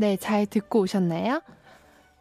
네, 0.00 0.16
잘 0.16 0.46
듣고 0.46 0.80
오셨나요? 0.80 1.42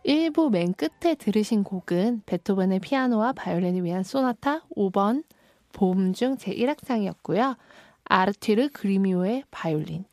1부 0.05 0.51
맨 0.51 0.73
끝에 0.73 1.15
들으신 1.15 1.63
곡은 1.63 2.23
베토벤의 2.25 2.79
피아노와 2.81 3.31
바이올린을 3.31 3.85
위한 3.85 4.03
소나타 4.03 4.65
5번 4.75 5.23
봄 5.71 6.11
중 6.13 6.35
제1악장이었고요. 6.35 7.55
아르티르 8.03 8.67
그리미오의 8.73 9.45
바이올린, 9.49 10.03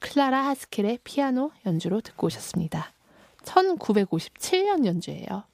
클라라 0.00 0.44
하스켈의 0.46 0.98
피아노 1.04 1.52
연주로 1.66 2.00
듣고 2.00 2.26
오셨습니다. 2.26 2.92
1957년 3.42 4.84
연주예요. 4.84 5.44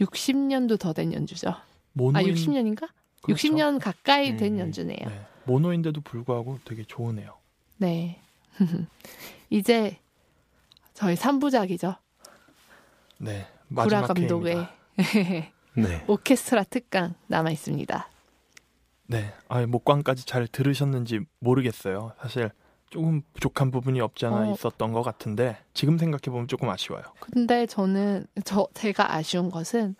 60년도 0.00 0.80
더 0.80 0.92
된 0.92 1.12
연주죠. 1.12 1.54
모노인, 1.92 2.16
아, 2.16 2.28
60년인가? 2.28 2.88
그렇죠. 3.22 3.48
60년 3.48 3.78
가까이 3.80 4.36
된 4.36 4.54
음, 4.54 4.58
연주네요. 4.58 4.98
네. 5.06 5.20
모노인데도 5.44 6.00
불구하고 6.00 6.58
되게 6.64 6.82
좋으네요. 6.82 7.36
네. 7.76 8.18
이제 9.50 9.98
저희 10.94 11.14
3부작이죠. 11.14 11.96
네. 13.18 13.46
구라 13.74 14.02
감독의. 14.02 14.66
네. 15.74 16.04
오케스트라 16.06 16.64
특강 16.64 17.14
남아 17.28 17.50
있습니다. 17.50 18.08
네. 19.06 19.32
아, 19.48 19.64
목광까지 19.66 20.26
잘 20.26 20.46
들으셨는지 20.46 21.20
모르겠어요. 21.38 22.12
사실 22.20 22.50
조금 22.90 23.22
부족한 23.32 23.70
부분이 23.70 24.00
없지 24.00 24.26
않아 24.26 24.50
어. 24.50 24.52
있었던 24.52 24.92
것 24.92 25.02
같은데 25.02 25.56
지금 25.72 25.96
생각해 25.96 26.30
보면 26.30 26.46
조금 26.46 26.68
아쉬워요. 26.68 27.02
근데 27.20 27.66
저는 27.66 28.26
저 28.44 28.68
제가 28.74 29.14
아쉬운 29.14 29.50
것은 29.50 29.96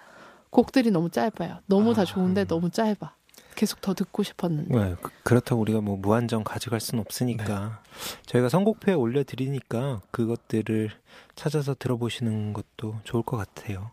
곡들이 0.51 0.91
너무 0.91 1.09
짧아요. 1.09 1.61
너무 1.67 1.95
다 1.95 2.03
아, 2.03 2.05
좋은데 2.05 2.43
음. 2.43 2.47
너무 2.47 2.69
짧아. 2.71 3.17
계속 3.55 3.81
더 3.81 3.95
듣고 3.95 4.23
싶었는데. 4.23 4.75
네, 4.75 4.97
그- 5.01 5.11
그렇다고 5.23 5.61
우리가 5.61 5.81
뭐 5.81 5.97
무한정 5.97 6.45
가져갈 6.45 6.81
순 6.81 6.99
없으니까 6.99 7.83
저희가 8.27 8.49
선곡표에 8.49 8.95
올려드리니까 8.95 10.01
그것들을 10.11 10.91
찾아서 11.35 11.75
들어보시는 11.79 12.53
것도 12.53 13.01
좋을 13.05 13.23
것 13.23 13.37
같아요. 13.37 13.91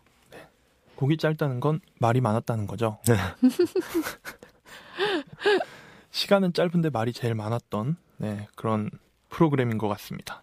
곡이 0.96 1.16
짧다는 1.16 1.60
건 1.60 1.80
말이 1.98 2.20
많았다는 2.20 2.66
거죠. 2.66 2.98
네. 3.06 3.16
시간은 6.10 6.52
짧은데 6.52 6.90
말이 6.90 7.12
제일 7.12 7.34
많았던 7.34 7.96
네, 8.18 8.48
그런 8.54 8.90
프로그램인 9.30 9.78
것 9.78 9.88
같습니다. 9.88 10.42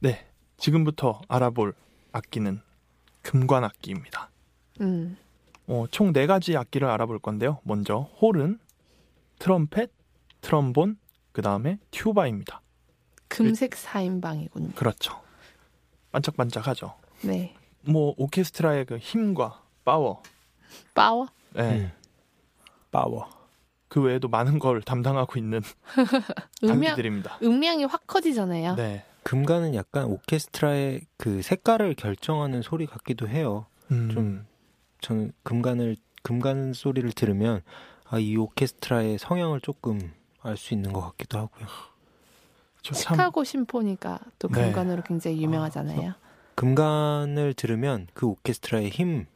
네, 0.00 0.26
지금부터 0.56 1.20
알아볼 1.28 1.74
악기는 2.12 2.60
금관 3.22 3.62
악기입니다. 3.64 4.30
음. 4.80 5.16
어, 5.70 5.86
총 5.88 6.13
네 6.13 6.26
가지 6.26 6.56
악기를 6.56 6.88
알아볼 6.88 7.20
건데요. 7.20 7.60
먼저 7.62 8.10
호른, 8.20 8.58
트럼펫, 9.38 9.92
트럼본, 10.40 10.98
그 11.30 11.42
다음에 11.42 11.78
튜바입니다. 11.92 12.60
금색 13.28 13.70
4인방이군요. 13.70 14.74
그렇죠. 14.74 15.22
반짝반짝하죠. 16.10 16.92
네. 17.22 17.54
뭐 17.82 18.14
오케스트라의 18.18 18.84
그 18.84 18.98
힘과 18.98 19.62
파워, 19.84 20.24
파워? 20.92 21.28
네, 21.54 21.78
음. 21.78 21.92
파워. 22.90 23.28
그 23.86 24.02
외에도 24.02 24.26
많은 24.26 24.58
걸 24.58 24.82
담당하고 24.82 25.38
있는 25.38 25.62
음량 26.64 26.82
장기들입니다. 26.82 27.38
음량이 27.44 27.84
확 27.84 28.08
커지잖아요. 28.08 28.74
네, 28.74 29.04
금관은 29.22 29.76
약간 29.76 30.06
오케스트라의 30.06 31.02
그 31.16 31.42
색깔을 31.42 31.94
결정하는 31.94 32.60
소리 32.60 32.86
같기도 32.86 33.28
해요. 33.28 33.66
음, 33.92 34.10
좀 34.10 34.49
저는 35.00 35.32
금관을 35.42 35.96
금관 36.22 36.72
소리를 36.72 37.10
들으면 37.12 37.62
아, 38.08 38.18
이 38.18 38.36
오케스트라의 38.36 39.18
성향을 39.18 39.60
조금 39.60 40.12
알 40.42 40.56
수 40.56 40.74
있는 40.74 40.92
것 40.92 41.00
같기도 41.02 41.38
하고요. 41.38 41.66
저 42.82 42.94
참, 42.94 43.16
시카고 43.16 43.44
심포니가 43.44 44.18
또 44.38 44.48
네. 44.48 44.72
금관으로 44.72 45.02
굉장히 45.02 45.42
유명하잖아요. 45.42 46.14
금관을 46.54 47.54
들으면 47.54 48.06
그 48.14 48.26
오케스트라의 48.26 48.90
힘, 48.90 49.26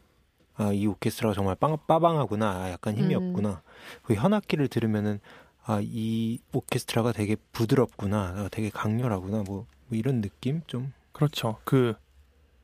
아, 0.56 0.72
이 0.72 0.86
오케스트라가 0.86 1.34
정말 1.34 1.54
빵, 1.54 1.76
빠방하구나, 1.86 2.50
아, 2.50 2.70
약간 2.70 2.96
힘이 2.96 3.14
음. 3.14 3.28
없구나. 3.28 3.62
그 4.02 4.14
현악기를 4.14 4.68
들으면은 4.68 5.20
아, 5.64 5.80
이 5.82 6.38
오케스트라가 6.52 7.12
되게 7.12 7.36
부드럽구나, 7.52 8.34
아, 8.36 8.48
되게 8.50 8.70
강렬하구나, 8.70 9.42
뭐, 9.46 9.66
뭐 9.88 9.98
이런 9.98 10.20
느낌 10.20 10.62
좀. 10.66 10.92
그렇죠. 11.12 11.58
그 11.64 11.94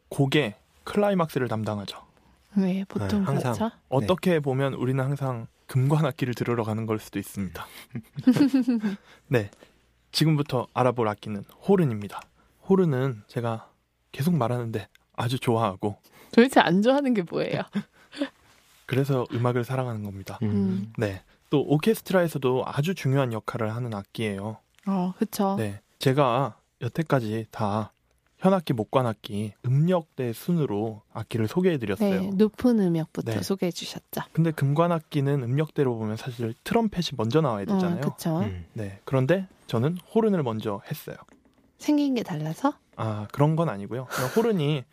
곡의 0.09 0.57
클라이막스를 0.85 1.49
담당하죠. 1.49 2.10
네, 2.57 2.85
보통 2.89 3.21
네, 3.21 3.27
항상. 3.27 3.55
그렇죠. 3.55 3.77
어떻게 3.89 4.41
보면 4.41 4.75
우리는 4.75 5.03
항상 5.03 5.47
금관 5.67 6.05
악기를 6.05 6.35
들으러 6.35 6.65
가는 6.65 6.85
걸 6.87 6.99
수도 6.99 7.19
있습니다. 7.19 7.65
네, 9.29 9.51
지금부터 10.11 10.67
알아볼 10.75 11.09
악기는 11.09 11.45
호른입니다. 11.69 12.21
호른은 12.69 13.23
제가 13.29 13.71
계속 14.13 14.35
말하는데 14.35 14.89
아주 15.15 15.39
좋아하고 15.39 15.99
도대체 16.33 16.61
안 16.61 16.83
좋아하는 16.83 17.15
게 17.15 17.23
뭐예요? 17.23 17.63
그래서 18.87 19.27
음악을 19.33 19.63
사랑하는 19.63 20.03
겁니다. 20.03 20.39
음. 20.43 20.93
네, 20.99 21.23
또 21.51 21.61
오케스트라에서도 21.61 22.65
아주 22.67 22.95
중요한 22.95 23.33
역할을 23.33 23.73
하는 23.73 23.95
악기예요. 23.95 24.59
어, 24.87 25.15
그쵸. 25.19 25.55
네, 25.57 25.81
제가 26.01 26.57
여태까지 26.81 27.47
다 27.53 27.93
현악기, 28.41 28.73
목관악기, 28.73 29.53
음역대 29.67 30.33
순으로 30.33 31.03
악기를 31.13 31.47
소개해드렸어요. 31.47 32.21
네, 32.23 32.31
높은 32.35 32.81
음역부터 32.81 33.33
네. 33.33 33.43
소개해 33.43 33.71
주셨죠. 33.71 34.23
근데 34.33 34.51
금관악기는 34.51 35.43
음역대로 35.43 35.97
보면 35.99 36.17
사실 36.17 36.55
트럼펫이 36.65 37.11
먼저 37.19 37.43
나와야 37.43 37.67
되잖아요. 37.67 38.01
어, 38.07 38.11
그쵸. 38.11 38.39
음. 38.41 38.65
네, 38.73 38.99
그런데 39.05 39.47
저는 39.67 39.99
호른을 40.15 40.43
먼저 40.43 40.81
했어요. 40.91 41.17
생긴 41.77 42.15
게 42.15 42.23
달라서? 42.23 42.73
아 42.97 43.29
그런 43.31 43.57
건 43.57 43.69
아니고요. 43.69 44.07
그냥 44.07 44.31
호른이 44.35 44.85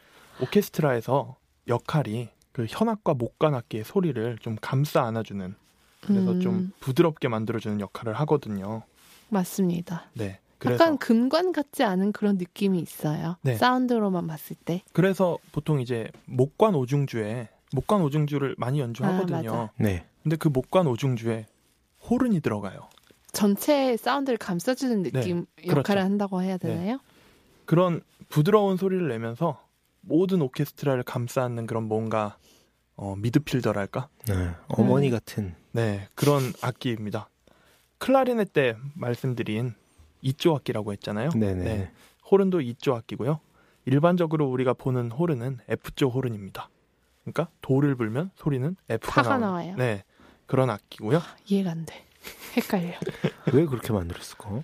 오케스트라에서 0.42 1.38
역할이 1.70 2.30
그 2.52 2.66
현악과 2.68 3.14
목관악기의 3.14 3.86
소리를 3.86 4.38
좀 4.40 4.58
감싸 4.60 5.04
안아주는 5.06 5.56
그래서 6.02 6.32
음, 6.32 6.40
좀 6.42 6.72
부드럽게 6.82 7.28
만들어주는 7.30 7.80
역할을 7.80 8.14
하거든요. 8.14 8.84
맞습니다. 9.30 10.10
네, 10.16 10.40
그래서 10.58 10.84
약간 10.84 10.98
금관 10.98 11.52
같지 11.52 11.84
않은 11.84 12.12
그런 12.12 12.38
느낌이 12.38 12.80
있어요. 12.80 13.38
네. 13.42 13.56
사운드로만 13.56 14.28
봤을 14.28 14.56
때. 14.66 14.82
그래서 14.94 15.38
보통 15.52 15.80
이제 15.80 16.10
목관 16.26 16.76
오중주에 16.76 17.50
목관 17.74 18.02
오중주를 18.02 18.56
많이 18.58 18.80
연주하거든요. 18.80 19.54
아. 19.54 19.70
네. 19.78 20.06
근데 20.24 20.36
그 20.36 20.48
목관 20.48 20.88
오중주에 20.88 21.46
호른이 22.10 22.40
들어가요. 22.42 22.90
전체 23.34 23.98
사운드를 23.98 24.38
감싸주는 24.38 25.04
느낌 25.04 25.46
그렇죠. 25.58 25.80
역할을 25.80 26.04
한다고 26.04 26.42
해야 26.42 26.58
되나요? 26.58 27.00
그런 27.66 28.02
부드러운 28.30 28.78
소리를 28.78 29.08
내면서 29.08 29.62
모든 30.02 30.42
오케스트라를 30.42 31.04
감싸 31.04 31.44
안는 31.44 31.68
그런 31.68 31.84
뭔가 31.84 32.38
어, 32.96 33.16
미드필더랄까? 33.18 34.10
네. 34.28 34.52
어머니 34.70 35.10
음. 35.10 35.12
같은. 35.12 35.56
네, 35.72 36.08
그런 36.16 36.42
악기입니다. 36.62 37.30
클라리넷 38.00 38.54
때 38.54 38.76
말씀드린 38.96 39.76
이조 40.22 40.56
악기라고 40.56 40.92
했잖아요. 40.94 41.30
네네. 41.32 41.64
네. 41.64 41.92
호른도 42.30 42.62
이조 42.62 42.96
악기고요. 42.96 43.40
일반적으로 43.86 44.48
우리가 44.48 44.74
보는 44.74 45.12
호른은 45.12 45.60
F조 45.70 46.10
호른입니다. 46.10 46.70
그러니까 47.24 47.50
도를 47.62 47.96
불면 47.96 48.32
소리는 48.36 48.76
F가 48.90 49.22
나오는 49.22 49.42
나와요. 49.42 49.76
네, 49.78 50.04
그런 50.46 50.70
악기고요. 50.70 51.22
이해가 51.46 51.72
안 51.72 51.86
돼. 51.86 52.06
헷갈려. 52.56 52.94
왜 53.54 53.66
그렇게 53.66 53.94
만들었을까? 53.94 54.64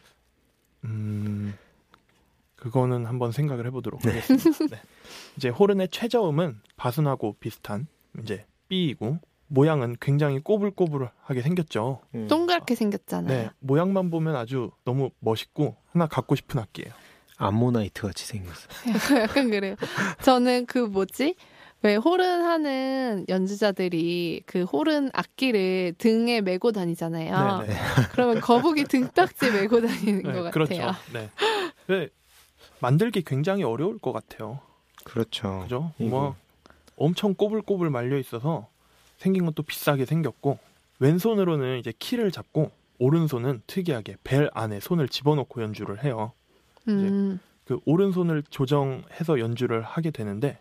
음, 0.86 1.54
그거는 2.56 3.06
한번 3.06 3.32
생각을 3.32 3.66
해 3.66 3.72
보도록 3.72 4.02
네. 4.02 4.20
하겠습니다. 4.20 4.76
네. 4.76 4.82
이제 5.38 5.50
호른의 5.50 5.90
최저음은 5.90 6.62
바순하고 6.76 7.38
비슷한 7.40 7.88
이제 8.22 8.46
B이고 8.68 9.20
모양은 9.54 9.98
굉장히 10.02 10.40
꼬불꼬불하게 10.40 11.44
생겼죠. 11.44 12.02
음. 12.16 12.28
동그랗게 12.28 12.74
생겼잖아요. 12.74 13.28
네, 13.28 13.50
모양만 13.60 14.10
보면 14.10 14.36
아주 14.36 14.72
너무 14.84 15.12
멋있고 15.20 15.76
하나 15.92 16.08
갖고 16.08 16.36
싶은 16.36 16.60
악기예요. 16.60 16.92
암모나이트 17.38 18.02
같이 18.02 18.26
생겼어. 18.26 18.68
약간 19.22 19.52
그래요. 19.52 19.76
저는 20.24 20.66
그 20.66 20.80
뭐지? 20.80 21.36
왜 21.84 21.96
호른 21.96 22.42
하는 22.44 23.26
연주자들이 23.30 24.42
그 24.48 24.64
호른 24.64 25.12
악기를 25.14 25.96
등에 26.00 26.42
메고 26.42 26.72
다니잖아요. 26.72 27.60
네, 27.60 27.68
네. 27.68 27.76
그러면 28.12 28.40
거북이 28.40 28.86
등딱지 28.86 29.52
메고 29.52 29.82
다니는 29.82 30.24
것 30.24 30.32
네, 30.32 30.34
같아요. 30.36 30.52
그렇죠. 30.52 30.92
네. 31.14 31.30
네, 31.88 32.10
만들기 32.80 33.22
굉장히 33.24 33.64
어려울 33.64 34.00
것 34.00 34.14
같아요. 34.14 34.62
그렇죠. 35.04 35.60
그죠? 35.64 35.92
이거. 36.00 36.10
뭐 36.10 36.36
엄청 36.96 37.36
꼬불꼬불 37.36 37.90
말려 37.90 38.18
있어서 38.18 38.68
생긴 39.24 39.46
것도 39.46 39.64
비싸게 39.64 40.06
생겼고 40.06 40.60
왼손으로는 41.00 41.80
이제 41.80 41.94
키를 41.98 42.30
잡고 42.32 42.72
오른손은 43.00 43.62
특이하게 43.68 44.18
벨 44.26 44.50
안에 44.54 44.82
손을 44.82 45.08
집어넣고 45.08 45.62
연주를 45.62 46.04
해요. 46.04 46.34
음, 46.90 47.40
그 47.64 47.80
오른손을 47.86 48.44
조정해서 48.50 49.40
연주를 49.40 49.82
하게 49.82 50.12
되는데 50.12 50.60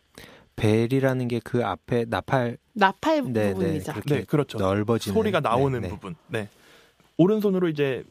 벨이라는 0.55 1.27
게 1.29 1.41
그 1.43 1.65
앞에 1.65 2.05
나팔 2.09 2.57
나팔 2.75 3.25
네, 3.33 3.49
네, 3.49 3.53
부분이죠. 3.55 3.93
그렇게 3.95 4.15
네, 4.15 4.25
그렇죠. 4.25 4.59
넓어지는 4.59 5.13
소리가 5.15 5.41
나오는 5.41 5.81
네, 5.81 5.89
네. 5.89 5.95
부분. 5.95 6.15
네. 6.29 6.49
오른손으로 7.17 7.69
이제 7.69 8.05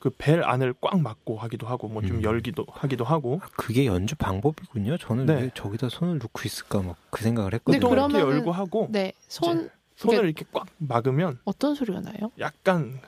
그 0.00 0.10
벨 0.18 0.42
안을 0.42 0.74
꽉 0.80 1.00
막고 1.00 1.36
하기도 1.38 1.68
하고 1.68 1.86
뭐좀 1.86 2.16
음. 2.16 2.22
열기도 2.24 2.66
하기도 2.68 3.04
하고 3.04 3.38
아, 3.40 3.46
그게 3.56 3.86
연주 3.86 4.16
방법이군요. 4.16 4.98
저는 4.98 5.26
네. 5.26 5.34
왜 5.42 5.50
저기다 5.54 5.88
손을 5.90 6.18
놓고 6.18 6.42
있을까 6.44 6.82
막 6.82 6.96
그 7.10 7.22
생각을 7.22 7.54
했거든요. 7.54 7.78
네, 7.78 7.80
또 7.80 7.92
이렇게 7.94 8.14
그러면은- 8.14 8.30
열고 8.32 8.50
하고 8.50 8.88
네, 8.90 9.12
손 9.28 9.58
이제 9.60 9.70
손을 9.96 10.24
이렇게 10.24 10.44
꽉 10.52 10.66
막으면 10.78 11.38
어떤 11.44 11.74
소리가 11.74 12.00
나요? 12.00 12.30
약간 12.38 13.00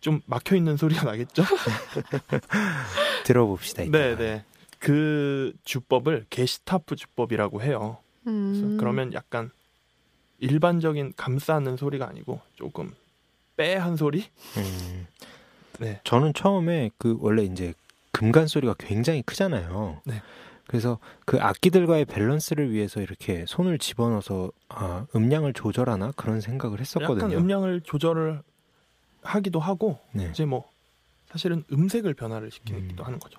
좀 0.00 0.20
막혀 0.26 0.56
있는 0.56 0.76
소리가 0.76 1.04
나겠죠? 1.04 1.42
들어봅시다. 3.24 3.84
네, 3.84 4.16
네. 4.16 4.44
그 4.78 5.54
주법을 5.64 6.26
게시타프 6.28 6.96
주법이라고 6.96 7.62
해요. 7.62 7.98
음. 8.26 8.76
그러면 8.78 9.12
약간 9.14 9.50
일반적인 10.38 11.14
감싸는 11.16 11.76
소리가 11.76 12.06
아니고 12.06 12.40
조금 12.54 12.94
빼한 13.56 13.96
소리? 13.96 14.26
음, 14.58 15.06
네. 15.78 16.00
저는 16.04 16.34
처음에 16.34 16.90
그 16.98 17.16
원래 17.20 17.42
이제 17.44 17.72
금간 18.12 18.46
소리가 18.46 18.74
굉장히 18.78 19.22
크잖아요. 19.22 20.02
네. 20.04 20.22
그래서 20.66 20.98
그 21.26 21.40
악기들과의 21.40 22.06
밸런스를 22.06 22.70
위해서 22.70 23.00
이렇게 23.00 23.44
손을 23.46 23.78
집어넣어서 23.78 24.50
아, 24.68 25.06
음량을 25.14 25.52
조절하나 25.52 26.12
그런 26.16 26.40
생각을 26.40 26.80
했었거든요. 26.80 27.26
약간 27.26 27.38
음량을 27.38 27.82
조절을 27.82 28.42
하기도 29.22 29.60
하고 29.60 29.98
네. 30.12 30.28
이제 30.30 30.44
뭐 30.44 30.70
사실은 31.26 31.64
음색을 31.72 32.14
변화를 32.14 32.50
시키기도 32.50 33.02
음. 33.02 33.06
하는 33.06 33.18
거죠. 33.18 33.38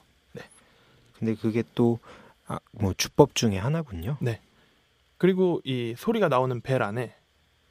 근데 1.17 1.35
그게 1.35 1.63
또 1.75 1.99
아, 2.47 2.59
뭐 2.71 2.93
주법 2.93 3.35
중에 3.35 3.57
하나군요. 3.57 4.17
그리고 5.17 5.61
이 5.63 5.95
소리가 5.97 6.27
나오는 6.27 6.59
벨 6.61 6.83
안에 6.83 7.15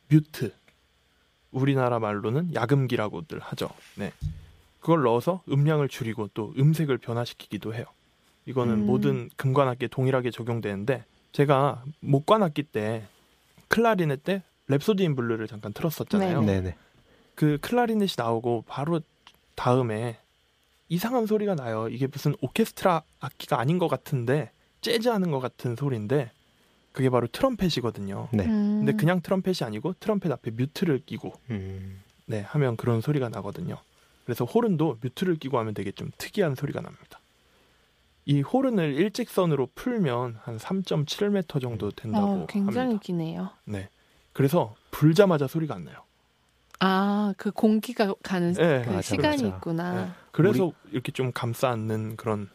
mute 0.08 0.52
우리나라 1.50 1.98
말로는 1.98 2.54
약음기라고들 2.54 3.38
하죠. 3.38 3.68
네. 3.96 4.12
그걸 4.80 5.02
넣어서 5.02 5.42
음량을 5.48 5.88
줄이고 5.88 6.28
또 6.34 6.52
음색을 6.58 6.98
변화시키기도 6.98 7.74
해요. 7.74 7.84
이거는 8.46 8.74
음. 8.74 8.86
모든 8.86 9.30
금관악기에 9.36 9.88
동일하게 9.88 10.30
적용되는데 10.30 11.04
제가 11.32 11.82
목관악기 12.00 12.64
때 12.64 13.04
클라리넷 13.68 14.22
때 14.22 14.42
Rhapsody 14.68 15.00
in 15.00 15.16
Blue를 15.16 15.46
잠깐 15.48 15.72
틀었었잖아요. 15.72 16.40
네. 16.42 16.60
네네. 16.60 16.76
그 17.34 17.58
클라리넷이 17.60 18.14
나오고 18.16 18.64
바로 18.66 19.00
다음에 19.54 20.18
이상한 20.88 21.26
소리가 21.26 21.54
나요. 21.54 21.88
이게 21.88 22.06
무슨 22.06 22.34
오케스트라 22.40 23.02
악기가 23.20 23.58
아닌 23.58 23.78
것 23.78 23.88
같은데 23.88 24.50
재즈 24.80 25.08
하는 25.08 25.30
것 25.30 25.40
같은 25.40 25.76
소리인데 25.76 26.30
그게 26.92 27.10
바로 27.10 27.26
트럼펫이거든요. 27.26 28.28
네. 28.32 28.44
음. 28.44 28.84
근데 28.84 28.92
그냥 28.92 29.20
트럼펫이 29.20 29.56
아니고 29.62 29.94
트럼펫 29.98 30.30
앞에 30.30 30.52
뮤트를 30.52 31.00
끼고 31.04 31.32
음, 31.50 32.00
네 32.26 32.42
하면 32.42 32.76
그런 32.76 33.00
소리가 33.00 33.28
나거든요. 33.28 33.76
그래서 34.24 34.44
호른도 34.44 34.98
뮤트를 35.00 35.36
끼고 35.36 35.58
하면 35.58 35.74
되게 35.74 35.90
좀 35.90 36.10
특이한 36.16 36.54
소리가 36.54 36.80
납니다. 36.80 37.18
이 38.26 38.40
호른을 38.40 38.94
일직선으로 38.94 39.68
풀면 39.74 40.38
한 40.42 40.56
3.7m 40.58 41.60
정도 41.60 41.90
된다고 41.90 42.44
어, 42.44 42.46
굉장히 42.48 42.78
합니다. 42.80 43.02
기네요. 43.02 43.50
네. 43.64 43.88
그래서 44.32 44.74
불자마자 44.90 45.46
소리가 45.46 45.74
안 45.74 45.84
나요. 45.84 45.96
아, 46.80 47.34
그 47.36 47.50
공기가 47.50 48.12
가는 48.22 48.52
네, 48.54 48.82
그 48.84 48.90
맞아, 48.90 49.00
시간이 49.14 49.42
맞아. 49.42 49.56
있구나. 49.56 49.92
네. 50.06 50.10
그래서 50.32 50.72
이렇게 50.90 51.12
좀 51.12 51.32
감싸 51.32 51.70
안는 51.70 52.16
그런 52.16 52.48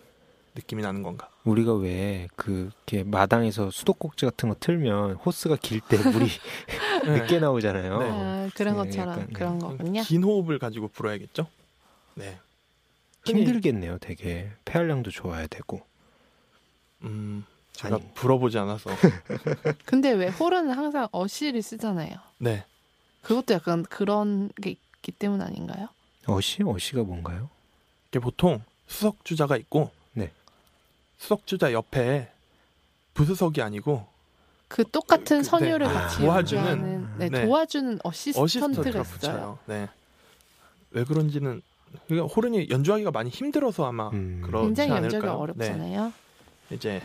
느낌이 0.56 0.82
나는 0.82 1.04
건가? 1.04 1.30
우리가 1.46 1.74
왜 1.76 2.28
그게 2.36 3.04
마당에서 3.04 3.70
수도꼭지 3.72 4.26
같은 4.26 4.50
거 4.50 4.56
틀면 4.60 5.14
호스가 5.16 5.56
길 5.62 5.80
때 5.82 5.98
물이 5.98 6.28
네. 7.06 7.22
늦게 7.22 7.40
나오잖아요. 7.40 8.00
네. 8.00 8.10
아, 8.12 8.50
그런 8.56 8.76
네, 8.76 8.84
것처럼 8.84 9.10
약간, 9.10 9.28
네. 9.28 9.34
그런 9.34 9.60
거군요. 9.60 10.02
긴 10.02 10.24
호흡을 10.24 10.60
가지고 10.60 10.90
불어야겠죠? 10.90 11.48
네. 12.16 12.38
힘들겠네요. 13.26 13.98
되게 14.00 14.50
폐활량도 14.66 15.12
좋아야 15.12 15.48
되고. 15.48 15.82
음, 17.04 17.46
제가 17.74 17.96
아니. 17.96 18.14
불어보지 18.14 18.58
않아서. 18.60 18.90
근데 19.86 20.12
왜 20.12 20.28
홀은 20.30 20.70
항상 20.72 21.08
어시를 21.12 21.62
쓰잖아요. 21.62 22.16
네. 22.40 22.66
그것도 23.22 23.54
약간 23.54 23.84
그런 23.84 24.50
게 24.62 24.72
있기 24.72 25.12
때문 25.14 25.42
아닌가요? 25.42 25.90
어시 26.26 26.64
어시가 26.64 27.04
뭔가요? 27.04 27.50
이게 28.10 28.20
보통 28.20 28.62
수석 28.88 29.24
주자가 29.24 29.58
있고, 29.58 29.92
네. 30.14 30.32
수석 31.18 31.46
주자 31.46 31.72
옆에 31.74 32.32
부수석이 33.14 33.62
아니고 33.62 34.08
그 34.68 34.84
똑같은 34.90 35.40
그- 35.40 35.44
선율을 35.44 35.88
네. 35.88 35.94
같이 35.94 36.18
도와주는- 36.20 37.18
네, 37.18 37.30
네. 37.30 37.46
도와주는 37.46 38.00
어시스턴트가 38.04 38.44
어시스턴트가 38.44 39.02
있어요. 39.02 39.60
네. 39.66 39.88
왜 40.92 41.04
그런지는 41.04 41.62
그러니까 42.08 42.34
호른이 42.34 42.70
연주하기가 42.70 43.12
많이 43.12 43.30
힘들어서 43.30 43.86
아마 43.86 44.10
음. 44.10 44.42
그렇지 44.44 44.66
굉장히 44.68 44.92
연주가 44.92 45.18
않을까요? 45.18 45.38
어렵잖아요. 45.40 46.14
네. 46.70 46.76
이제 46.76 47.02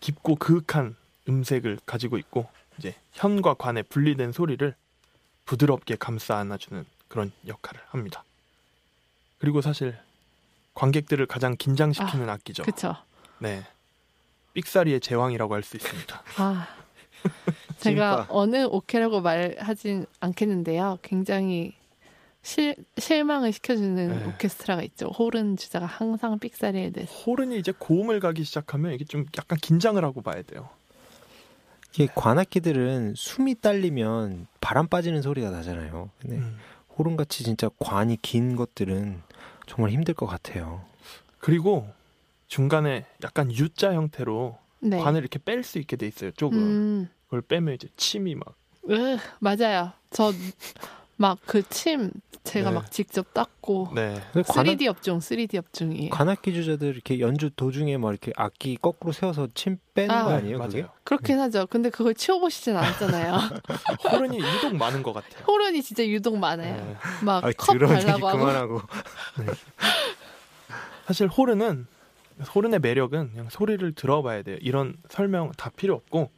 깊고 0.00 0.36
그윽한 0.36 0.96
음색을 1.28 1.80
가지고 1.86 2.18
있고 2.18 2.46
이제 2.78 2.94
현과 3.12 3.54
관의 3.54 3.84
분리된 3.84 4.32
소리를 4.32 4.74
부드럽게 5.46 5.96
감싸 5.96 6.36
안아주는 6.38 6.84
그런 7.08 7.32
역할을 7.46 7.80
합니다. 7.88 8.24
그리고 9.38 9.60
사실 9.60 9.96
관객들을 10.74 11.24
가장 11.26 11.54
긴장시키는 11.56 12.28
악기죠. 12.28 12.62
그쵸? 12.64 12.96
네. 13.38 13.64
삑사리의 14.54 15.00
제왕이라고 15.00 15.54
할 15.54 15.62
수 15.62 15.76
있습니다. 15.76 16.22
아, 16.38 16.66
제가. 17.78 18.26
어느 18.28 18.64
오케라고 18.64 19.20
말하진 19.20 20.06
않겠는데요. 20.20 20.98
굉장히 21.02 21.74
실, 22.44 22.76
실망을 22.98 23.52
시켜주는 23.52 24.18
네. 24.18 24.24
오케스트라가 24.26 24.82
있죠. 24.82 25.08
호른 25.08 25.56
주자가 25.56 25.86
항상 25.86 26.38
삑사리에 26.38 26.90
대해서. 26.90 27.12
호른이 27.12 27.58
이제 27.58 27.72
고음을 27.76 28.20
가기 28.20 28.44
시작하면 28.44 28.92
이게 28.92 29.04
좀 29.06 29.24
약간 29.38 29.58
긴장을 29.58 30.02
하고 30.04 30.20
봐야 30.20 30.42
돼요. 30.42 30.68
이게 31.94 32.06
관악기들은 32.14 33.14
숨이 33.16 33.60
딸리면 33.62 34.46
바람 34.60 34.88
빠지는 34.88 35.22
소리가 35.22 35.50
나잖아요. 35.50 36.10
근데 36.20 36.36
음. 36.36 36.58
호른같이 36.98 37.44
진짜 37.44 37.70
관이 37.78 38.18
긴 38.20 38.56
것들은 38.56 39.22
정말 39.66 39.92
힘들 39.92 40.12
것 40.12 40.26
같아요. 40.26 40.84
그리고 41.38 41.88
중간에 42.46 43.06
약간 43.24 43.50
U자 43.50 43.94
형태로 43.94 44.58
네. 44.80 44.98
관을 44.98 45.20
이렇게 45.20 45.38
뺄 45.38 45.64
수 45.64 45.78
있게 45.78 45.96
돼 45.96 46.06
있어요. 46.06 46.30
조금 46.32 46.58
음, 46.58 47.08
그걸 47.24 47.40
빼면 47.40 47.74
이제 47.74 47.88
침이 47.96 48.34
막 48.34 48.54
으, 48.90 49.16
맞아요. 49.40 49.92
저 50.10 50.30
막 51.16 51.38
그 51.46 51.62
침 51.62 52.10
제가 52.44 52.68
네. 52.70 52.74
막 52.76 52.90
직접 52.90 53.32
닦고 53.32 53.92
네. 53.94 54.20
근데 54.32 54.46
관악, 54.46 54.66
3D 54.66 54.86
업종, 54.88 55.18
3D 55.18 55.56
업종이에요. 55.56 56.10
관악기 56.10 56.52
주자들 56.52 56.88
이렇게 56.88 57.18
연주 57.18 57.48
도중에 57.48 57.96
막 57.96 58.10
이렇게 58.10 58.32
악기 58.36 58.76
거꾸로 58.76 59.12
세워서 59.12 59.48
침 59.54 59.78
빼는 59.94 60.14
아. 60.14 60.24
거 60.24 60.30
네, 60.32 60.36
아니에요? 60.36 60.58
그게? 60.58 60.82
맞아요. 60.82 60.92
그렇긴 61.04 61.38
하죠. 61.40 61.66
근데 61.70 61.88
그걸 61.88 62.14
치워보시진 62.14 62.76
않았잖아요. 62.76 63.34
호른이 64.12 64.38
유독 64.38 64.76
많은 64.76 65.02
것 65.02 65.14
같아요. 65.14 65.42
호른이 65.46 65.82
진짜 65.82 66.06
유독 66.06 66.36
많아요. 66.36 66.76
네. 66.76 66.96
막 67.24 67.44
아, 67.44 67.50
컵 67.56 67.78
달라고 67.78 68.28
하고. 68.28 68.38
그만하고. 68.38 68.82
사실 71.06 71.28
호른은 71.28 71.86
호른의 72.54 72.80
매력은 72.80 73.30
그냥 73.30 73.48
소리를 73.50 73.90
들어봐야 73.94 74.42
돼요. 74.42 74.58
이런 74.60 74.96
설명 75.08 75.50
다 75.52 75.70
필요 75.74 75.94
없고 75.94 76.30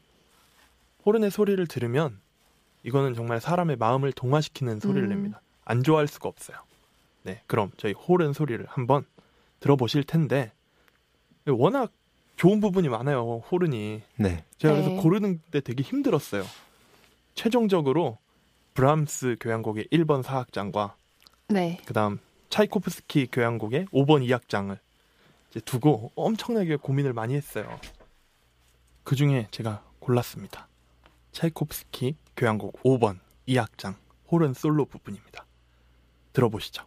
호른의 1.04 1.30
소리를 1.30 1.64
들으면 1.66 2.20
이거는 2.86 3.14
정말 3.14 3.40
사람의 3.40 3.76
마음을 3.76 4.12
동화시키는 4.12 4.78
소리를 4.78 5.08
음. 5.08 5.10
냅니다. 5.10 5.42
안 5.64 5.82
좋아할 5.82 6.06
수가 6.06 6.28
없어요. 6.28 6.58
네, 7.24 7.42
그럼 7.48 7.72
저희 7.76 7.92
호른 7.92 8.32
소리를 8.32 8.64
한번 8.68 9.04
들어보실 9.58 10.04
텐데 10.04 10.52
워낙 11.46 11.90
좋은 12.36 12.60
부분이 12.60 12.88
많아요. 12.88 13.42
호른이 13.50 14.02
네. 14.16 14.44
제가 14.58 14.74
네. 14.74 14.84
그래서 14.84 15.02
고르는데 15.02 15.60
되게 15.60 15.82
힘들었어요. 15.82 16.44
최종적으로 17.34 18.18
브람스 18.74 19.36
교향곡의 19.40 19.88
1번 19.90 20.22
사악장과 20.22 20.94
네. 21.48 21.80
그다음 21.86 22.20
차이코프스키 22.50 23.28
교향곡의 23.32 23.86
5번 23.86 24.24
2악장을 24.28 24.78
이제 25.50 25.60
두고 25.60 26.12
엄청나게 26.14 26.76
고민을 26.76 27.12
많이 27.14 27.34
했어요. 27.34 27.80
그 29.02 29.16
중에 29.16 29.48
제가 29.50 29.82
골랐습니다. 29.98 30.68
차이코프스키 31.32 32.16
교향곡 32.36 32.82
5번 32.82 33.18
2악장 33.48 33.94
홀은 34.30 34.54
솔로 34.54 34.84
부분입니다. 34.84 35.46
들어보시죠. 36.32 36.84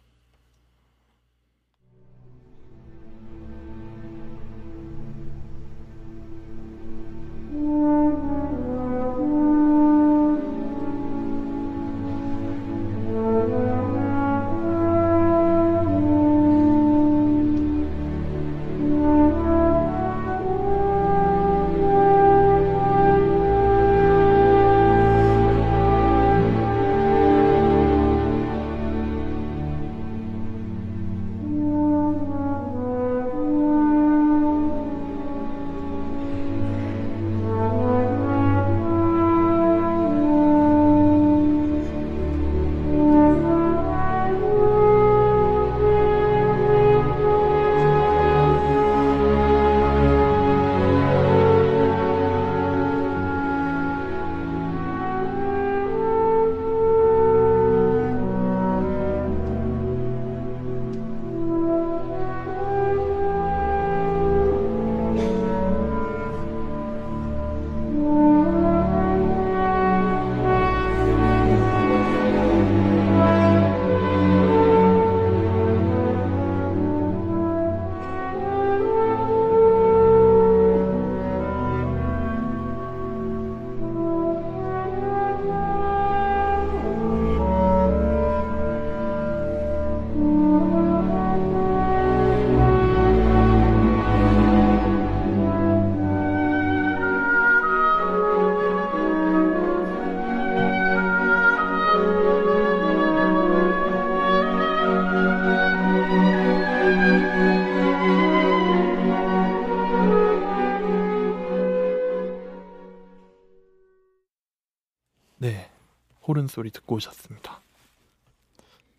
소리 116.50 116.70
듣고 116.70 116.96
오셨습니다. 116.96 117.60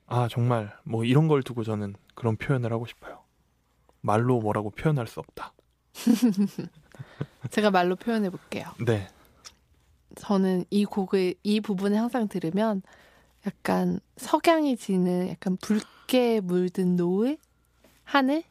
아 0.08 0.28
정말 0.30 0.76
뭐 0.84 1.06
이런 1.06 1.28
걸 1.28 1.44
두고 1.44 1.64
저는 1.64 1.96
그런 2.16 2.36
표현을 2.36 2.74
하고 2.74 2.86
싶어요. 2.86 3.22
말로 4.02 4.40
뭐라고 4.40 4.72
표현할 4.72 5.08
수 5.08 5.20
없다. 5.20 5.54
제가 7.52 7.72
말로 7.72 7.96
표현해 7.96 8.30
볼게요. 8.30 8.66
네, 8.86 9.08
저는 10.16 10.66
이 10.70 10.86
곡을 10.86 11.36
이 11.44 11.62
부분을 11.62 11.98
항상 11.98 12.28
들으면 12.28 12.82
약간 13.46 14.00
석양이 14.18 14.76
지는 14.78 15.30
약간 15.30 15.58
붉게 15.58 16.42
물든 16.42 16.96
노을 16.96 17.38
하늘 18.04 18.44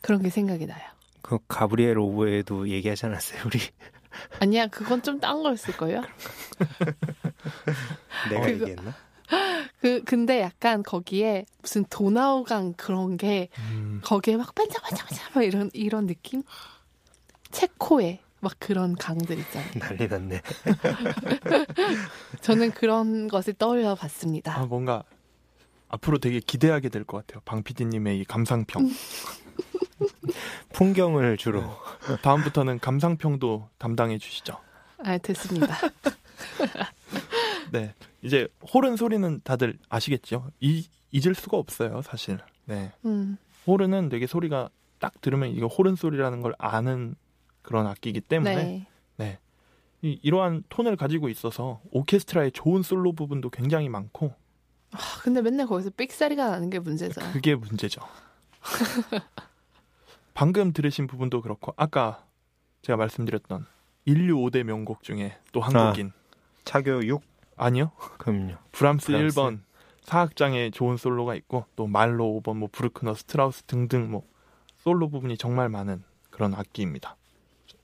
그런 0.00 0.22
게 0.22 0.30
생각이 0.30 0.66
나요. 0.66 0.82
그 1.22 1.38
가브리엘 1.48 1.98
오브에도 1.98 2.68
얘기하지 2.68 3.06
않았어요, 3.06 3.40
우리? 3.46 3.58
아니야 4.40 4.66
그건 4.68 5.02
좀 5.02 5.20
딴 5.20 5.42
거였을걸요? 5.42 6.02
내가 8.28 8.46
그거- 8.46 8.50
얘기했나? 8.68 8.94
그 9.80 10.02
근데 10.04 10.40
약간 10.40 10.82
거기에 10.82 11.46
무슨 11.60 11.84
도나우강 11.90 12.74
그런 12.74 13.16
게 13.16 13.48
음, 13.58 14.00
거기에 14.04 14.36
막 14.36 14.54
반짝반짝반짝 14.54 15.34
막 15.34 15.42
이런 15.42 15.70
이런 15.74 16.06
느낌? 16.06 16.42
체코에 17.50 18.20
막 18.40 18.52
그런 18.58 18.94
강들 18.96 19.38
있잖아요. 19.38 19.70
난리 19.80 20.06
났네. 20.08 20.42
저는 22.40 22.70
그런 22.72 23.28
것을 23.28 23.54
떠올려 23.54 23.94
봤습니다. 23.94 24.56
아 24.56 24.66
뭔가 24.66 25.02
앞으로 25.88 26.18
되게 26.18 26.40
기대하게 26.40 26.88
될 26.88 27.04
것 27.04 27.18
같아요. 27.26 27.40
방 27.44 27.62
PD님의 27.62 28.20
이 28.20 28.24
감상평. 28.24 28.88
풍경을 30.72 31.36
주로. 31.36 31.62
다음부터는 32.22 32.78
감상평도 32.80 33.70
담당해 33.78 34.18
주시죠. 34.18 34.58
아, 35.04 35.16
됐습니다. 35.18 35.76
네, 37.72 37.94
이제 38.22 38.48
호른 38.72 38.96
소리는 38.96 39.40
다들 39.44 39.78
아시겠죠? 39.88 40.50
이, 40.60 40.86
잊을 41.12 41.34
수가 41.34 41.56
없어요, 41.56 42.02
사실. 42.02 42.38
네, 42.64 42.92
음, 43.04 43.36
호른은 43.66 44.08
되게 44.08 44.26
소리가 44.26 44.70
딱 44.98 45.20
들으면 45.20 45.50
이거 45.50 45.66
호른 45.66 45.94
소리라는 45.94 46.40
걸 46.40 46.54
아는 46.58 47.14
그런 47.62 47.86
악기이기 47.86 48.20
때문에 48.22 48.54
네. 48.64 48.86
이, 50.02 50.18
이러한 50.22 50.64
톤을 50.68 50.96
가지고 50.96 51.28
있어서 51.28 51.80
오케스트라의 51.90 52.52
좋은 52.52 52.82
솔로 52.82 53.12
부분도 53.12 53.50
굉장히 53.50 53.88
많고 53.88 54.34
아, 54.92 54.98
근데 55.22 55.42
맨날 55.42 55.66
거기서 55.66 55.90
삑사리가 55.90 56.48
나는 56.50 56.70
게 56.70 56.78
문제죠. 56.78 57.20
그게 57.32 57.54
문제죠. 57.54 58.00
방금 60.34 60.72
들으신 60.72 61.06
부분도 61.06 61.42
그렇고 61.42 61.74
아까 61.76 62.24
제가 62.82 62.96
말씀드렸던 62.96 63.66
인류 64.04 64.36
5대 64.36 64.62
명곡 64.62 65.02
중에 65.02 65.36
또한 65.52 65.74
아. 65.76 65.90
곡인 65.90 66.12
차이코 66.64 67.06
6? 67.06 67.22
아니요 67.56 67.90
그럼요. 68.18 68.54
브람스, 68.72 69.06
브람스. 69.06 69.36
1번 69.36 69.60
4악장에 70.02 70.70
좋은 70.70 70.96
솔로가 70.96 71.34
있고 71.34 71.64
또 71.74 71.86
말러 71.86 72.40
5번 72.40 72.56
뭐 72.58 72.68
브루크너 72.70 73.14
스트라우스 73.14 73.62
등등 73.64 74.10
뭐 74.10 74.22
솔로 74.76 75.08
부분이 75.08 75.36
정말 75.36 75.68
많은 75.68 76.02
그런 76.30 76.54
악기입니다. 76.54 77.16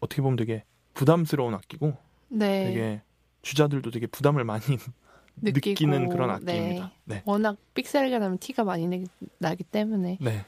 어떻게 0.00 0.22
보면 0.22 0.36
되게 0.36 0.64
부담스러운 0.94 1.54
악기고 1.54 1.96
네. 2.28 2.64
되게 2.64 3.02
주자들도 3.42 3.90
되게 3.90 4.06
부담을 4.06 4.44
많이 4.44 4.62
느끼고, 5.36 5.70
느끼는 5.70 6.08
그런 6.10 6.28
네. 6.44 6.52
악기입니다. 6.58 6.92
네. 7.04 7.22
워낙 7.24 7.56
삑사리가 7.74 8.18
나면 8.18 8.38
티가 8.38 8.64
많이 8.64 8.86
내- 8.86 9.04
나기 9.38 9.64
때문에. 9.64 10.18
네. 10.20 10.44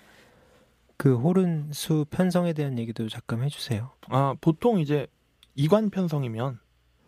그 0.96 1.16
호른 1.16 1.72
수 1.72 2.04
편성에 2.10 2.52
대한 2.52 2.78
얘기도 2.78 3.08
잠깐 3.08 3.42
해주세요. 3.42 3.90
아, 4.08 4.34
보통 4.40 4.78
이제 4.78 5.08
이관 5.56 5.90
편성이면 5.90 6.60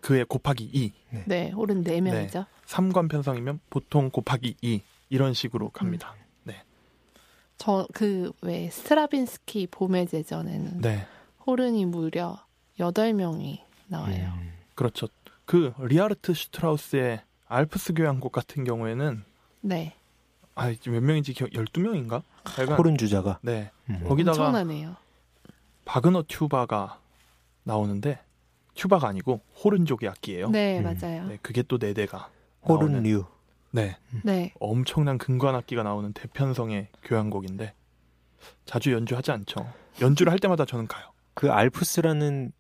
그에 0.07 0.23
곱하기 0.23 0.71
2, 0.73 0.93
네, 1.27 1.51
홀은 1.51 1.83
네명이죠 1.83 2.47
삼관 2.65 3.09
편성이면 3.09 3.59
보통 3.69 4.09
곱하기 4.09 4.55
2 4.63 4.81
이런 5.09 5.35
식으로 5.35 5.71
갑니다. 5.71 6.15
저그 7.59 8.33
왜 8.43 8.71
스트라빈스키 8.71 9.69
봄의 9.69 10.07
제전에는 10.07 10.81
네. 10.81 11.07
호른이 11.47 11.87
무려 11.87 12.39
8명이 12.79 13.61
나와요. 13.89 14.33
음. 14.37 14.53
그렇죠. 14.75 15.09
그 15.45 15.73
리하르트 15.79 16.35
슈트라우스의 16.35 17.23
알프스 17.49 17.95
교향곡 17.95 18.31
같은 18.31 18.65
경우에는 18.65 19.25
네. 19.63 19.95
아, 20.55 20.73
지금 20.73 20.93
몇 20.93 21.03
명인지 21.03 21.33
기억 21.33 21.51
12명인가? 21.51 22.23
약간 22.59 22.77
호른 22.77 22.97
주자가. 22.97 23.39
네. 23.43 23.71
음. 23.89 24.05
거기다가 24.07 24.39
엄청나네요. 24.39 24.97
바그너 25.85 26.25
튜바가 26.29 27.01
나오는데 27.65 28.21
튜바가 28.77 29.09
아니고 29.09 29.41
호른족의 29.65 30.09
악기예요. 30.09 30.51
네, 30.51 30.79
음. 30.79 30.85
맞아요. 30.85 31.27
네, 31.27 31.39
그게 31.43 31.63
또 31.63 31.79
네 31.79 31.93
대가 31.93 32.31
호른류. 32.69 33.25
네. 33.73 33.97
네. 34.23 34.53
엄청난 34.61 35.19
금관 35.19 35.55
악기가 35.55 35.83
나오는 35.83 36.13
대편성의 36.13 36.89
교향곡인데 37.03 37.75
자주 38.65 38.93
연주하지 38.93 39.33
않죠. 39.33 39.67
연주를 40.01 40.33
할 40.33 40.39
때마다 40.39 40.65
저는 40.65 40.87
가요. 40.87 41.07
그 41.35 41.51
알프스라는 41.51 42.53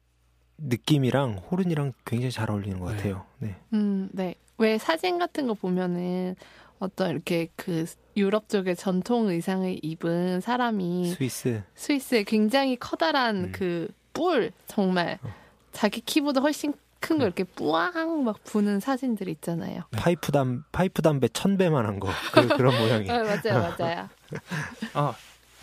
느낌이랑 0.58 1.38
호른이랑 1.50 1.92
굉장히 2.04 2.30
잘 2.30 2.50
어울리는 2.50 2.78
것 2.80 2.90
네. 2.90 2.96
같아요. 2.96 3.24
네. 3.38 3.56
음, 3.72 4.08
네. 4.12 4.34
왜 4.58 4.78
사진 4.78 5.18
같은 5.18 5.46
거 5.46 5.54
보면은 5.54 6.34
어떤 6.78 7.10
이렇게 7.10 7.48
그 7.56 7.84
유럽 8.16 8.48
쪽의 8.48 8.76
전통 8.76 9.28
의상을 9.28 9.78
입은 9.82 10.40
사람이 10.40 11.10
스위스. 11.10 11.62
스위스에 11.74 12.22
굉장히 12.24 12.76
커다란 12.76 13.44
음. 13.44 13.52
그뿔 13.52 14.52
정말 14.66 15.18
어. 15.22 15.28
자기 15.76 16.00
키보다 16.00 16.40
훨씬 16.40 16.72
큰거 17.00 17.24
음. 17.24 17.26
이렇게 17.26 17.44
뿌앙 17.44 18.24
막 18.24 18.42
부는 18.44 18.80
사진들 18.80 19.28
있잖아요. 19.28 19.82
파이프 19.90 20.32
담 20.32 20.64
파이프 20.72 21.02
담배 21.02 21.28
천 21.28 21.58
배만한 21.58 22.00
거. 22.00 22.08
그, 22.32 22.48
그런 22.48 22.72
모양이. 22.80 23.10
아, 23.10 23.18
맞아요, 23.22 23.74
맞아요. 23.78 24.08
아 24.94 25.14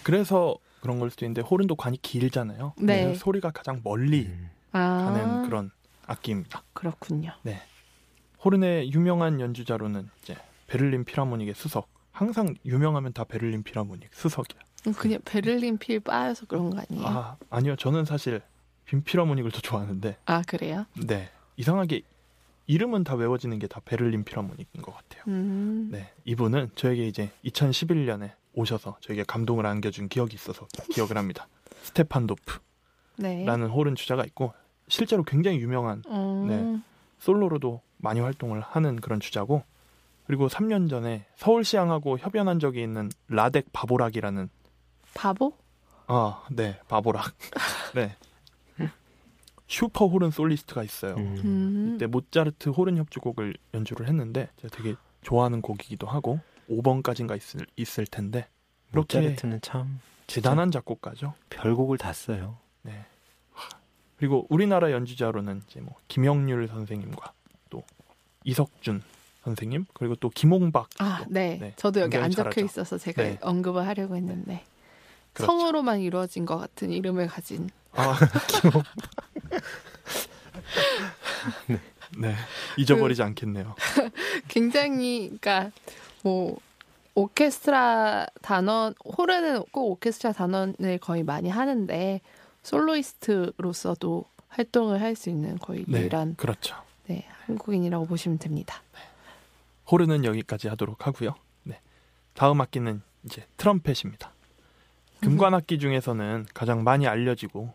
그래서 0.03 0.55
그런 0.81 0.99
걸 0.99 1.09
수도 1.09 1.25
있는데 1.25 1.41
호른도 1.41 1.75
관이 1.75 1.99
길잖아요. 2.03 2.73
네. 2.77 3.05
그래서 3.05 3.19
소리가 3.21 3.49
가장 3.49 3.81
멀리 3.83 4.27
음. 4.27 4.51
아, 4.71 5.11
가는 5.11 5.49
그런 5.49 5.71
악기입니다. 6.05 6.61
그렇군요. 6.73 7.31
호른의 8.45 8.93
유명한 8.93 9.39
연주자로는 9.39 10.09
이제 10.21 10.35
베를린 10.67 11.05
필하모닉의 11.05 11.55
수석. 11.55 11.87
항상 12.11 12.53
유명하면 12.65 13.13
다 13.13 13.23
베를린 13.23 13.63
필하모닉 13.63 14.09
수석이야. 14.13 14.61
음, 14.85 14.93
그냥 14.93 15.19
베를린 15.25 15.79
필 15.79 15.99
빠여서 16.01 16.45
그런 16.45 16.69
거 16.69 16.79
아니에요? 16.87 17.07
아, 17.07 17.11
아 17.11 17.37
아니요, 17.49 17.75
저는 17.77 18.05
사실 18.05 18.43
빈 18.85 19.03
필하모닉을 19.03 19.51
더 19.51 19.59
좋아하는데, 19.61 20.17
그래요? 20.47 20.85
네 20.95 21.29
이상하게 21.57 22.01
이름은 22.67 23.03
다 23.03 23.15
외워지는 23.15 23.59
게 23.59 23.67
다 23.67 23.81
베를린 23.83 24.23
필하모닉인 24.23 24.81
것 24.81 24.93
같아요. 24.95 25.23
음, 25.27 25.89
네, 25.91 26.11
이분은 26.25 26.71
저에게 26.75 27.07
이제 27.07 27.29
2011년에 27.45 28.31
오셔서 28.53 28.97
저에게 29.01 29.23
감동을 29.23 29.65
안겨준 29.65 30.09
기억이 30.09 30.35
있어서 30.35 30.67
기억을 30.91 31.17
합니다. 31.17 31.47
스테판 31.83 32.27
도르라는 32.27 32.61
네. 33.17 33.45
호른 33.45 33.95
주자가 33.95 34.23
있고 34.25 34.53
실제로 34.87 35.23
굉장히 35.23 35.57
유명한 35.59 36.03
음, 36.07 36.47
네. 36.47 36.81
솔로로도 37.19 37.81
많이 37.97 38.19
활동을 38.19 38.61
하는 38.61 38.97
그런 38.97 39.19
주자고 39.19 39.63
그리고 40.27 40.47
3년 40.47 40.89
전에 40.89 41.25
서울시향하고 41.35 42.17
협연한 42.19 42.59
적이 42.59 42.83
있는 42.83 43.09
라덱 43.27 43.65
바보락이라는 43.73 44.49
바보? 45.13 45.53
아, 46.07 46.43
네, 46.49 46.79
바보락. 46.87 47.33
네. 47.95 48.15
슈퍼 49.67 50.07
호른 50.07 50.31
솔리스트가 50.31 50.83
있어요. 50.83 51.15
음. 51.15 51.41
음, 51.43 51.89
그때 51.93 52.07
모차르트 52.07 52.69
호른 52.69 52.97
협주곡을 52.97 53.55
연주를 53.73 54.07
했는데 54.07 54.49
제가 54.61 54.75
되게 54.75 54.95
좋아하는 55.21 55.61
곡이기도 55.61 56.07
하고 56.07 56.39
5번까지인가 56.69 57.35
있을, 57.37 57.65
있을 57.75 58.05
텐데 58.05 58.47
모차르트는 58.91 59.61
참 59.61 59.99
대단한 60.27 60.71
작곡가죠. 60.71 61.33
별곡을 61.49 61.97
다 61.97 62.13
써요. 62.13 62.57
네. 62.81 63.05
그리고 64.17 64.45
우리나라 64.49 64.91
연주자로는 64.91 65.63
이제 65.67 65.81
뭐 65.81 65.95
김영률 66.07 66.67
선생님과 66.67 67.33
또 67.69 67.83
이석준 68.45 69.01
선생님 69.43 69.85
그리고 69.93 70.15
또 70.15 70.29
김홍박 70.29 70.89
아, 70.99 71.25
네. 71.27 71.57
네, 71.59 71.73
저도 71.75 71.99
여기 71.99 72.15
안 72.17 72.31
적혀 72.31 72.51
잘하죠. 72.51 72.61
있어서 72.65 72.97
제가 72.97 73.23
네. 73.23 73.37
언급을 73.41 73.85
하려고 73.85 74.15
했는데 74.15 74.63
그렇죠. 75.33 75.51
성으로만 75.51 75.99
이루어진 75.99 76.45
것 76.45 76.57
같은 76.57 76.91
이름을 76.91 77.27
가진 77.27 77.69
아, 77.95 78.17
네 82.17 82.35
잊어버리지 82.77 83.21
그 83.21 83.25
않겠네요. 83.27 83.75
굉장히 84.47 85.37
그러니까 85.39 85.71
뭐 86.23 86.57
오케스트라 87.15 88.27
단원 88.41 88.95
호르는 89.05 89.63
꼭 89.71 89.91
오케스트라 89.91 90.33
단원을 90.33 90.97
거의 90.99 91.23
많이 91.23 91.49
하는데 91.49 92.21
솔로이스트로서도 92.63 94.25
활동을 94.49 95.01
할 95.01 95.15
수 95.15 95.29
있는 95.29 95.57
거의 95.57 95.85
네, 95.87 96.01
유일한 96.01 96.35
그렇죠. 96.35 96.75
네, 97.07 97.25
한국인이라고 97.45 98.05
보시면 98.05 98.39
됩니다. 98.39 98.81
호르는 99.91 100.25
여기까지 100.25 100.67
하도록 100.69 101.05
하고요. 101.05 101.35
네. 101.63 101.79
다음 102.33 102.61
악기는 102.61 103.01
이제 103.25 103.45
트럼펫입니다. 103.57 104.31
금관 105.21 105.53
악기 105.53 105.79
중에서는 105.79 106.47
가장 106.53 106.83
많이 106.83 107.07
알려지고 107.07 107.73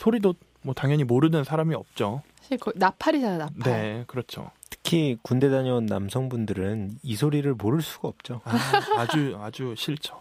소리도 0.00 0.34
뭐 0.62 0.74
당연히 0.74 1.04
모르는 1.04 1.44
사람이 1.44 1.74
없죠. 1.74 2.22
사실 2.40 2.56
거의 2.58 2.74
나팔이잖아요, 2.76 3.38
나팔. 3.38 3.54
네, 3.64 4.04
그렇죠. 4.06 4.50
특히 4.70 5.18
군대 5.22 5.50
다녀온 5.50 5.84
남성분들은 5.86 6.98
이 7.02 7.16
소리를 7.16 7.52
모를 7.54 7.82
수가 7.82 8.08
없죠. 8.08 8.40
아, 8.44 8.58
아주 8.96 9.38
아주 9.40 9.74
싫죠. 9.76 10.20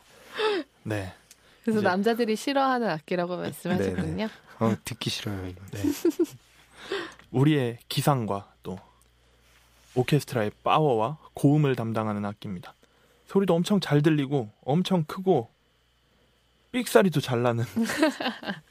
네. 0.83 1.13
그래서 1.63 1.79
이제- 1.79 1.87
남자들이 1.87 2.35
싫어하는 2.35 2.89
악기라고 2.89 3.37
말씀하셨거든요. 3.37 4.27
어, 4.59 4.75
듣기 4.83 5.09
싫어요. 5.09 5.47
이거. 5.47 5.61
네. 5.71 5.81
우리의 7.31 7.77
기상과 7.87 8.51
또 8.63 8.77
오케스트라의 9.95 10.51
파워와 10.63 11.17
고음을 11.35 11.75
담당하는 11.75 12.25
악기입니다. 12.25 12.73
소리도 13.27 13.53
엄청 13.55 13.79
잘 13.79 14.01
들리고 14.01 14.49
엄청 14.63 15.03
크고 15.05 15.49
삑사리도 16.71 17.21
잘 17.21 17.43
나는 17.43 17.63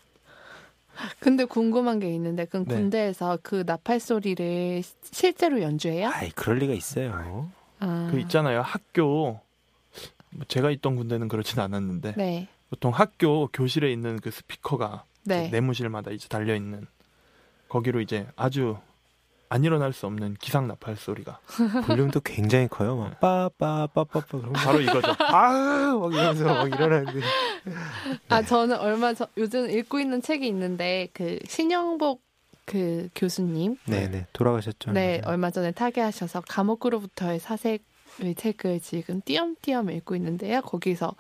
근데 1.21 1.45
궁금한 1.45 1.99
게 1.99 2.13
있는데 2.15 2.45
그럼 2.45 2.65
네. 2.67 2.75
군대에서 2.75 3.39
그 3.43 3.63
나팔 3.67 4.01
소리를 4.01 4.83
시- 4.83 4.95
실제로 5.03 5.61
연주해요? 5.63 6.09
아이 6.09 6.31
그럴 6.31 6.59
리가 6.59 6.73
있어요. 6.75 7.51
아, 7.81 8.09
그 8.11 8.19
있잖아요. 8.21 8.61
학교 8.63 9.41
뭐 10.31 10.45
제가 10.49 10.71
있던 10.71 10.97
군대는 10.97 11.29
그렇진 11.29 11.61
않았는데 11.61 12.15
네. 12.17 12.49
보통 12.71 12.93
학교 12.93 13.47
교실에 13.49 13.91
있는 13.93 14.19
그 14.21 14.31
스피커가 14.31 15.05
네. 15.25 15.49
내무실마다 15.51 16.11
이제 16.11 16.29
달려 16.29 16.55
있는 16.55 16.87
거기로 17.69 18.01
이제 18.01 18.27
아주 18.37 18.77
안 19.51 19.65
일어날 19.65 19.93
수 19.93 20.07
없는 20.07 20.37
기상 20.41 20.69
나팔 20.69 20.97
소리가 20.97 21.41
볼륨도 21.87 22.21
굉장히 22.21 22.69
커요. 22.69 22.97
네. 22.97 23.11
막 23.21 23.21
빠빠빠빠빠 23.21 24.23
그러면 24.29 24.53
바로 24.53 24.81
이거죠. 24.81 25.15
아막 25.19 26.13
이러면서 26.13 26.45
막 26.45 26.67
일어나는데 26.67 27.21
아 28.29 28.43
저는 28.43 28.79
얼마 28.79 29.15
전 29.15 29.27
요즘 29.37 29.71
읽고 29.71 30.01
있는 30.01 30.21
책이 30.21 30.47
있는데 30.47 31.09
그 31.13 31.39
신영복 31.47 32.23
그 32.65 33.09
교수님 33.15 33.77
네네 33.87 34.27
돌아가셨죠. 34.33 34.93
네 34.93 35.23
얼마 35.25 35.51
전에 35.51 35.73
타계하셔서 35.73 36.43
감옥으로부터의 36.49 37.41
사색의 37.41 38.35
책을 38.37 38.81
지금 38.81 39.23
띄엄띄엄 39.25 39.91
읽고 39.91 40.15
있는데요. 40.17 40.61
거기서 40.61 41.15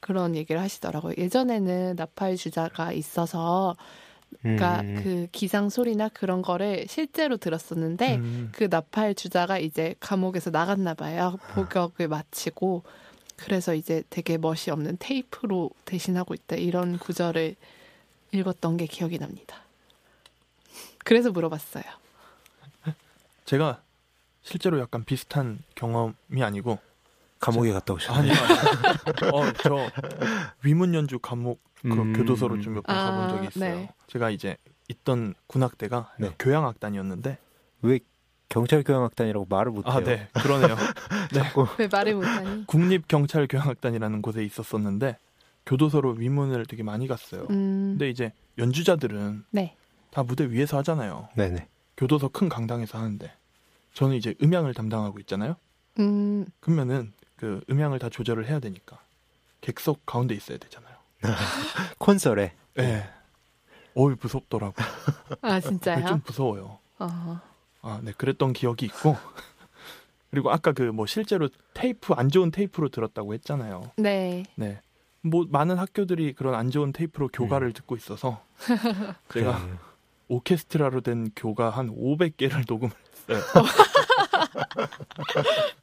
그런 0.00 0.34
얘기를 0.36 0.60
하시더라고요. 0.60 1.14
예전에는 1.18 1.96
나팔 1.96 2.36
주자가 2.36 2.92
있어서 2.92 3.76
그러니까 4.44 4.82
음, 4.82 5.00
그 5.02 5.26
기상 5.32 5.70
소리나 5.70 6.10
그런 6.10 6.42
거를 6.42 6.84
실제로 6.86 7.38
들었었는데 7.38 8.16
음, 8.16 8.50
그 8.52 8.64
나팔 8.70 9.14
주자가 9.14 9.58
이제 9.58 9.94
감옥에서 10.00 10.50
나갔나 10.50 10.92
봐요. 10.92 11.38
복역을 11.54 12.08
마치고 12.08 12.82
그래서 13.36 13.74
이제 13.74 14.02
되게 14.10 14.36
멋이 14.36 14.70
없는 14.70 14.98
테이프로 15.00 15.70
대신하고 15.86 16.34
있다 16.34 16.56
이런 16.56 16.98
구절을 16.98 17.56
읽었던 18.32 18.76
게 18.76 18.86
기억이 18.86 19.18
납니다. 19.18 19.62
그래서 21.04 21.30
물어봤어요. 21.30 21.84
제가 23.46 23.80
실제로 24.42 24.78
약간 24.78 25.04
비슷한 25.04 25.62
경험이 25.74 26.42
아니고 26.42 26.78
감옥에 27.40 27.72
갔다 27.72 27.94
오셨나요? 27.94 28.30
아니요. 28.30 29.32
어, 29.32 29.52
저 29.62 29.90
위문 30.62 30.94
연주 30.94 31.18
감옥 31.18 31.62
그 31.84 31.92
음. 31.92 32.12
교도소를 32.14 32.62
좀몇번 32.62 32.96
아, 32.96 33.10
가본 33.10 33.28
적이 33.28 33.48
있어요. 33.48 33.74
네. 33.74 33.90
제가 34.06 34.30
이제 34.30 34.56
있던 34.88 35.34
군악대가 35.46 36.12
네. 36.18 36.34
교양악단이었는데 36.38 37.38
왜 37.82 38.00
경찰 38.48 38.82
교양악단이라고 38.82 39.46
말을 39.48 39.72
못해요? 39.72 39.92
아, 39.92 40.00
네. 40.00 40.28
그러네요. 40.32 40.76
자꾸 41.32 41.66
왜 41.78 41.88
말을 41.90 42.14
못하니? 42.14 42.66
국립 42.66 43.06
경찰교양악단이라는 43.08 44.22
곳에 44.22 44.44
있었었는데 44.44 45.18
교도소로 45.66 46.12
위문을 46.12 46.66
되게 46.66 46.82
많이 46.82 47.06
갔어요. 47.06 47.42
음, 47.50 47.92
근데 47.92 48.08
이제 48.10 48.32
연주자들은 48.58 49.44
네. 49.50 49.76
다 50.10 50.22
무대 50.22 50.48
위에서 50.48 50.78
하잖아요. 50.78 51.28
네네. 51.34 51.68
교도소 51.96 52.30
큰 52.30 52.48
강당에서 52.48 52.98
하는데 52.98 53.32
저는 53.92 54.16
이제 54.16 54.34
음향을 54.42 54.74
담당하고 54.74 55.18
있잖아요. 55.20 55.56
음, 55.98 56.46
그러면은 56.60 57.12
그 57.36 57.60
음향을 57.70 57.98
다 57.98 58.08
조절을 58.08 58.46
해야 58.46 58.58
되니까 58.58 59.00
객석 59.60 60.06
가운데 60.06 60.34
있어야 60.34 60.58
되잖아요. 60.58 60.93
콘솔에 61.98 62.52
예. 62.78 62.82
네. 62.82 63.10
어이 63.94 64.14
무섭더라고. 64.20 64.74
아 65.42 65.60
진짜요? 65.60 66.06
좀 66.06 66.22
무서워요. 66.26 66.78
어, 66.98 67.40
아, 67.82 68.00
네, 68.02 68.12
그랬던 68.16 68.52
기억이 68.52 68.86
있고. 68.86 69.16
그리고 70.30 70.50
아까 70.50 70.72
그 70.72 70.82
뭐 70.92 71.06
실제로 71.06 71.48
테이프 71.74 72.12
안 72.14 72.28
좋은 72.28 72.50
테이프로 72.50 72.88
들었다고 72.88 73.34
했잖아요. 73.34 73.92
네. 73.96 74.42
네. 74.56 74.80
뭐 75.22 75.46
많은 75.48 75.78
학교들이 75.78 76.32
그런 76.34 76.54
안 76.54 76.70
좋은 76.70 76.92
테이프로 76.92 77.28
교가를 77.28 77.72
듣고 77.72 77.94
있어서 77.96 78.42
제가 78.58 79.14
그래요. 79.28 79.78
오케스트라로 80.28 81.00
된 81.02 81.30
교가 81.36 81.70
한 81.70 81.88
500개를 81.94 82.64
녹음을 82.68 82.92
했어요. 83.28 83.64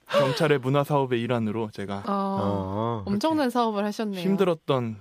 경찰의 0.10 0.60
문화 0.60 0.84
사업의 0.84 1.22
일환으로 1.22 1.72
제가 1.72 1.98
어, 2.00 2.04
어. 2.08 3.04
엄청난 3.06 3.50
사업을 3.50 3.84
하셨네요. 3.86 4.22
힘들었던 4.22 4.98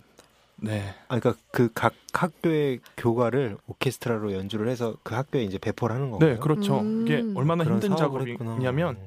네. 0.62 0.94
아, 1.08 1.18
그러니까 1.18 1.34
그 1.52 1.68
각 1.74 1.94
학교의 2.12 2.80
교가를 2.96 3.56
오케스트라로 3.66 4.32
연주를 4.32 4.68
해서 4.68 4.96
그 5.02 5.14
학교에 5.14 5.42
이제 5.42 5.58
배포를 5.58 5.94
하는 5.96 6.10
건가요? 6.10 6.34
네, 6.34 6.38
그렇죠. 6.38 6.80
음. 6.80 7.02
이게 7.06 7.22
얼마나 7.34 7.64
그런 7.64 7.80
힘든. 7.82 7.96
작업이냐면 7.96 8.98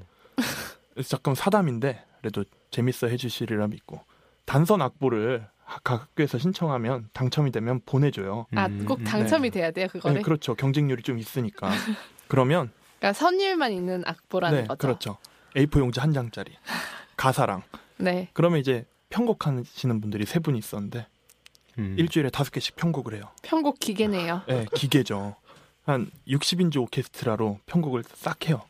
잠깐 1.08 1.36
사담인데 1.36 2.04
그래도 2.22 2.44
재밌어 2.72 3.08
해주시리라 3.08 3.68
믿고 3.68 4.02
단선 4.46 4.82
악보를 4.82 5.48
각 5.84 6.02
학교에서 6.02 6.38
신청하면 6.38 7.10
당첨이 7.14 7.52
되면 7.52 7.82
보내줘요. 7.86 8.46
아, 8.56 8.66
음, 8.68 8.86
꼭 8.86 9.00
음. 9.00 9.04
당첨이 9.04 9.50
돼야 9.50 9.72
돼요, 9.72 9.88
그거를. 9.90 10.18
네, 10.18 10.22
그렇죠. 10.22 10.56
경쟁률이 10.56 11.04
좀 11.04 11.18
있으니까. 11.18 11.72
그러면 12.28 12.72
그러니까 13.00 13.14
선율만 13.14 13.72
있는 13.74 14.04
악보라는 14.06 14.62
네, 14.62 14.68
거죠. 14.68 14.78
그렇죠. 14.78 15.18
A4 15.56 15.80
용지 15.80 16.00
한 16.00 16.14
장짜리 16.14 16.52
가사랑. 17.16 17.64
네. 17.98 18.30
그러면 18.34 18.60
이제 18.60 18.86
편곡하시는 19.10 20.02
분들이 20.02 20.26
세 20.26 20.40
분이 20.40 20.58
있었는데 20.58 21.08
음. 21.80 21.96
일주일에 21.98 22.30
다섯 22.30 22.52
개씩 22.52 22.76
편곡을 22.76 23.16
해요. 23.16 23.24
편곡 23.42 23.80
기계네요. 23.80 24.44
네, 24.48 24.66
기계죠. 24.76 25.36
한 25.86 26.10
60인조 26.28 26.84
오케스트라로 26.84 27.60
편곡을 27.66 28.04
싹 28.16 28.48
해요. 28.48 28.62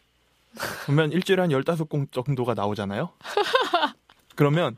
그러면 0.86 1.12
일주일에 1.12 1.42
한 1.42 1.50
15곡 1.52 2.12
정도가 2.12 2.54
나오잖아요. 2.54 3.10
그러면 4.36 4.76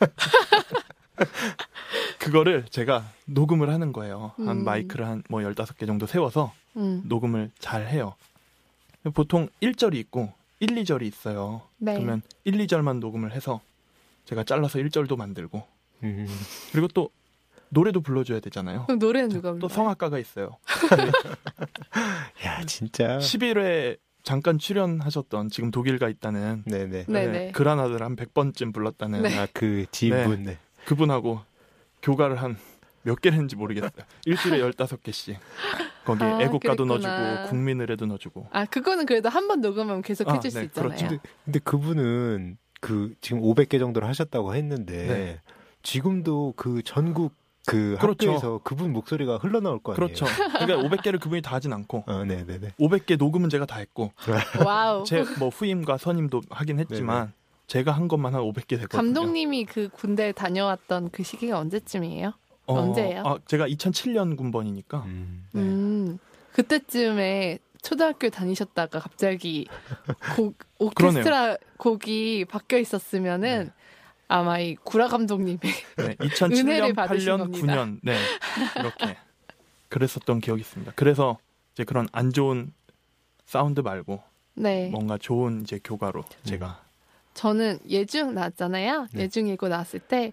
그거를 2.18 2.66
제가 2.70 3.04
녹음을 3.26 3.70
하는 3.70 3.92
거예요. 3.92 4.32
한 4.36 4.48
음. 4.48 4.64
마이크를 4.64 5.06
한 5.06 5.22
뭐 5.28 5.40
15개 5.40 5.86
정도 5.86 6.06
세워서 6.06 6.52
음. 6.76 7.02
녹음을 7.06 7.50
잘 7.58 7.86
해요. 7.88 8.14
보통 9.14 9.48
1절이 9.62 9.94
있고 9.96 10.32
1, 10.60 10.68
2절이 10.68 11.02
있어요. 11.02 11.62
네. 11.78 11.94
그러면 11.94 12.22
1, 12.44 12.54
2절만 12.66 12.98
녹음을 13.00 13.32
해서 13.32 13.60
제가 14.24 14.44
잘라서 14.44 14.78
1절도 14.78 15.16
만들고 15.16 15.62
음. 16.02 16.26
그리고 16.72 16.88
또 16.88 17.10
노래도 17.70 18.00
불러줘야 18.00 18.40
되잖아요. 18.40 18.84
그럼 18.86 18.98
노래는 18.98 19.28
누가 19.30 19.50
또 19.50 19.54
불러요? 19.56 19.68
성악가가 19.68 20.18
있어요. 20.18 20.56
야, 22.44 22.62
진짜. 22.66 23.18
11회 23.18 23.98
잠깐 24.22 24.58
출연하셨던 24.58 25.50
지금 25.50 25.70
독일 25.70 25.98
가 25.98 26.08
있다는 26.08 26.62
네네. 26.66 27.04
네네. 27.06 27.52
그라나드를 27.52 28.02
한 28.02 28.16
100번쯤 28.16 28.74
불렀다는 28.74 29.22
네. 29.22 29.38
아, 29.38 29.46
그 29.52 29.86
지인분. 29.90 30.42
네. 30.44 30.58
그분하고 30.84 31.40
교가를 32.02 32.36
한 32.42 32.56
몇 33.02 33.20
개를 33.20 33.34
했는지 33.34 33.54
모르겠어요. 33.54 33.92
일주일에 34.24 34.58
15개씩. 34.68 35.36
거기 36.04 36.24
아, 36.24 36.40
애국가도 36.42 36.84
그랬구나. 36.86 37.34
넣어주고 37.36 37.50
국민의례도 37.50 38.06
넣어주고. 38.06 38.48
아, 38.50 38.64
그거는 38.64 39.06
그래도 39.06 39.28
한 39.28 39.46
번 39.46 39.60
녹음하면 39.60 40.02
계속 40.02 40.28
아, 40.28 40.34
해줄 40.34 40.50
수 40.50 40.58
네, 40.58 40.64
있잖아요. 40.64 40.88
그렇죠. 40.88 41.06
근데, 41.06 41.22
근데 41.44 41.58
그분은 41.60 42.58
그 42.80 43.14
지금 43.20 43.42
500개 43.42 43.78
정도를 43.78 44.08
하셨다고 44.08 44.56
했는데 44.56 45.06
네. 45.06 45.40
지금도 45.84 46.54
그 46.56 46.82
전국 46.84 47.32
그 47.66 47.96
그렇죠. 48.00 48.28
학교에서 48.30 48.60
그분 48.62 48.92
목소리가 48.92 49.38
흘러나올 49.38 49.80
거 49.80 49.92
아니에요. 49.92 50.06
그렇죠. 50.14 50.26
그러니까 50.64 50.88
500개를 50.96 51.20
그분이 51.20 51.42
다 51.42 51.54
하진 51.56 51.72
않고 51.72 52.04
어, 52.06 52.24
네, 52.24 52.44
네, 52.46 52.58
네. 52.60 52.72
500개 52.78 53.18
녹음은 53.18 53.50
제가 53.50 53.66
다 53.66 53.76
했고 53.78 54.12
와우. 54.64 55.04
제 55.04 55.24
뭐 55.38 55.48
후임과 55.48 55.98
선임도 55.98 56.42
하긴 56.50 56.78
했지만 56.78 57.32
제가 57.66 57.90
한 57.92 58.06
것만 58.08 58.34
한 58.34 58.42
500개 58.42 58.68
됐거든요. 58.78 58.88
감독님이 59.02 59.64
그 59.64 59.88
군대 59.92 60.30
다녀왔던 60.32 61.10
그 61.10 61.22
시기가 61.24 61.58
언제쯤이에요? 61.58 62.32
어, 62.66 62.74
언제예요? 62.80 63.22
아, 63.24 63.38
제가 63.46 63.66
2007년 63.68 64.36
군번이니까 64.36 64.98
음. 65.06 65.44
네. 65.52 65.60
음, 65.60 66.18
그때쯤에 66.52 67.58
초등학교 67.82 68.28
다니셨다가 68.30 68.98
갑자기 68.98 69.66
곡, 70.36 70.54
오케스트라 70.78 71.56
곡이 71.78 72.44
바뀌어 72.46 72.78
있었으면은 72.78 73.70
아마 74.28 74.58
이 74.58 74.74
구라 74.76 75.08
감독님의 75.08 75.58
네, 75.62 75.72
은혜를 75.98 76.16
2007년, 76.28 76.94
받으신 76.96 77.28
8년, 77.32 77.38
겁니다. 77.38 77.74
9년 77.74 78.00
네 78.02 78.18
이렇게 78.78 79.16
그랬었던 79.88 80.40
기억이 80.40 80.60
있습니다. 80.62 80.92
그래서 80.96 81.38
이제 81.74 81.84
그런 81.84 82.08
안 82.12 82.32
좋은 82.32 82.72
사운드 83.44 83.80
말고 83.80 84.22
네 84.54 84.88
뭔가 84.90 85.16
좋은 85.18 85.62
이제 85.62 85.78
교가로 85.82 86.24
제가 86.44 86.82
저는 87.34 87.78
예중 87.88 88.34
나왔잖아요. 88.34 89.08
네. 89.12 89.22
예중 89.24 89.48
예고 89.48 89.68
나왔을 89.68 90.00
때 90.00 90.32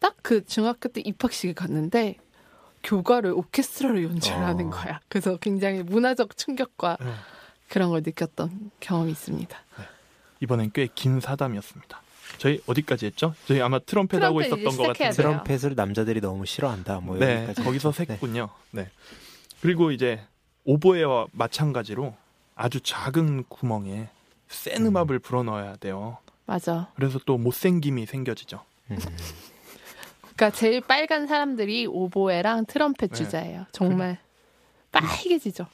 딱 0.00 0.14
그 0.22 0.44
중학교 0.44 0.88
때 0.90 1.00
입학식에 1.02 1.54
갔는데 1.54 2.16
교과를 2.82 3.30
오케스트라로 3.32 4.02
연주하는 4.02 4.66
어. 4.66 4.70
거야. 4.70 5.00
그래서 5.08 5.38
굉장히 5.38 5.82
문화적 5.82 6.36
충격과 6.36 6.98
네. 7.00 7.06
그런 7.70 7.88
걸 7.88 8.02
느꼈던 8.04 8.70
경험이 8.80 9.12
있습니다. 9.12 9.58
이번엔 10.40 10.72
꽤 10.74 10.88
긴 10.94 11.20
사담이었습니다. 11.20 12.02
저희 12.38 12.60
어디까지 12.66 13.06
했죠? 13.06 13.34
저희 13.46 13.60
아마 13.60 13.78
트럼펫 13.78 14.22
하고 14.22 14.42
트럼펫 14.42 14.46
있었던 14.46 14.72
이제 14.72 14.76
것 14.76 14.88
같은데. 14.88 15.10
트럼펫을 15.10 15.74
남자들이 15.74 16.20
너무 16.20 16.46
싫어한다. 16.46 17.00
뭐 17.00 17.18
네, 17.18 17.36
여기까지 17.36 17.62
거기서. 17.62 17.92
네. 17.92 18.18
샜군요. 18.18 18.48
네. 18.72 18.88
그리고 19.60 19.90
이제 19.92 20.20
오보에와 20.64 21.26
마찬가지로 21.32 22.14
아주 22.54 22.80
작은 22.80 23.44
구멍에 23.48 24.08
센 24.48 24.82
음. 24.82 24.86
음압을 24.88 25.18
불어넣어야 25.20 25.76
돼요. 25.76 26.18
맞아. 26.46 26.90
그래서 26.96 27.18
또 27.24 27.38
못생김이 27.38 28.06
생겨지죠. 28.06 28.60
음. 28.90 28.98
그러니까 30.36 30.50
제일 30.50 30.80
빨간 30.80 31.26
사람들이 31.26 31.86
오보에랑 31.86 32.66
트럼펫 32.66 33.10
네. 33.10 33.16
주자예요. 33.16 33.66
정말 33.72 34.18
빨개지죠. 34.92 35.66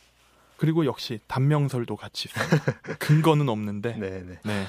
그리고 0.56 0.84
역시 0.84 1.20
단명설도 1.26 1.96
같이 1.96 2.28
있어요. 2.28 2.60
근거는 2.98 3.48
없는데. 3.48 3.94
네, 3.98 4.22
네. 4.22 4.38
네. 4.44 4.66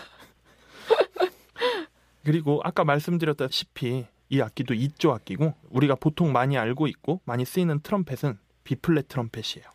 그리고 2.23 2.61
아까 2.63 2.83
말씀드렸다시피 2.83 4.05
이 4.29 4.41
악기도 4.41 4.73
2조 4.73 5.11
악기고 5.11 5.53
우리가 5.69 5.95
보통 5.95 6.31
많이 6.31 6.57
알고 6.57 6.87
있고 6.87 7.21
많이 7.25 7.43
쓰이는 7.45 7.79
트럼펫은 7.81 8.37
비플랫 8.63 9.07
트럼펫이에요. 9.07 9.67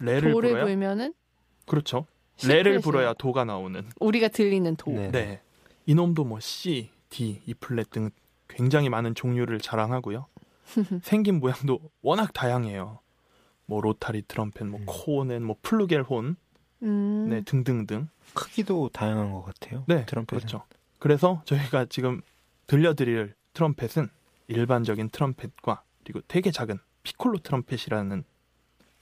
레를 0.00 0.32
도를 0.32 0.50
불어야 0.50 0.64
불면은 0.64 1.14
그렇죠. 1.66 2.06
C 2.36 2.48
레를. 2.48 2.80
불어야 2.80 3.14
도가 3.14 3.44
나오는. 3.44 3.88
우리가 4.00 4.28
들리는 4.28 4.76
도. 4.76 4.90
네. 4.90 5.10
네. 5.10 5.40
이놈도 5.86 6.24
뭐 6.24 6.40
C, 6.40 6.90
D, 7.08 7.42
E 7.46 7.54
플랫 7.54 7.90
등 7.90 8.10
굉장히 8.48 8.88
많은 8.88 9.14
종류를 9.14 9.60
자랑하고요. 9.60 10.26
생긴 11.02 11.40
모양도 11.40 11.78
워낙 12.02 12.32
다양해요. 12.32 13.00
뭐 13.66 13.80
로타리 13.80 14.22
트럼펫, 14.28 14.66
뭐 14.66 14.80
음. 14.80 14.84
코넷, 14.86 15.42
뭐 15.42 15.56
플루겔혼, 15.62 16.36
음. 16.82 17.26
네 17.30 17.42
등등등. 17.42 18.08
크기도 18.34 18.90
다양한 18.92 19.32
것 19.32 19.42
같아요. 19.42 19.84
네, 19.86 20.04
트럼펫은. 20.06 20.38
그렇죠. 20.40 20.64
그래서 21.04 21.42
저희가 21.44 21.84
지금 21.90 22.22
들려드릴 22.66 23.34
트럼펫은 23.52 24.08
일반적인 24.48 25.10
트럼펫과 25.10 25.82
그리고 26.02 26.22
되게 26.26 26.50
작은 26.50 26.78
피콜로 27.02 27.36
트럼펫이라는 27.40 28.24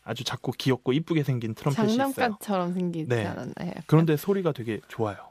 아주 0.02 0.24
작고 0.24 0.50
귀엽고 0.58 0.94
이쁘게 0.94 1.22
생긴 1.22 1.54
트럼펫이 1.54 1.92
있어요. 1.92 2.12
장난감처럼 2.12 2.72
생기지 2.72 3.08
네. 3.08 3.24
않았나요? 3.24 3.68
약간? 3.68 3.82
그런데 3.86 4.16
소리가 4.16 4.50
되게 4.50 4.80
좋아요. 4.88 5.30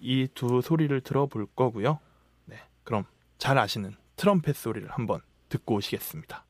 이 0.00 0.28
두 0.32 0.62
소리를 0.62 0.98
들어볼 1.02 1.46
거고요. 1.54 1.98
네, 2.46 2.56
그럼 2.84 3.04
잘 3.36 3.58
아시는 3.58 3.94
트럼펫 4.16 4.56
소리를 4.56 4.88
한번 4.88 5.20
듣고 5.50 5.74
오시겠습니다. 5.74 6.46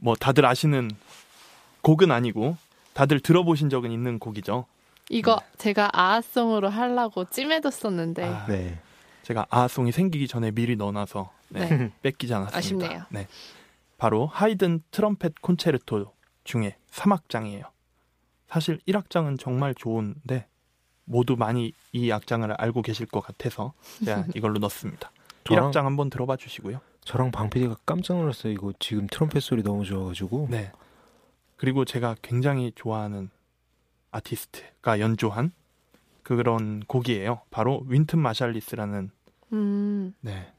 뭐 0.00 0.14
다들 0.14 0.46
아시는 0.46 0.90
곡은 1.82 2.10
아니고 2.10 2.56
다들 2.92 3.20
들어보신 3.20 3.70
적은 3.70 3.90
있는 3.92 4.18
곡이죠. 4.18 4.66
이거 5.08 5.40
제가 5.58 5.90
아아송으로 5.92 6.68
하려고 6.68 7.24
찜해뒀었는데 7.24 8.24
아, 8.24 8.46
네. 8.46 8.80
제가 9.22 9.46
아송이 9.50 9.92
생기기 9.92 10.28
전에 10.28 10.50
미리 10.50 10.76
넣어놔서 10.76 11.30
네, 11.50 11.68
네. 11.68 11.92
뺏기지 12.02 12.32
않았습니다. 12.34 12.58
아쉽네요. 12.58 13.04
네. 13.10 13.26
바로 13.98 14.26
하이든 14.26 14.82
트럼펫 14.90 15.42
콘체르토 15.42 16.12
중에 16.44 16.76
3악장이에요. 16.90 17.64
사실 18.48 18.78
1악장은 18.88 19.38
정말 19.38 19.74
좋은데 19.74 20.46
모두 21.04 21.36
많이 21.36 21.72
이 21.92 22.10
악장을 22.10 22.50
알고 22.52 22.82
계실 22.82 23.06
것 23.06 23.20
같아서 23.20 23.72
제가 24.04 24.24
이걸로 24.34 24.58
넣습니다. 24.60 25.10
저랑 25.44 25.70
1악장 25.70 25.82
한번 25.82 26.08
들어봐 26.08 26.36
주시고요. 26.36 26.80
저랑 27.04 27.30
방PD가 27.30 27.76
깜짝 27.86 28.18
놀랐어요. 28.18 28.52
이거 28.52 28.72
지금 28.78 29.06
트럼펫 29.06 29.42
소리 29.42 29.62
너무 29.62 29.84
좋아가지고. 29.84 30.48
네. 30.50 30.70
그리고 31.56 31.84
제가 31.84 32.16
굉장히 32.22 32.72
좋아하는 32.74 33.30
아티스트가 34.12 35.00
연주한 35.00 35.52
그런 36.22 36.80
곡이에요. 36.86 37.42
바로 37.50 37.84
윈튼 37.86 38.18
마샬리스라는 38.20 39.10
음, 39.52 40.14
네. 40.20 40.52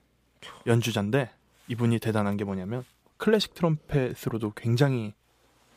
연주자인데 0.68 1.30
이분이 1.68 2.00
대단한 2.00 2.38
게 2.38 2.44
뭐냐면 2.44 2.84
클래식 3.18 3.54
트럼펫으로도 3.54 4.54
굉장히 4.56 5.14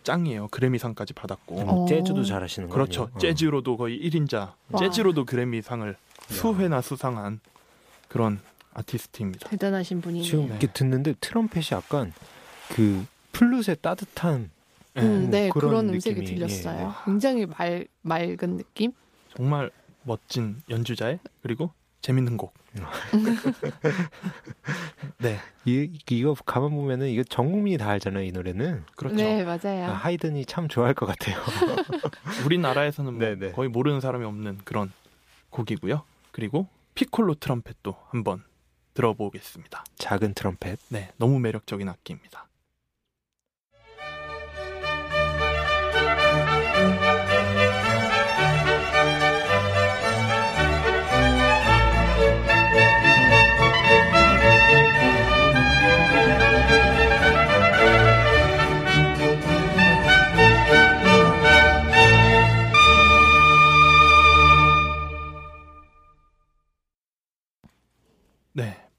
짱이에요. 0.03 0.49
그래미상까지 0.49 1.15
받았고. 1.15 1.63
뭐 1.65 1.85
어. 1.85 1.87
재즈도 1.87 2.25
잘하시는 2.25 2.69
거예요. 2.69 2.75
그렇죠. 2.75 3.11
재즈로도 3.19 3.77
거의 3.77 3.99
1인자. 3.99 4.53
와. 4.71 4.79
재즈로도 4.79 5.25
그래미상을 5.25 5.97
수회나 6.29 6.81
수상한 6.81 7.41
그런 8.09 8.41
아티스트입니다. 8.75 9.49
대단하신 9.49 10.01
분이네요. 10.01 10.25
지금 10.25 10.41
네. 10.43 10.49
이렇게 10.51 10.67
듣는데 10.67 11.15
트럼펫이 11.21 11.67
약간 11.73 12.13
그 12.71 13.07
플룻의 13.33 13.77
따뜻한 13.81 14.51
네, 14.95 15.03
음, 15.03 15.31
네, 15.31 15.49
그런 15.49 15.71
그런 15.71 15.89
음색이 15.89 16.21
느낌이, 16.21 16.39
들렸어요. 16.39 16.95
굉장히 17.05 17.47
말, 17.47 17.87
맑은 18.03 18.59
느낌? 18.59 18.93
정말 19.37 19.71
멋진 20.05 20.63
연주자의 20.71 21.19
그리고 21.43 21.73
재밌는 22.01 22.37
곡. 22.37 22.55
네, 25.19 25.39
이, 25.65 25.91
이거 26.11 26.35
가만 26.45 26.71
보면은 26.71 27.09
이거 27.09 27.23
전 27.25 27.51
국민이 27.51 27.79
다 27.79 27.89
알잖아요. 27.91 28.25
이 28.25 28.33
노래는 28.33 28.85
그렇죠. 28.97 29.17
네, 29.17 29.45
맞아요. 29.45 29.87
아, 29.87 29.93
하이든이 29.93 30.45
참 30.45 30.69
좋아할 30.69 30.95
것 30.95 31.07
같아요. 31.07 31.37
우리나라에서는 32.45 33.15
뭐 33.15 33.25
네, 33.25 33.37
네. 33.37 33.53
거의 33.53 33.69
모르는 33.69 34.01
사람이 34.01 34.25
없는 34.25 34.59
그런 34.65 34.93
곡이고요. 35.51 36.03
그리고 36.33 36.67
피콜로 36.95 37.35
트럼펫도 37.35 37.97
한번 38.11 38.43
들어보겠습니다. 38.95 39.85
작은 39.97 40.35
트럼펫. 40.35 40.79
네, 40.89 41.11
너무 41.17 41.39
매력적인 41.39 41.89
악기입니다. 41.89 42.49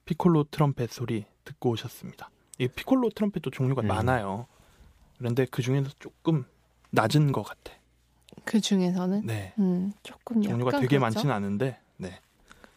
피콜로 0.05 0.45
트럼펫 0.49 0.91
소리 0.91 1.25
듣고 1.43 1.71
오셨습니다. 1.71 2.29
이 2.59 2.67
피콜로 2.67 3.09
트럼펫도 3.09 3.49
종류가 3.49 3.81
음. 3.81 3.87
많아요. 3.87 4.47
그런데 5.17 5.45
그 5.49 5.61
중에서 5.61 5.89
조금 5.99 6.45
낮은 6.91 7.31
것 7.31 7.43
같아. 7.43 7.73
그 8.43 8.59
중에서는 8.61 9.25
네, 9.25 9.53
음, 9.59 9.91
조금 10.03 10.41
종류가 10.41 10.69
약간 10.69 10.81
되게 10.81 10.97
그렇죠? 10.97 11.01
많지는 11.01 11.33
않은데, 11.33 11.79
네, 11.97 12.19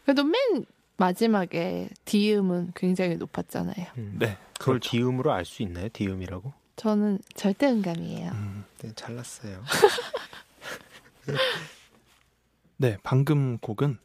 그래도 0.04 0.24
맨 0.24 0.64
마지막에 0.96 1.88
D음은 2.04 2.72
굉장히 2.74 3.16
높았잖아요. 3.16 3.86
음. 3.98 4.16
네, 4.18 4.36
그걸 4.58 4.80
그렇죠. 4.80 4.90
D음으로 4.90 5.32
알 5.32 5.44
수 5.44 5.62
있나요? 5.62 5.88
D음이라고? 5.92 6.52
저는 6.76 7.18
절대 7.34 7.70
음감이에요. 7.70 8.30
음, 8.32 8.64
네, 8.78 8.92
잘났어요. 8.94 9.62
네, 12.76 12.96
방금 13.02 13.58
곡은 13.58 13.98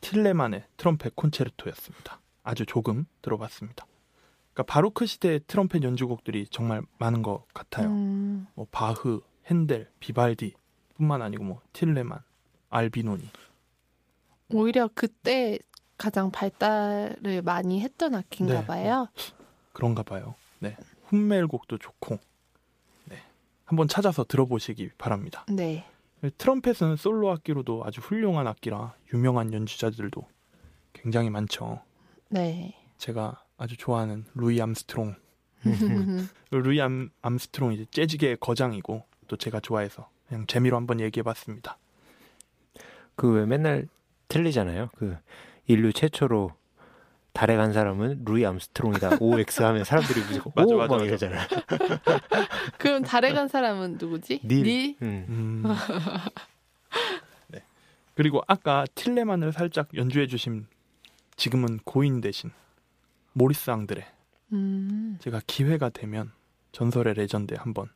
틸레만의 0.00 0.64
트럼펫 0.76 1.16
콘체르토였습니다. 1.16 2.20
아주 2.42 2.66
조금 2.66 3.06
들어봤습니다. 3.22 3.86
그러니까 4.52 4.72
바로크 4.72 5.06
시대의 5.06 5.40
트럼펫 5.46 5.82
연주곡들이 5.82 6.48
정말 6.50 6.82
많은 6.98 7.22
것 7.22 7.44
같아요. 7.54 7.88
음, 7.88 8.46
뭐 8.54 8.66
바흐, 8.70 9.20
핸델, 9.46 9.88
비발디뿐만 10.00 11.22
아니고 11.22 11.44
뭐 11.44 11.60
틸레만, 11.72 12.20
알비노니. 12.70 13.28
오히려 14.50 14.88
그때 14.94 15.58
가장 15.96 16.30
발달을 16.30 17.42
많이 17.42 17.80
했던 17.80 18.14
악기인가 18.14 18.60
네. 18.60 18.66
봐요. 18.66 19.08
그런가 19.72 20.02
봐요. 20.02 20.34
네. 20.60 20.76
훔멜곡도 21.06 21.78
좋고. 21.78 22.18
네. 23.06 23.22
한번 23.64 23.88
찾아서 23.88 24.24
들어보시기 24.24 24.90
바랍니다. 24.96 25.44
네. 25.48 25.86
트럼펫은 26.36 26.96
솔로 26.96 27.30
악기로도 27.30 27.84
아주 27.84 28.00
훌륭한 28.00 28.46
악기라 28.46 28.94
유명한 29.14 29.52
연주자들도 29.52 30.26
굉장히 30.92 31.30
많죠. 31.30 31.80
네. 32.28 32.74
제가 32.98 33.42
아주 33.56 33.76
좋아하는 33.76 34.24
루이 34.34 34.60
암스트롱. 34.60 35.14
루이 36.50 36.80
암, 36.80 37.10
암스트롱 37.22 37.72
이제 37.72 37.84
재즈계의 37.90 38.38
거장이고 38.40 39.04
또 39.28 39.36
제가 39.36 39.60
좋아해서 39.60 40.08
그냥 40.28 40.46
재미로 40.46 40.76
한번 40.76 41.00
얘기해봤습니다. 41.00 41.78
그 43.14 43.32
왜 43.32 43.46
맨날 43.46 43.88
틀리잖아요. 44.28 44.90
그 44.96 45.16
인류 45.66 45.92
최초로 45.92 46.52
달에 47.38 47.54
간 47.54 47.72
사람은 47.72 48.24
루이 48.24 48.44
암스트롱이다. 48.44 49.18
OX 49.20 49.62
하면 49.62 49.84
사람들이 49.84 50.22
무조건 50.22 50.52
맞아, 50.56 50.74
오! 50.74 50.78
맞아, 50.78 50.88
막 50.88 50.96
맞아. 50.96 51.04
이러잖아요. 51.04 51.46
그럼 52.78 53.04
달에 53.04 53.32
간 53.32 53.46
사람은 53.46 53.98
누구지? 54.00 54.40
닐. 54.42 54.96
음. 55.02 55.24
음. 55.28 55.62
네. 57.46 57.62
그리고 58.16 58.42
아까 58.48 58.84
틸레만을 58.96 59.52
살짝 59.52 59.86
연주해 59.94 60.26
주신 60.26 60.66
지금은 61.36 61.78
고인 61.84 62.20
대신 62.20 62.50
모리스 63.34 63.70
앙드레. 63.70 64.04
음. 64.54 65.16
제가 65.20 65.40
기회가 65.46 65.90
되면 65.90 66.32
전설의 66.72 67.14
레전드에 67.14 67.56
한번 67.56 67.88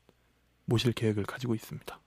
모실 0.67 0.93
계획을 0.93 1.25
가지고 1.25 1.57
있습니다. 1.57 1.99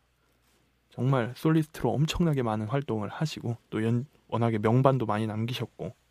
정말 0.91 1.33
솔리스트로 1.35 1.91
엄청나게 1.91 2.43
많은 2.43 2.67
활동을 2.67 3.09
하시고 3.09 3.57
또 3.69 3.83
연, 3.83 4.05
워낙에 4.29 4.57
명반도 4.59 5.05
많이 5.05 5.27
남기셨고 5.27 5.83
네. 5.83 6.04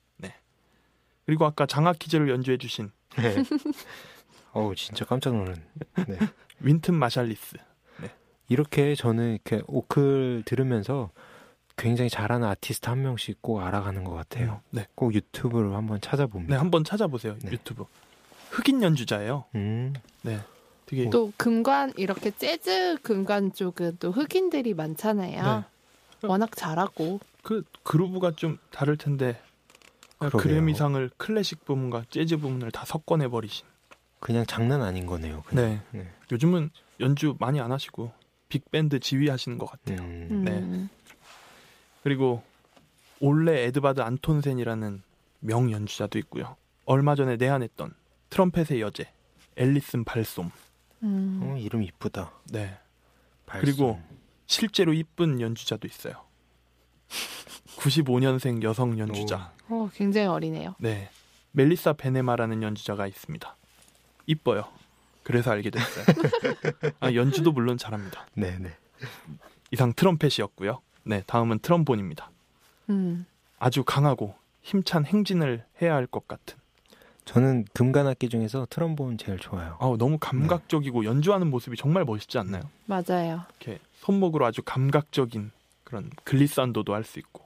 그리고 1.27 1.47
아까 1.47 1.67
장학 1.67 1.99
퀴즈를 1.99 2.29
연주해 2.29 2.59
주신 2.59 2.91
네. 3.17 3.37
어우 4.53 4.75
진짜 4.75 5.05
깜짝 5.05 5.35
놀랐네. 5.35 5.63
네. 6.09 6.19
윈튼 6.61 6.95
마샬리스 6.95 7.57
이렇게 8.49 8.95
저는 8.95 9.33
이렇게 9.33 9.63
오클 9.67 10.43
들으면서 10.45 11.11
굉장히 11.77 12.11
잘하는 12.11 12.47
아티스트 12.47 12.89
한 12.89 13.03
명씩 13.03 13.43
꼭 13.43 13.61
알아가는 13.61 14.05
것 14.05 14.13
같아요. 14.13 14.61
네. 14.71 14.87
꼭 14.95 15.15
유튜브로 15.15 15.75
한번 15.75 16.01
찾아봅니다. 16.01 16.55
네, 16.55 16.59
한번 16.59 16.85
찾아보세요. 16.85 17.37
네. 17.43 17.53
유튜브. 17.53 17.85
흑인 18.51 18.83
연주자예요. 18.83 19.45
음, 19.57 19.93
네. 20.23 20.41
되게 20.87 21.11
또 21.11 21.33
금관 21.37 21.93
이렇게 21.97 22.31
재즈 22.31 22.99
금관 23.03 23.53
쪽은 23.53 23.97
또 23.99 24.13
흑인들이 24.13 24.75
많잖아요. 24.75 25.65
네. 26.21 26.29
워낙 26.29 26.51
잘하고. 26.55 27.19
그 27.43 27.65
그루브가 27.83 28.33
좀 28.37 28.59
다를 28.71 28.97
텐데 28.97 29.41
그러게요. 30.31 30.53
그래미상을 30.53 31.11
클래식 31.17 31.65
부분과 31.65 32.05
재즈 32.11 32.37
부분을 32.37 32.71
다 32.71 32.85
섞어내 32.85 33.29
버리신. 33.29 33.67
그냥 34.21 34.47
장난 34.47 34.83
아닌 34.83 35.07
거네요. 35.07 35.43
그냥. 35.43 35.65
네. 35.65 35.99
네. 35.99 36.11
요즘은 36.33 36.71
연주 37.01 37.37
많이 37.39 37.61
안 37.61 37.73
하시고 37.73 38.13
빅밴드 38.49 39.01
지휘하시는 39.01 39.59
것 39.59 39.67
같아요. 39.71 39.99
음, 40.01 40.29
음. 40.31 40.45
네. 40.45 40.89
그리고 42.03 42.43
올레 43.21 43.65
에드바드 43.65 44.01
안톤센이라는 44.01 45.03
명 45.41 45.71
연주자도 45.71 46.19
있고요. 46.21 46.57
얼마 46.87 47.15
전에 47.15 47.37
내한했던 47.37 47.95
트럼펫의 48.31 48.81
여제 48.81 49.11
앨리슨 49.57 50.05
발솜. 50.05 50.51
음. 51.03 51.41
어, 51.43 51.57
이름 51.59 51.83
이쁘다. 51.83 52.33
네. 52.51 52.79
발송. 53.47 53.65
그리고 53.65 54.01
실제로 54.47 54.93
이쁜 54.93 55.41
연주자도 55.41 55.87
있어요. 55.87 56.25
95년생 57.77 58.63
여성 58.63 58.99
연주자. 58.99 59.53
어, 59.69 59.89
굉장히 59.95 60.27
어리네요. 60.27 60.75
네. 60.79 61.09
멜리사 61.53 61.95
베네마라는 61.95 62.63
연주자가 62.63 63.07
있습니다. 63.07 63.57
이뻐요. 64.27 64.65
그래서 65.23 65.51
알게 65.53 65.71
됐어요. 65.71 66.05
아, 67.01 67.13
연주도 67.15 67.53
물론 67.53 67.79
잘합니다. 67.79 68.27
네 68.35 68.59
네. 68.59 68.71
이상 69.71 69.93
트럼펫이었고요. 69.95 70.81
네, 71.05 71.23
다음은 71.27 71.61
트럼본입니다. 71.61 72.31
음. 72.91 73.27
아주 73.59 73.85
강하고 73.85 74.35
힘찬 74.63 75.05
행진을 75.05 75.65
해야 75.83 75.95
할 75.95 76.07
것 76.07 76.27
같은. 76.29 76.57
저는 77.25 77.65
금관악기 77.73 78.29
중에서 78.29 78.67
트럼본 78.69 79.17
제일 79.17 79.39
좋아요. 79.39 79.77
아우, 79.81 79.97
너무 79.97 80.19
감각적이고 80.19 81.07
연주하는 81.07 81.49
모습이 81.49 81.77
정말 81.77 82.05
멋있지 82.05 82.37
않나요? 82.39 82.63
맞아요. 82.85 83.43
이렇게 83.61 83.79
손목으로 84.01 84.45
아주 84.45 84.61
감각적인 84.63 85.51
그런 85.85 86.11
글리산도도 86.25 86.93
할 86.95 87.05
수 87.05 87.19
있고 87.19 87.44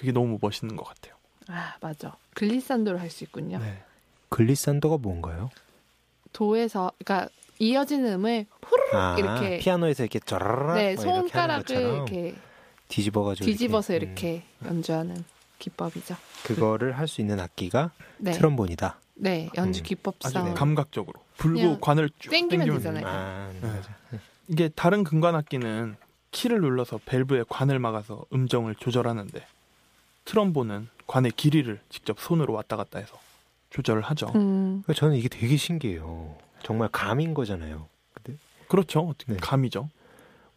그게 0.00 0.12
너무 0.12 0.38
멋있는 0.40 0.76
것 0.76 0.84
같아요. 0.84 1.14
아, 1.48 1.76
맞아. 1.80 2.16
글리산도를 2.34 3.00
할 3.00 3.10
수 3.10 3.24
있군요. 3.24 3.58
네. 3.58 3.82
글리산더가 4.30 4.98
뭔가요? 4.98 5.50
도에서 6.32 6.92
그러니까 7.04 7.28
이어지는 7.58 8.12
음을 8.14 8.46
후루룩 8.62 8.94
아, 8.94 9.16
이렇게 9.18 9.58
피아노에서 9.58 10.04
이렇게 10.04 10.18
쩌라락 10.20 10.76
네, 10.76 10.96
손가락을 10.96 11.76
이렇게 11.76 12.34
뒤집어가지고 12.88 13.44
뒤집어서 13.44 13.94
이렇게, 13.94 14.34
이렇게 14.36 14.44
연주하는 14.64 15.24
기법이죠. 15.58 16.14
음, 16.14 16.18
그거를 16.44 16.96
할 16.96 17.06
수 17.08 17.20
있는 17.20 17.38
악기가 17.40 17.90
네. 18.18 18.30
트럼본이다. 18.32 18.98
네, 19.16 19.50
연주 19.56 19.80
음. 19.80 19.82
기법상 19.82 20.54
감각적으로 20.54 21.20
불고 21.36 21.78
관을 21.80 22.08
쭉 22.18 22.30
땡기면 22.30 22.66
당기면 22.66 22.78
되잖아요. 22.78 23.06
아, 23.06 23.52
네. 23.60 23.68
맞아. 23.68 23.90
이게 24.48 24.68
다른 24.70 25.04
금관 25.04 25.34
악기는 25.34 25.96
키를 26.30 26.60
눌러서 26.60 27.00
밸브에 27.04 27.44
관을 27.48 27.78
막아서 27.78 28.24
음정을 28.32 28.76
조절하는데 28.76 29.44
트럼본은 30.30 30.88
관의 31.08 31.32
길이를 31.32 31.80
직접 31.88 32.20
손으로 32.20 32.52
왔다 32.52 32.76
갔다 32.76 33.00
해서 33.00 33.18
조절을 33.70 34.02
하죠. 34.02 34.28
음, 34.36 34.82
그러니까 34.84 34.92
저는 34.92 35.16
이게 35.16 35.28
되게 35.28 35.56
신기해요. 35.56 36.36
정말 36.62 36.88
감인 36.92 37.34
거잖아요. 37.34 37.88
근데 38.14 38.38
그렇죠. 38.68 39.00
어떻게 39.00 39.32
네. 39.32 39.38
감이죠. 39.40 39.90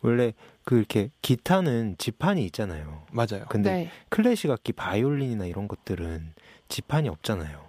원래 0.01 0.33
그 0.63 0.77
이렇게 0.77 1.09
기타는 1.23 1.95
지판이 1.97 2.45
있잖아요. 2.45 3.03
맞아요. 3.11 3.45
근데 3.49 3.71
네. 3.73 3.91
클래식 4.09 4.51
악기 4.51 4.73
바이올린이나 4.73 5.45
이런 5.45 5.67
것들은 5.67 6.35
지판이 6.67 7.09
없잖아요. 7.09 7.63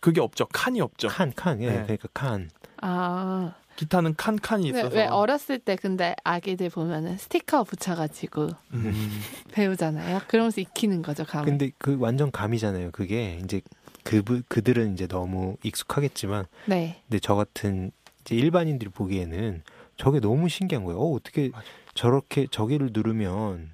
그게 0.00 0.22
없죠. 0.22 0.46
칸이 0.46 0.80
없죠. 0.80 1.08
칸, 1.08 1.30
칸, 1.34 1.60
예, 1.60 1.66
네. 1.66 1.82
그러니까 1.82 2.08
칸. 2.14 2.48
아, 2.80 3.52
기타는 3.76 4.14
칸 4.16 4.36
칸이 4.36 4.70
왜, 4.72 4.80
있어서 4.80 4.96
왜 4.96 5.06
어렸을 5.06 5.58
때 5.58 5.76
근데 5.76 6.16
아기들 6.24 6.70
보면은 6.70 7.18
스티커 7.18 7.64
붙여가지고 7.64 8.48
음, 8.72 8.92
배우잖아요. 9.52 10.22
그러면서 10.28 10.60
익히는 10.60 11.02
거죠, 11.02 11.24
감. 11.24 11.44
근데 11.44 11.70
그 11.78 11.96
완전 11.98 12.30
감이잖아요. 12.30 12.90
그게 12.92 13.38
이제 13.44 13.60
그 14.02 14.22
그들은 14.48 14.94
이제 14.94 15.06
너무 15.06 15.56
익숙하겠지만, 15.62 16.46
네. 16.66 17.02
근데 17.08 17.18
저 17.18 17.34
같은 17.34 17.90
이제 18.22 18.34
일반인들이 18.34 18.90
보기에는 18.90 19.62
저게 19.96 20.20
너무 20.20 20.48
신기한 20.48 20.84
거예요. 20.84 20.98
어, 20.98 21.14
어떻게 21.14 21.50
맞아. 21.50 21.64
저렇게 21.94 22.46
저기를 22.50 22.90
누르면 22.92 23.70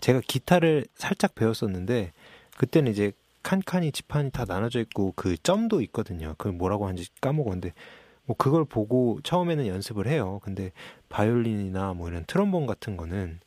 제가 0.00 0.20
기타를 0.26 0.86
살짝 0.94 1.34
배웠었는데 1.34 2.12
그때는 2.56 2.92
이제 2.92 3.12
칸칸이 3.42 3.92
지판이 3.92 4.30
다 4.30 4.44
나눠져 4.46 4.80
있고 4.80 5.12
그 5.16 5.36
점도 5.42 5.80
있거든요. 5.82 6.34
그걸 6.38 6.52
뭐라고 6.52 6.86
하는지 6.86 7.08
까먹었는데 7.20 7.72
뭐 8.28 8.36
그걸 8.36 8.66
보고 8.66 9.18
처음에는 9.22 9.66
연습을 9.66 10.06
해요. 10.06 10.38
근데 10.44 10.70
바이올린이나 11.08 11.94
뭐 11.94 12.08
이런 12.08 12.24
트럼본 12.26 12.66
같은 12.66 12.98
거는 12.98 13.40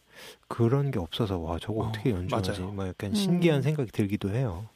그런 0.47 0.89
게 0.89 0.97
없어서 0.97 1.37
와 1.37 1.59
저거 1.59 1.81
어, 1.83 1.87
어떻게 1.87 2.09
연주하지? 2.09 2.51
맞아요. 2.51 2.71
막 2.73 2.87
약간 2.87 3.11
음. 3.11 3.15
신기한 3.15 3.61
생각이 3.61 3.91
들기도 3.91 4.31
해요. 4.31 4.67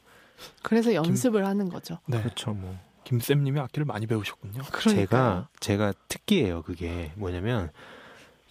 그래서 0.62 0.94
연습을 0.94 1.44
하는 1.44 1.70
거죠. 1.70 1.98
네. 2.06 2.22
그렇죠, 2.22 2.54
뭐. 2.54 2.78
김쌤님이 3.04 3.60
악기를 3.60 3.86
많이 3.86 4.06
배우셨군요. 4.06 4.62
그러니까 4.72 4.92
제가 4.92 5.50
제가 5.60 5.94
특기예요. 6.08 6.62
그게 6.62 7.12
뭐냐면 7.16 7.72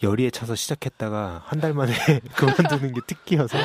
열의에 0.03 0.31
차서 0.31 0.55
시작했다가 0.55 1.43
한 1.47 1.61
달 1.61 1.73
만에 1.73 1.93
그만두는 2.37 2.93
게 2.95 3.01
특기여서 3.07 3.57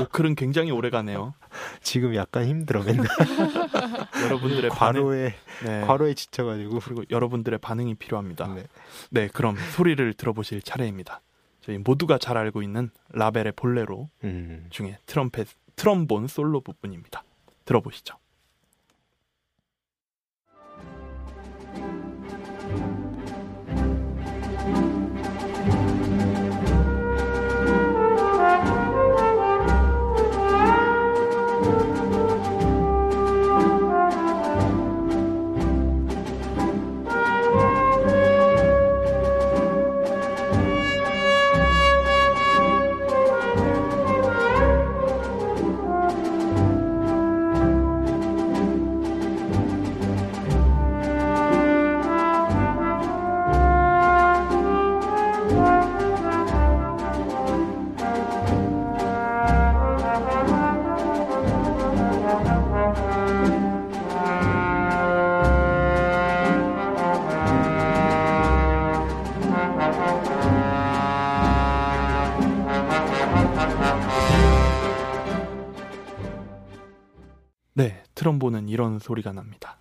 오클은 0.00 0.34
굉장히 0.34 0.70
오래가네요. 0.70 1.34
지금 1.82 2.14
약간 2.16 2.46
힘들어 2.46 2.82
맨날 2.82 3.06
여러분들의 4.24 4.70
반응, 4.70 5.02
과로에 5.02 5.34
네. 5.64 5.80
과로에 5.86 6.14
지쳐가지고 6.14 6.80
그리고 6.80 7.04
여러분들의 7.10 7.58
반응이 7.60 7.94
필요합니다. 7.96 8.46
네. 8.54 8.64
네, 9.10 9.28
그럼 9.28 9.56
소리를 9.76 10.12
들어보실 10.14 10.62
차례입니다. 10.62 11.20
저희 11.60 11.78
모두가 11.78 12.18
잘 12.18 12.36
알고 12.38 12.62
있는 12.62 12.90
라벨의 13.10 13.52
볼레로 13.54 14.08
음. 14.24 14.66
중에 14.70 14.98
트럼펫, 15.06 15.46
트럼본 15.76 16.26
솔로 16.26 16.60
부분입니다. 16.60 17.22
들어보시죠. 17.66 18.16
트럼본은 78.42 78.68
이런 78.68 78.98
소리가 78.98 79.32
납니다. 79.32 79.76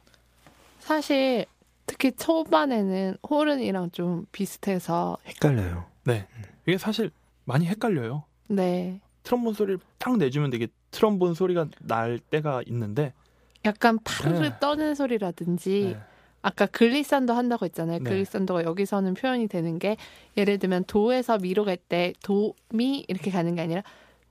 사실 0.80 1.46
특히 1.88 2.12
초반에는 2.12 3.18
호른이랑 3.28 3.90
좀 3.92 4.28
비슷해서 4.32 5.18
헷갈려요. 5.26 5.86
네. 6.04 6.28
이게 6.68 6.78
사실 6.78 7.10
많이 7.46 7.66
헷갈려요. 7.66 8.24
네. 8.50 9.00
트럼본 9.24 9.56
소리를 9.56 9.80
딱 9.98 10.16
내주면 10.18 10.52
되게 10.52 10.68
트럼본 10.92 11.34
소리가 11.34 11.68
날 11.82 12.20
때가 12.20 12.62
있는데 12.68 13.14
약간 13.66 13.98
파르르 14.04 14.40
네. 14.40 14.54
떠는 14.60 14.94
소리라든지 14.94 15.94
네. 15.96 16.00
아까 16.44 16.68
글리산도 16.68 17.34
한다고 17.34 17.66
했잖아요. 17.66 18.00
네. 18.00 18.04
글리산도가 18.10 18.64
여기서는 18.64 19.16
표현이 19.16 19.48
되는 19.48 19.80
게 19.80 19.98
예를 20.38 20.60
들면 20.60 20.84
도에서 20.86 21.40
미로 21.40 21.66
갈 21.66 21.78
때 21.78 22.14
도미 22.24 23.06
이렇게 23.08 23.32
가는 23.32 23.56
게 23.56 23.62
아니라 23.62 23.82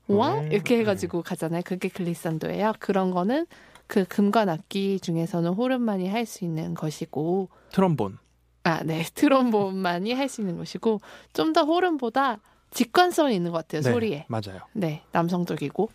왕 0.06 0.38
음, 0.44 0.52
이렇게 0.52 0.78
해가지고 0.78 1.22
가잖아요. 1.22 1.62
그게 1.64 1.88
글리산도예요. 1.88 2.74
그런 2.80 3.10
거는 3.12 3.46
그 3.90 4.04
금관 4.04 4.48
악기 4.48 5.00
중에서는 5.00 5.50
호른만이 5.52 6.08
할 6.08 6.24
수 6.24 6.44
있는 6.44 6.74
것이고 6.74 7.48
트럼본. 7.72 8.18
아, 8.62 8.82
네. 8.84 9.02
트롬본만이 9.14 10.12
할 10.12 10.28
수 10.28 10.40
있는 10.42 10.56
것이고 10.56 11.00
좀 11.32 11.52
더 11.52 11.64
호른보다 11.64 12.38
직관성이 12.70 13.34
있는 13.34 13.50
것 13.50 13.58
같아요. 13.58 13.82
네, 13.82 13.90
소리에. 13.92 14.26
맞아요. 14.28 14.60
네. 14.74 15.02
남성적이고. 15.10 15.90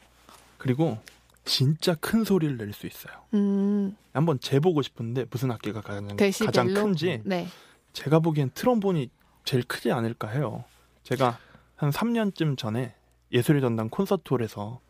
그리고 0.58 0.98
진짜 1.46 1.96
큰 1.96 2.26
소리를 2.26 2.58
낼 2.58 2.74
수 2.74 2.86
있어요. 2.86 3.14
음, 3.34 3.96
한번 4.14 4.40
재보고 4.42 4.82
싶은데 4.82 5.26
무슨 5.32 5.52
악기가 5.52 5.80
가장, 5.80 6.18
데시벨로? 6.18 6.48
가장 6.48 6.74
큰지 6.74 7.22
네. 7.24 7.48
제가 7.94 8.20
보기엔 8.20 8.50
트럼본이 8.54 9.10
제일 9.46 9.64
크지 9.64 9.92
않을까 9.94 10.28
해요. 10.28 10.66
제가 11.04 11.38
한 11.78 11.92
3년쯤 11.92 12.58
전에 12.58 12.94
예술의 13.32 13.62
전당 13.62 13.88
콘서트홀에서 13.90 14.82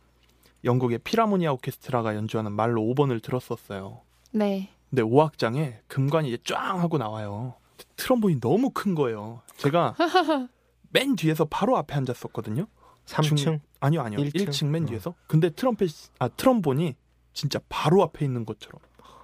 영국의 0.65 0.99
피라모니아 0.99 1.53
오케스트라가 1.53 2.15
연주하는 2.15 2.51
말로 2.51 2.81
5번을 2.81 3.21
들었었어요. 3.21 4.01
네. 4.31 4.69
근데 4.89 5.03
5악장에 5.03 5.75
금관이 5.87 6.29
이제 6.29 6.37
쫙 6.43 6.75
하고 6.75 6.97
나와요. 6.97 7.53
트럼본이 7.95 8.39
너무 8.39 8.71
큰 8.71 8.95
거예요. 8.95 9.41
제가 9.57 9.95
맨 10.89 11.15
뒤에서 11.15 11.45
바로 11.45 11.77
앞에 11.77 11.95
앉았었거든요. 11.95 12.67
3층? 13.05 13.59
아니요, 13.79 14.01
아니요. 14.01 14.19
일 14.19 14.31
1층, 14.31 14.51
층? 14.51 14.71
맨 14.71 14.83
어. 14.83 14.85
뒤에서. 14.87 15.13
근데 15.27 15.49
트럼펫 15.49 15.89
아 16.19 16.27
트럼본이 16.29 16.95
진짜 17.33 17.59
바로 17.69 18.01
앞에 18.03 18.25
있는 18.25 18.45
것처럼 18.45 18.79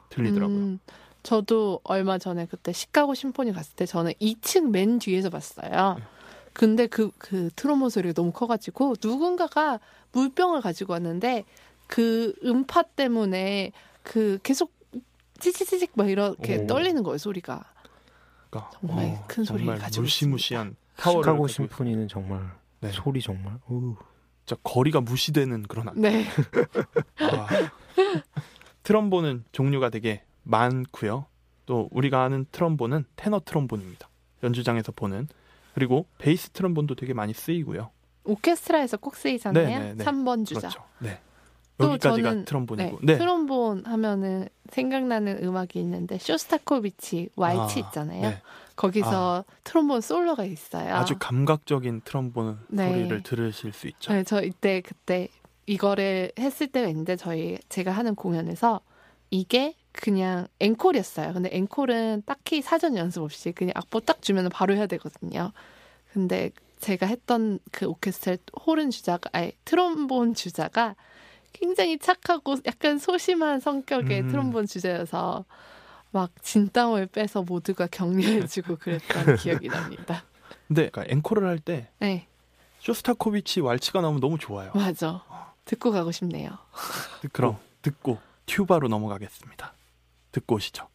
들리더라고요. 0.10 0.58
음, 0.58 0.80
저도 1.24 1.80
얼마 1.84 2.18
전에 2.18 2.46
그때 2.46 2.72
시카고 2.72 3.14
심포니 3.14 3.54
갔을 3.54 3.76
때 3.76 3.86
저는 3.86 4.14
2층 4.22 4.70
맨 4.70 5.00
뒤에서 5.00 5.30
봤어요. 5.30 5.96
네. 5.98 6.04
근데 6.54 6.88
그, 6.88 7.12
그 7.18 7.50
트로본 7.56 7.90
소리가 7.90 8.14
너무 8.14 8.32
커가지고 8.32 8.96
누군가가 9.04 9.80
물병을 10.12 10.62
가지고 10.62 10.94
왔는데 10.94 11.46
그 11.88 12.34
음파 12.44 12.84
때문에 12.84 13.72
그 14.04 14.40
계속 14.44 14.74
찌찌찌직 15.40 15.92
막 15.96 16.10
이렇게 16.10 16.58
오. 16.58 16.68
떨리는 16.68 17.02
거예요, 17.04 17.18
소리가. 17.18 17.64
그러니까, 18.50 18.72
정말 18.80 19.24
큰 19.28 19.44
소리 19.44 19.60
정말 19.60 19.78
가지고 19.80 20.04
무시무시한 20.04 20.76
파워를 20.98 21.24
가지고 21.24 21.48
심포니는 21.48 22.08
정말 22.08 22.52
네. 22.82 22.92
소리 22.92 23.22
정말. 23.22 23.58
어우. 23.68 23.96
진짜 24.46 24.60
거리가 24.64 25.02
무시되는 25.02 25.64
그런 25.64 25.90
악기. 25.90 26.00
네. 26.00 26.26
아. 27.22 27.48
트럼본은 28.84 29.46
종류가 29.52 29.90
되게 29.90 30.24
많고요. 30.44 31.26
또 31.66 31.88
우리가 31.92 32.24
아는 32.24 32.46
트럼본은 32.52 33.06
테너 33.16 33.40
트럼본입니다. 33.44 34.10
연주장에서 34.44 34.92
보는 34.92 35.28
그리고 35.74 36.06
베이스 36.18 36.50
트럼본도 36.50 36.96
되게 36.96 37.14
많이 37.14 37.34
쓰이고요. 37.34 37.90
오케스트라에서 38.24 38.98
꼭 38.98 39.16
쓰이잖아요. 39.16 39.68
네, 39.68 39.80
네, 39.80 39.94
네. 39.96 40.04
3번 40.04 40.46
주자. 40.46 40.70
그렇죠. 40.70 40.84
네. 41.00 41.20
또 41.78 41.92
여기까지가 41.94 42.32
저는- 42.32 42.46
트럼본이고. 42.46 43.00
네. 43.02 43.14
네. 43.14 43.18
트롬본 43.18 43.86
하면은 43.88 44.48
생각나는 44.70 45.44
음악이 45.44 45.80
있는데 45.80 46.18
쇼스타코비치 46.20 47.30
왈츠 47.36 47.80
아, 47.80 47.88
있잖아요. 47.88 48.22
네. 48.22 48.42
거기서 48.76 49.44
트롬본 49.64 50.02
솔로가 50.02 50.44
있어요. 50.46 50.94
아주 50.96 51.16
감각적인 51.20 52.02
트럼본 52.06 52.60
네. 52.70 52.90
소리를 52.92 53.24
들으실 53.24 53.74
수 53.74 53.88
있죠. 53.88 54.14
네, 54.14 54.24
저 54.24 54.44
이때 54.44 54.82
그때 54.82 55.28
이거를 55.66 56.32
했을 56.38 56.68
있는데 56.90 57.16
저희 57.16 57.58
제가 57.70 57.92
하는 57.92 58.14
공연에서 58.16 58.82
이게 59.32 59.76
그냥 59.92 60.48
앵콜이었어요. 60.60 61.34
근데 61.34 61.50
앵콜은 61.52 62.24
딱히 62.26 62.62
사전 62.62 62.98
연습 62.98 63.24
없이 63.24 63.52
그냥 63.52 63.74
악보 63.76 64.02
딱 64.02 64.22
주면 64.22 64.50
바로 64.50 64.76
해야 64.76 64.88
되거든요. 64.88 65.52
근데 66.14 66.52
제가 66.80 67.06
했던 67.06 67.60
그 67.72 67.86
오케스트라 67.86 68.38
호른 68.66 68.90
주자가 68.90 69.30
아니 69.34 69.52
트롬본 69.66 70.34
주자가 70.34 70.96
굉장히 71.54 72.00
착하고 72.00 72.58
약간 72.66 72.98
소심한 72.98 73.60
성격의 73.60 74.22
음. 74.22 74.28
트롬본 74.30 74.66
주자여서 74.66 75.46
막 76.12 76.32
진땀을 76.42 77.08
빼서 77.08 77.44
모두가 77.44 77.88
격려해주고 77.88 78.78
그랬던 78.78 79.36
기억이 79.38 79.68
납니다. 79.68 80.26
근데 80.68 80.90
그러니까 80.90 81.14
앵콜을 81.14 81.48
할때 81.48 81.90
네, 82.00 82.28
쇼스타코비치 82.80 83.62
왈츠가 83.62 84.02
나오면 84.02 84.20
너무 84.20 84.38
좋아요. 84.38 84.72
맞아. 84.74 85.24
듣고 85.66 85.92
가고 85.92 86.12
싶네요. 86.12 86.58
그럼 87.32 87.58
듣고 87.82 88.20
튜바로 88.46 88.88
넘어가겠습니다. 88.88 89.74
듣고 90.32 90.56
오시죠. 90.56 90.88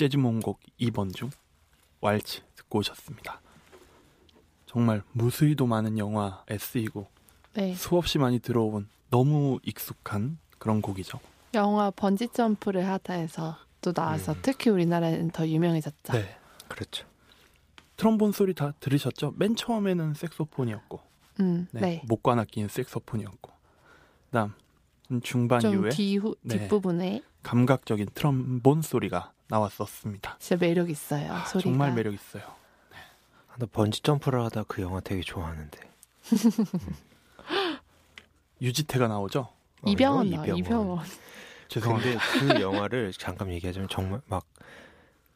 재즈 0.00 0.16
모음곡 0.16 0.60
2번 0.80 1.14
중 1.14 1.28
왈츠 2.00 2.40
듣고 2.56 2.78
오셨습니다. 2.78 3.42
정말 4.64 5.02
무수히도 5.12 5.66
많은 5.66 5.98
영화에 5.98 6.56
쓰이고 6.58 7.06
네. 7.52 7.74
수없이 7.74 8.16
많이 8.16 8.38
들어온 8.38 8.88
너무 9.10 9.58
익숙한 9.62 10.38
그런 10.58 10.80
곡이죠. 10.80 11.20
영화 11.52 11.90
번지 11.90 12.28
점프를 12.28 12.88
하다에서 12.88 13.58
또 13.82 13.92
나와서 13.92 14.32
음. 14.32 14.38
특히 14.40 14.70
우리나라에는 14.70 15.32
더 15.32 15.46
유명해졌죠. 15.46 16.14
네. 16.14 16.34
그렇죠. 16.68 17.06
트럼본 17.98 18.32
소리 18.32 18.54
다 18.54 18.72
들으셨죠? 18.80 19.34
맨 19.36 19.54
처음에는 19.54 20.14
색소폰이었고 20.14 20.98
음, 21.40 21.68
네. 21.72 21.80
네. 21.80 22.02
목관 22.06 22.38
악기는 22.38 22.70
색소폰이었고 22.70 23.52
그다음 24.28 24.54
중반 25.22 25.60
좀 25.60 25.74
이후에 25.74 25.90
뒤후, 25.90 26.36
네. 26.40 26.56
뒷부분에 26.56 27.22
감각적인 27.42 28.08
트럼본 28.14 28.80
소리가 28.80 29.34
나왔었습니다. 29.50 30.36
진짜 30.38 30.56
매력 30.64 30.88
있어요. 30.90 31.32
아, 31.32 31.44
소리가. 31.44 31.68
정말 31.70 31.92
매력 31.92 32.14
있어요. 32.14 32.42
아, 33.48 33.56
나 33.58 33.66
번지 33.66 34.00
점프를 34.02 34.42
하다 34.44 34.64
그 34.68 34.80
영화 34.80 35.00
되게 35.00 35.22
좋아하는데. 35.22 35.78
유지태가 38.62 39.08
나오죠? 39.08 39.48
이병헌 39.86 40.32
어, 40.32 40.36
나와. 40.36 40.46
이병헌. 40.46 41.04
죄송합니다. 41.68 42.20
근데 42.32 42.54
그 42.54 42.60
영화를 42.60 43.12
잠깐 43.18 43.50
얘기하자면 43.52 43.88
정말 43.88 44.20
막 44.26 44.44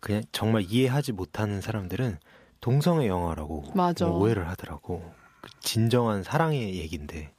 그냥 0.01 0.23
정말 0.33 0.63
이해하지 0.63 1.13
못하는 1.13 1.61
사람들은 1.61 2.19
동성애 2.61 3.09
영화라고 3.09 3.73
맞아. 3.75 4.07
뭐 4.07 4.19
오해를 4.19 4.49
하더라고. 4.49 5.15
그 5.41 5.51
진정한 5.61 6.23
사랑의 6.23 6.77
얘기인데 6.77 7.33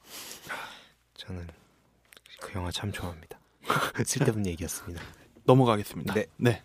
저는 1.14 1.46
그 2.40 2.54
영화 2.54 2.70
참 2.70 2.92
좋아합니다. 2.92 3.38
쓸데없는 4.04 4.46
얘기였습니다. 4.46 5.02
넘어가겠습니다. 5.46 6.14
네. 6.36 6.62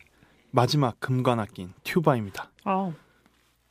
마지막 0.52 1.00
금관 1.00 1.40
악기인 1.40 1.74
튜바입니다. 1.84 2.52
아, 2.66 2.92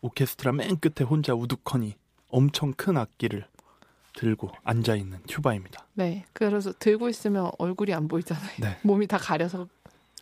오케스트라 0.00 0.52
맨 0.52 0.78
끝에 0.78 1.06
혼자 1.06 1.34
우두커니 1.34 1.94
엄청 2.28 2.72
큰 2.72 2.96
악기를 2.96 3.46
들고 4.14 4.50
앉아 4.64 4.96
있는 4.96 5.18
튜바입니다. 5.26 5.86
네. 5.94 6.24
그래서 6.32 6.72
들고 6.78 7.08
있으면 7.08 7.50
얼굴이 7.58 7.92
안 7.92 8.08
보이잖아요. 8.08 8.50
네. 8.60 8.78
몸이 8.82 9.06
다 9.06 9.18
가려서 9.18 9.68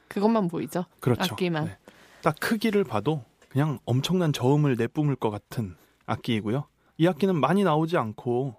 그것만 0.08 0.48
보이죠. 0.48 0.84
그렇죠. 1.00 1.32
악기만. 1.32 1.64
네. 1.66 1.76
딱 2.22 2.36
크기를 2.40 2.84
봐도 2.84 3.24
그냥 3.48 3.78
엄청난 3.84 4.32
저음을 4.32 4.76
내뿜을 4.76 5.16
것 5.16 5.30
같은 5.30 5.76
악기이고요. 6.06 6.66
이 6.98 7.06
악기는 7.06 7.38
많이 7.38 7.62
나오지 7.62 7.96
않고 7.96 8.56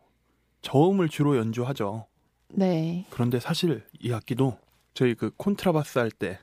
저음을 0.62 1.10
주로 1.10 1.38
연주하죠. 1.38 2.08
네. 2.50 3.06
그런데 3.10 3.40
사실 3.40 3.86
이 4.00 4.12
악기도 4.14 4.58
저희 5.00 5.16
그 5.16 5.32
콘트라바스 5.38 5.98
할 5.98 6.12
때 6.12 6.40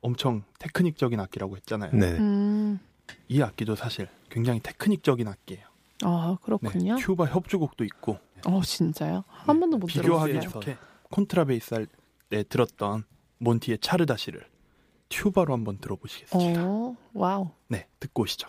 엄청 0.00 0.42
테크닉적인 0.58 1.20
악기라고 1.20 1.54
했잖아요. 1.58 1.92
네. 1.92 2.10
음. 2.18 2.80
이 3.28 3.40
악기도 3.40 3.76
사실 3.76 4.08
굉장히 4.28 4.58
테크닉적인 4.58 5.28
악기예요. 5.28 5.64
아, 6.02 6.36
그렇군요. 6.42 6.96
네, 6.96 7.00
튜바 7.00 7.26
협주곡도 7.26 7.84
있고 7.84 8.18
어, 8.46 8.60
진짜요? 8.62 9.22
한 9.28 9.60
번도 9.60 9.78
못 9.78 9.86
비교하기 9.86 10.32
들어봤어요. 10.32 10.60
좋게 10.60 10.76
콘트라베이스 11.12 11.74
할 11.74 11.86
때 12.30 12.42
들었던 12.42 13.04
몬티의 13.38 13.78
차르다시를 13.78 14.44
튜바로 15.08 15.52
한번 15.52 15.78
들어보시겠습니다. 15.78 16.64
어, 16.66 16.96
와우. 17.12 17.50
네, 17.68 17.86
듣고 18.00 18.24
오시죠. 18.24 18.48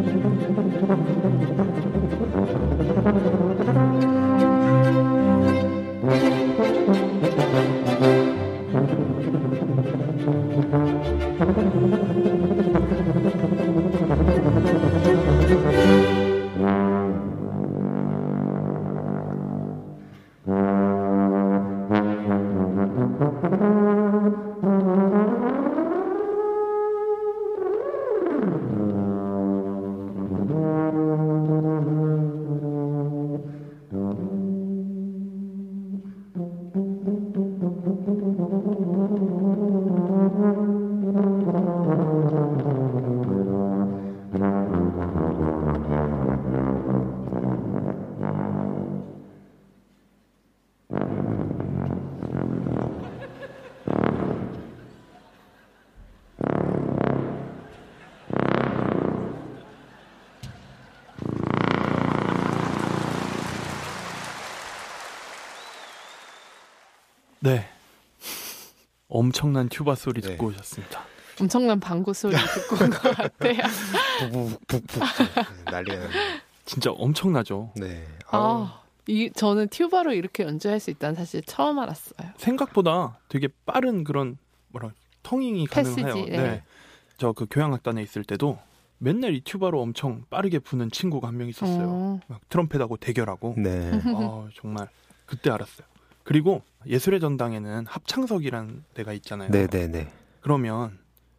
네. 67.41 67.67
엄청난 69.09 69.69
튜바 69.69 69.95
소리 69.95 70.21
네. 70.21 70.31
듣고 70.31 70.47
오셨습니다. 70.49 71.05
엄청난 71.41 71.81
방구 71.81 72.13
소리 72.15 72.37
듣고 72.37 72.85
온 72.85 72.91
것 72.91 73.01
같아요. 73.17 73.57
북북북북 74.21 75.03
난리가 75.65 75.97
나네. 75.97 76.09
진짜 76.67 76.91
엄청나죠. 76.93 77.73
네. 77.77 78.07
아우, 78.29 78.65
아, 78.65 78.83
이 79.09 79.31
저는 79.35 79.69
튜바로 79.69 80.13
이렇게 80.13 80.45
연주할 80.45 80.79
수 80.79 80.91
있다는 80.91 81.17
사실 81.17 81.43
처음 81.43 81.79
알았어요. 81.79 82.31
생각보다 82.37 83.19
되게 83.29 83.49
빠른 83.67 84.05
그런 84.05 84.37
뭐라 84.69 84.93
패시지, 85.67 86.03
가능해요. 86.03 86.27
네. 86.27 86.37
네. 86.37 86.63
저 87.17 87.33
그 87.33 87.47
교향악단에 87.51 88.03
있을 88.03 88.23
때도 88.25 88.59
맨날 88.99 89.35
이 89.35 89.41
튜바로 89.43 89.81
엄청 89.81 90.25
빠르게 90.31 90.59
부는 90.59 90.91
친구가 90.91 91.29
한 91.29 91.37
명 91.39 91.49
있었어요. 91.49 91.89
어, 91.89 92.21
막 92.29 92.41
트럼펫하고 92.51 92.99
대결하고. 92.99 93.55
네. 93.57 93.91
아, 94.05 94.49
정말 94.55 94.89
그때 95.27 95.51
알았어요. 95.51 95.87
그리고 96.31 96.63
예술의 96.87 97.19
전당에는 97.19 97.87
합창석이라는 97.87 98.85
데가 98.95 99.13
있잖아요. 99.15 99.51
네, 99.51 99.67
네, 99.67 99.89
네. 99.89 100.13
그러면 100.41 100.97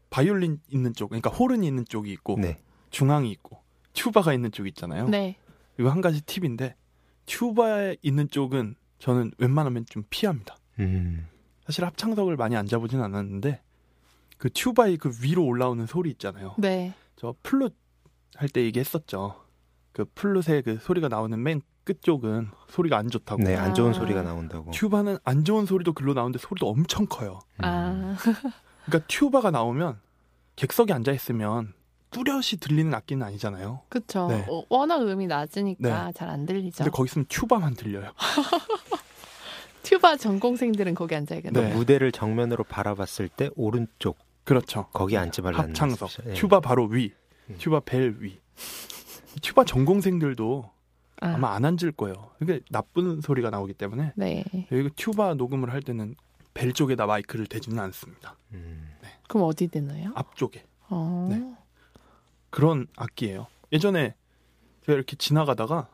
바이올린 0.10 0.60
있는 0.68 0.94
쪽, 0.94 1.12
그러니까 1.12 1.30
호른이 1.30 1.66
있는 1.66 1.86
쪽이 1.86 2.12
있고 2.12 2.36
네. 2.38 2.60
중앙이 2.90 3.32
있고 3.32 3.62
튜바가 3.94 4.34
있는 4.34 4.52
쪽이 4.52 4.68
있잖아요. 4.72 5.08
네. 5.08 5.38
이거 5.80 5.90
한 5.90 6.02
가지 6.02 6.22
팁인데 6.22 6.76
튜바에 7.26 7.96
있는 8.02 8.28
쪽은 8.28 8.76
저는 9.00 9.32
웬만하면 9.38 9.86
좀 9.86 10.04
피합니다. 10.10 10.58
음. 10.80 11.26
사실 11.66 11.86
합창석을 11.86 12.36
많이 12.36 12.58
앉아보진 12.58 13.00
않았는데 13.00 13.62
그 14.38 14.50
튜바의 14.50 14.98
그 14.98 15.10
위로 15.24 15.46
올라오는 15.46 15.86
소리 15.86 16.10
있잖아요. 16.12 16.56
네. 16.58 16.94
저 17.16 17.34
플룻 17.44 17.74
할 18.36 18.50
때 18.50 18.62
얘기했었죠. 18.64 19.42
그 19.94 20.04
플룻의 20.16 20.64
그 20.64 20.80
소리가 20.82 21.08
나오는 21.08 21.42
맨 21.42 21.62
끝쪽은 21.84 22.50
소리가 22.70 22.98
안 22.98 23.10
좋다고. 23.10 23.42
네, 23.44 23.56
안 23.56 23.74
좋은 23.74 23.92
아. 23.92 23.94
소리가 23.94 24.22
나온다고. 24.22 24.72
튜바는 24.72 25.18
안 25.24 25.44
좋은 25.44 25.66
소리도 25.66 25.94
글로 25.94 26.14
나오는데 26.14 26.40
소리도 26.40 26.68
엄청 26.70 27.06
커요. 27.08 27.40
음. 27.58 27.66
아, 27.66 28.18
그러니까 28.86 29.08
튜바가 29.08 29.52
나오면 29.52 30.00
객석에 30.56 30.94
앉아 30.94 31.12
있으면 31.12 31.74
뚜렷이 32.12 32.58
들리는 32.58 32.94
악기는 32.94 33.26
아니잖아요. 33.26 33.82
그쵸. 33.90 34.28
네. 34.28 34.46
어, 34.50 34.64
워낙 34.70 35.02
음이 35.02 35.28
낮으니까 35.28 36.12
잘안 36.14 36.46
들리죠. 36.46 36.84
근데 36.84 36.92
거기 36.92 37.08
있으면 37.08 37.26
튜바만 37.30 37.74
들려요. 37.76 38.12
튜바 39.84 40.18
전공생들은 40.18 40.94
거기 40.94 41.16
앉아야겠네요. 41.16 41.70
네. 41.70 41.74
무대를 41.74 42.12
정면으로 42.12 42.64
바라봤을 42.66 43.30
때 43.30 43.50
오른쪽 43.56 44.18
그렇죠. 44.44 44.88
거기 44.94 45.18
앉지 45.18 45.42
말라는 45.42 45.70
합창석? 45.70 46.10
예. 46.28 46.34
튜바 46.34 46.60
바로 46.60 46.86
위, 46.86 47.14
음. 47.50 47.56
튜바 47.58 47.82
벨 47.82 48.18
위. 48.20 48.40
튜바 49.42 49.64
전공생들도 49.66 50.70
아, 51.22 51.36
아마 51.36 51.54
안 51.54 51.64
앉을 51.66 51.94
거예요. 51.96 52.32
이게 52.42 52.60
나쁜 52.70 53.22
소리가 53.22 53.50
나오기 53.50 53.74
때문에 53.74 54.14
네. 54.16 54.44
여기 54.72 54.90
튜바 54.90 55.36
녹음을 55.36 55.72
할 55.72 55.82
때는 55.82 56.16
벨 56.54 56.74
쪽에다 56.74 57.06
마이크를 57.06 57.46
대지는 57.48 57.80
않습니다. 57.80 58.36
음. 58.54 58.90
그럼 59.28 59.48
어디 59.48 59.68
되나요? 59.68 60.12
앞쪽에 60.16 60.66
어, 60.90 61.28
네. 61.30 61.56
그런 62.50 62.88
악기예요. 62.98 63.48
예전에 63.72 64.16
제가 64.86 64.96
이렇게 64.96 65.16
지나가다가 65.16 65.88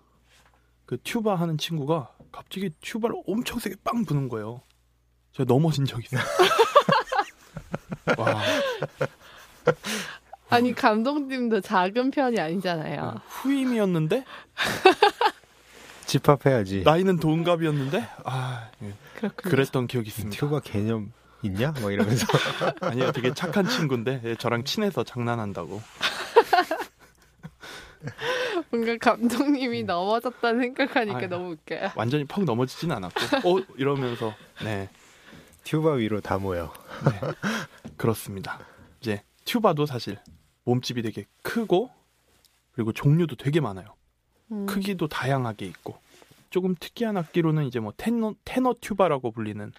그 0.86 0.97
튜바 1.03 1.36
하는 1.36 1.57
친구가 1.57 2.13
갑자기 2.32 2.71
튜바를 2.82 3.21
엄청 3.28 3.59
세게 3.59 3.75
빵 3.84 4.05
부는 4.05 4.30
거예요. 4.30 4.61
제가 5.34 5.45
넘어진 5.45 5.86
적이 5.86 6.05
있어요. 6.05 6.21
와, 8.17 8.41
아니 10.50 10.74
감독님도 10.74 11.62
작은 11.62 12.12
편이 12.12 12.39
아니잖아요. 12.39 13.22
후임이었는데 13.28 14.24
집합해야지. 16.06 16.84
나이는 16.84 17.18
동갑이었는데 17.18 18.08
아 18.24 18.70
예, 18.84 18.93
그렇군요. 19.16 19.52
그랬던 19.52 19.88
기억이 19.88 20.08
있습니다. 20.08 20.38
튜바 20.39 20.62
개념 20.62 21.12
있냐? 21.43 21.74
막 21.82 21.91
이러면서. 21.91 22.26
아니요, 22.82 23.12
되게 23.12 23.34
착한 23.34 23.68
친구인데 23.68 24.22
예, 24.24 24.36
저랑 24.36 24.64
친해서 24.64 25.04
장난한다고. 25.04 25.82
뭔가 28.72 28.95
감독님이 28.98 29.84
넘어졌다는 29.84 30.62
생각하니까 30.62 31.18
아유. 31.20 31.28
너무 31.28 31.52
웃겨요. 31.52 31.91
완전히 31.95 32.24
퍽 32.26 32.43
넘어지진 32.45 32.91
않았고, 32.91 33.20
어 33.50 33.62
이러면서 33.78 34.34
네 34.64 34.89
튜바 35.64 35.93
위로 35.93 36.22
다 36.22 36.38
모여. 36.38 36.72
그렇습니다. 37.98 38.60
이제 39.02 39.22
튜바도 39.45 39.86
사실 39.86 40.18
몸집이 40.68 41.01
되게 41.01 41.26
크고 41.43 41.89
그리고 42.74 42.91
종류도 42.91 43.38
되게 43.38 43.61
많아요. 43.61 43.95
음. 44.51 44.65
크기도 44.65 45.07
다양하게 45.07 45.65
있고 45.65 45.97
조금 46.49 46.76
특이한 46.78 47.15
악기로는 47.15 47.65
이제 47.65 47.80
뭐 47.80 47.93
테너 47.95 48.36
테너 48.43 48.76
튜바라고 48.80 49.32
불리는 49.32 49.72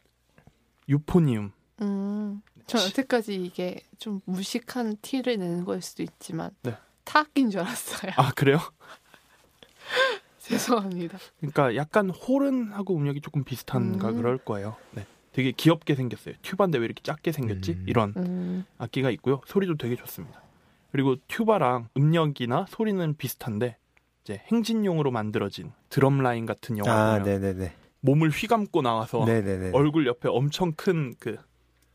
유포니움. 0.88 1.52
음. 1.82 2.42
전 2.66 2.82
여태까지 2.82 3.34
이게 3.34 3.80
좀 3.98 4.20
무식한 4.24 4.96
티를 5.02 5.38
내는 5.38 5.64
거일 5.64 5.82
수도 5.82 6.02
있지만 6.02 6.50
네. 6.62 6.74
타악기인 7.04 7.50
줄 7.50 7.60
알았어요. 7.60 8.12
아 8.16 8.32
그래요? 8.32 8.58
죄송합니다. 10.40 11.18
그러니까 11.38 11.76
약간 11.76 12.08
홀은하고 12.08 12.96
음역이 12.96 13.20
조금 13.20 13.44
비슷한가 13.44 14.08
음. 14.08 14.16
그럴 14.16 14.38
거예요. 14.38 14.76
네. 14.92 15.06
되게 15.32 15.52
귀엽게 15.52 15.94
생겼어요. 15.94 16.34
튜바인데 16.40 16.78
왜 16.78 16.86
이렇게 16.86 17.02
작게 17.02 17.32
생겼지? 17.32 17.72
음. 17.72 17.84
이런 17.86 18.14
음. 18.16 18.64
악기가 18.78 19.10
있고요. 19.10 19.42
소리도 19.46 19.76
되게 19.76 19.94
좋습니다. 19.94 20.47
그리고 20.90 21.16
튜바랑 21.28 21.88
음역이나 21.96 22.66
소리는 22.68 23.14
비슷한데 23.16 23.76
이제 24.24 24.42
행진용으로 24.50 25.10
만들어진 25.10 25.72
드럼 25.90 26.18
라인 26.22 26.46
같은 26.46 26.78
영화 26.78 26.92
아, 26.92 27.18
보면 27.18 27.24
네네네. 27.24 27.72
몸을 28.00 28.30
휘감고 28.30 28.82
나와서 28.82 29.24
네네네. 29.24 29.70
얼굴 29.74 30.06
옆에 30.06 30.28
엄청 30.28 30.72
큰 30.72 31.14
그 31.18 31.36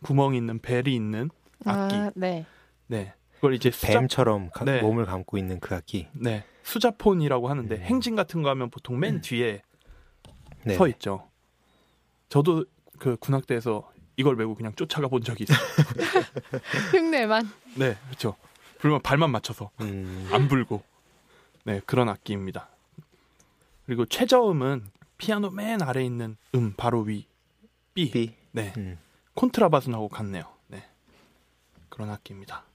구멍이 0.04 0.36
있는 0.38 0.60
벨이 0.60 0.94
있는 0.94 1.30
악기. 1.66 1.96
아, 1.96 2.12
네. 2.16 2.46
네. 2.88 3.14
그걸 3.36 3.54
이제 3.54 3.72
수자 3.72 4.00
뱀처럼 4.00 4.50
가- 4.54 4.66
네. 4.66 4.82
몸을 4.82 5.06
감고 5.06 5.38
있는 5.38 5.60
그 5.62 5.74
악기. 5.76 6.08
네. 6.14 6.44
수자폰이라고 6.64 7.50
하는데 7.50 7.74
음. 7.76 7.82
행진 7.82 8.16
같은 8.16 8.42
거 8.42 8.50
하면 8.50 8.70
보통 8.70 9.00
맨 9.00 9.22
뒤에 9.22 9.62
네. 10.66 10.76
서 10.76 10.88
있죠. 10.90 11.30
저도 12.30 12.66
그 13.00 13.16
군악대에서 13.18 13.92
이걸 14.18 14.36
메고 14.36 14.56
그냥 14.56 14.74
쫓아가 14.76 15.08
본 15.08 15.22
적이 15.24 15.46
있어요. 15.46 15.58
흉내만. 16.92 17.50
네, 17.78 17.96
그렇죠. 18.08 18.36
불면 18.84 19.02
발만 19.02 19.32
맞춰서 19.32 19.72
음, 19.80 20.28
안 20.34 20.50
불고. 20.50 20.84
네, 21.64 21.80
그런 21.86 22.10
악기입니다. 22.10 22.68
그리고 23.86 24.06
최저음은 24.06 24.92
피아노 25.18 25.52
맨 25.52 25.82
아래 25.82 26.04
있는 26.04 26.36
음 26.54 26.74
바로 26.76 27.00
위 27.00 27.26
B. 27.94 28.12
B. 28.12 28.36
네, 28.52 28.74
음. 28.76 29.00
콘트라바스하고 29.36 30.10
같네요. 30.10 30.44
네, 30.68 30.86
그런 31.88 32.10
악기입니다. 32.10 32.66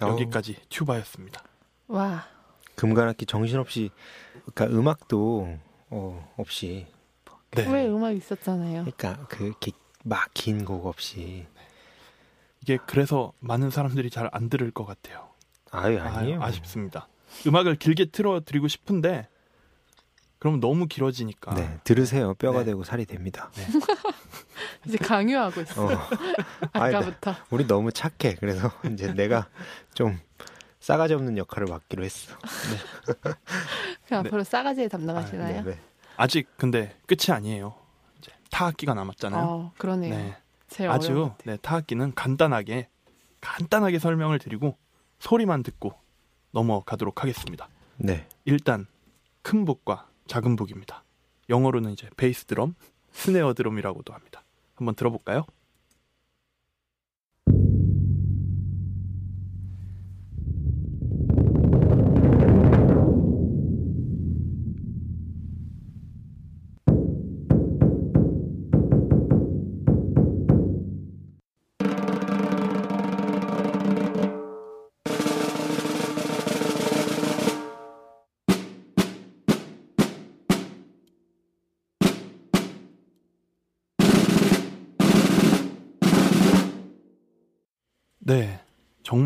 어우, 0.00 0.10
여기까지 0.14 0.56
튜바였습니다. 0.68 1.44
와. 1.86 2.26
금관악기 2.74 3.26
정신없이 3.26 3.90
그러니까 4.46 4.76
음악도 4.76 5.58
어, 5.90 6.34
없이 6.36 6.88
네, 7.52 7.70
왜 7.70 7.86
음악 7.86 8.10
있었잖아요. 8.10 8.84
그러니까 8.84 9.28
그막 9.28 10.28
긴곡 10.34 10.86
없이 10.86 11.46
이게 12.62 12.78
그래서 12.84 13.32
많은 13.38 13.70
사람들이 13.70 14.10
잘 14.10 14.28
안 14.32 14.48
들을 14.50 14.72
것 14.72 14.84
같아요. 14.84 15.35
아유 15.70 15.98
아니에요. 16.00 16.42
아, 16.42 16.50
쉽습니다 16.50 17.08
음악을 17.46 17.76
길게 17.76 18.06
틀어드리고 18.06 18.68
싶은데 18.68 19.28
그럼 20.38 20.60
너무 20.60 20.86
길어지니까. 20.86 21.54
네 21.54 21.78
들으세요. 21.84 22.34
뼈가 22.34 22.60
네. 22.60 22.66
되고 22.66 22.84
살이 22.84 23.04
됩니다. 23.06 23.50
이제 24.86 24.98
강요하고 24.98 25.60
있어. 25.62 25.86
어. 25.86 25.88
아까부터. 26.72 27.34
우리 27.50 27.66
너무 27.66 27.90
착해. 27.90 28.36
그래서 28.38 28.70
이제 28.92 29.12
내가 29.12 29.48
좀 29.94 30.18
싸가지 30.78 31.14
없는 31.14 31.36
역할을 31.38 31.66
맡기로 31.66 32.04
했어. 32.04 32.36
그럼 34.06 34.22
네. 34.22 34.28
앞으로 34.28 34.44
싸가지에 34.44 34.88
담당하시나요? 34.88 35.64
네, 35.64 35.70
네. 35.70 35.78
아직 36.16 36.48
근데 36.56 36.96
끝이 37.06 37.34
아니에요. 37.34 37.74
이제 38.18 38.30
타악기가 38.50 38.94
남았잖아요. 38.94 39.42
어, 39.42 39.72
그러네요. 39.78 40.14
네. 40.14 40.86
아주. 40.86 41.32
네, 41.44 41.56
타악기는 41.56 42.14
간단하게 42.14 42.88
간단하게 43.40 43.98
설명을 43.98 44.38
드리고 44.38 44.76
소리만 45.18 45.62
듣고 45.62 45.94
넘어가도록 46.52 47.22
하겠습니다. 47.22 47.68
네. 47.96 48.28
일단 48.44 48.86
큰 49.42 49.64
북과 49.64 50.08
작은 50.26 50.56
북입니다. 50.56 51.04
영어로는 51.48 51.92
이제 51.92 52.08
베이스 52.16 52.44
드럼, 52.44 52.74
스네어 53.12 53.54
드럼이라고도 53.54 54.12
합니다. 54.12 54.44
한번 54.74 54.94
들어볼까요? 54.94 55.44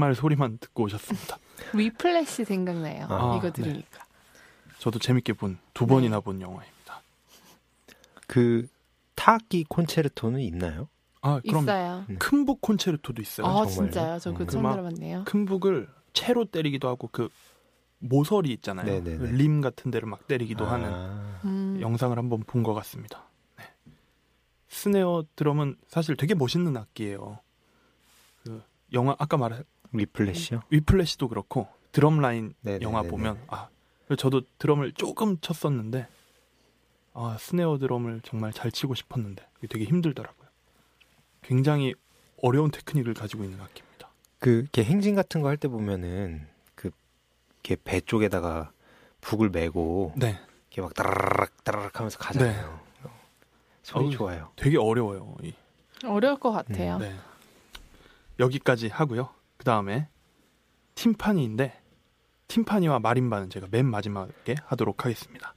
정말 0.00 0.14
소리만 0.14 0.56
듣고 0.58 0.84
오셨습니다. 0.84 1.36
위플래시 1.76 2.46
생각나요. 2.46 3.06
아, 3.10 3.36
이거 3.36 3.50
네. 3.50 3.62
들으니까. 3.62 4.06
저도 4.78 4.98
재밌게 4.98 5.34
본두 5.34 5.60
네. 5.80 5.86
번이나 5.86 6.20
본 6.20 6.40
영화입니다. 6.40 7.02
그 8.26 8.66
타악기 9.14 9.64
콘체르토는 9.68 10.40
있나요? 10.40 10.88
아, 11.20 11.38
그럼 11.46 11.64
있어요. 11.64 12.06
큰북 12.18 12.62
콘체르토도 12.62 13.20
있어요. 13.20 13.46
아, 13.46 13.66
정말요? 13.66 13.72
진짜요? 13.72 14.18
저 14.20 14.32
그거 14.32 14.44
음. 14.44 14.48
처음 14.48 14.70
들어봤네요. 14.70 15.24
큰 15.26 15.44
북을 15.44 15.86
채로 16.14 16.46
때리기도 16.46 16.88
하고 16.88 17.10
그 17.12 17.28
모서리 17.98 18.50
있잖아요. 18.54 18.86
네네네. 18.86 19.18
그림 19.18 19.60
같은 19.60 19.90
데를 19.90 20.08
막 20.08 20.26
때리기도 20.26 20.64
아, 20.66 20.72
하는 20.72 20.90
음. 21.44 21.78
영상을 21.82 22.16
한번 22.16 22.42
본 22.46 22.62
것 22.62 22.72
같습니다. 22.72 23.24
네. 23.58 23.64
스네어 24.68 25.24
드럼은 25.36 25.76
사실 25.88 26.16
되게 26.16 26.34
멋있는 26.34 26.74
악기예요. 26.78 27.38
그 28.44 28.62
영화 28.94 29.14
아까 29.18 29.36
말한 29.36 29.62
리플래시요? 29.92 30.62
위플래시도 30.70 31.28
그렇고 31.28 31.68
드럼 31.92 32.20
라인 32.20 32.54
네네네네. 32.60 32.84
영화 32.84 33.02
보면 33.02 33.42
아 33.48 33.68
저도 34.16 34.42
드럼을 34.58 34.92
조금 34.92 35.38
쳤었는데 35.40 36.06
아 37.14 37.36
스네어 37.38 37.78
드럼을 37.78 38.20
정말 38.24 38.52
잘 38.52 38.70
치고 38.70 38.94
싶었는데 38.94 39.46
그게 39.54 39.66
되게 39.66 39.84
힘들더라고요. 39.84 40.48
굉장히 41.42 41.94
어려운 42.42 42.70
테크닉을 42.70 43.14
가지고 43.14 43.44
있는 43.44 43.60
악기입니다. 43.60 44.08
그 44.38 44.50
이렇게 44.60 44.84
행진 44.84 45.14
같은 45.14 45.40
거 45.42 45.48
할 45.48 45.56
때 45.56 45.68
보면은 45.68 46.46
그 46.74 46.90
이렇게 47.62 47.76
배 47.82 48.00
쪽에다가 48.00 48.70
북을 49.20 49.50
메고 49.50 50.12
네, 50.16 50.38
이렇게 50.70 50.80
막 50.82 50.94
따라락 50.94 51.62
따라락 51.64 51.98
하면서 51.98 52.18
가잖아요. 52.18 52.80
소리 53.82 54.04
어우, 54.04 54.10
좋아요. 54.12 54.52
되게 54.56 54.78
어려워요. 54.78 55.36
이 55.42 55.52
어려울 56.04 56.38
것 56.38 56.52
같아요. 56.52 56.98
네. 56.98 57.14
여기까지 58.38 58.88
하고요. 58.88 59.28
그 59.60 59.64
다음에 59.64 60.08
팀파니인데 60.94 61.78
팀파니와 62.48 62.98
마림바는 62.98 63.50
제가 63.50 63.66
맨 63.70 63.84
마지막에 63.84 64.54
하도록 64.64 65.04
하겠습니다. 65.04 65.54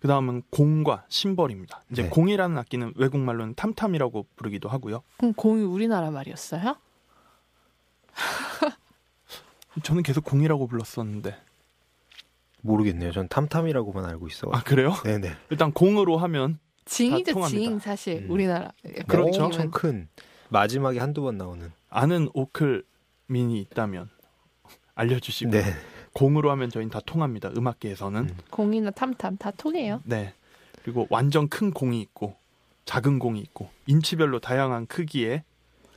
그 0.00 0.08
다음은 0.08 0.44
공과 0.48 1.04
심벌입니다. 1.10 1.82
이제 1.90 2.04
네. 2.04 2.08
공이라는 2.08 2.56
악기는 2.56 2.94
외국말로는 2.96 3.54
탐탐이라고 3.54 4.28
부르기도 4.34 4.70
하고요. 4.70 5.02
그럼 5.18 5.34
공이 5.34 5.62
우리나라 5.62 6.10
말이었어요? 6.10 6.74
저는 9.82 10.02
계속 10.02 10.24
공이라고 10.24 10.66
불렀었는데 10.66 11.36
모르겠네요. 12.62 13.12
전 13.12 13.28
탐탐이라고만 13.28 14.06
알고 14.06 14.26
있어. 14.28 14.48
아 14.54 14.62
그래요? 14.62 14.94
네네. 15.04 15.36
일단 15.50 15.70
공으로 15.70 16.16
하면 16.16 16.58
징이죠. 16.86 17.46
징 17.48 17.78
사실 17.78 18.24
음. 18.24 18.30
우리나라. 18.30 18.72
그렇죠. 19.06 19.44
엄청 19.44 19.70
큰 19.70 20.08
마지막에 20.48 20.98
한두 20.98 21.20
번 21.20 21.36
나오는. 21.36 21.70
아는 21.90 22.30
오클 22.32 22.86
민이 23.26 23.60
있다면 23.60 24.08
알려주시고 24.94 25.50
네. 25.50 25.62
공으로 26.12 26.50
하면 26.50 26.70
저희는 26.70 26.90
다 26.90 27.00
통합니다. 27.04 27.50
음악계에서는 27.56 28.20
음. 28.20 28.36
공이나 28.50 28.90
탐탐 28.90 29.36
다 29.38 29.50
통해요. 29.50 30.02
네. 30.04 30.34
그리고 30.82 31.06
완전 31.10 31.48
큰 31.48 31.70
공이 31.70 32.00
있고 32.00 32.36
작은 32.84 33.18
공이 33.18 33.40
있고 33.40 33.70
인치별로 33.86 34.40
다양한 34.40 34.86
크기의 34.86 35.44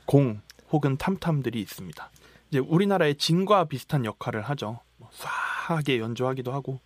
공 0.06 0.40
혹은 0.70 0.96
탐탐들이 0.96 1.60
있습니다. 1.60 2.10
이제 2.48 2.58
우리나라의 2.60 3.16
진과 3.16 3.64
비슷한 3.64 4.04
역할을 4.04 4.42
하죠. 4.42 4.80
뭐 4.96 5.10
쏴하게 5.10 5.98
연주하기도 5.98 6.52
하고 6.52 6.80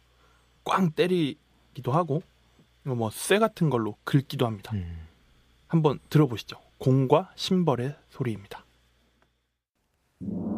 꽝 0.65 0.91
때리 0.91 1.39
하기도 1.71 1.93
하고 1.93 2.23
뭐쇠 2.83 3.39
같은 3.39 3.71
걸로 3.71 3.97
긁기도 4.05 4.47
합니다. 4.47 4.73
음. 4.75 5.07
한번 5.67 5.99
들어보시죠. 6.11 6.59
공과 6.79 7.31
심벌의 7.37 7.95
소리입니다. 8.11 8.65
네. 10.21 10.50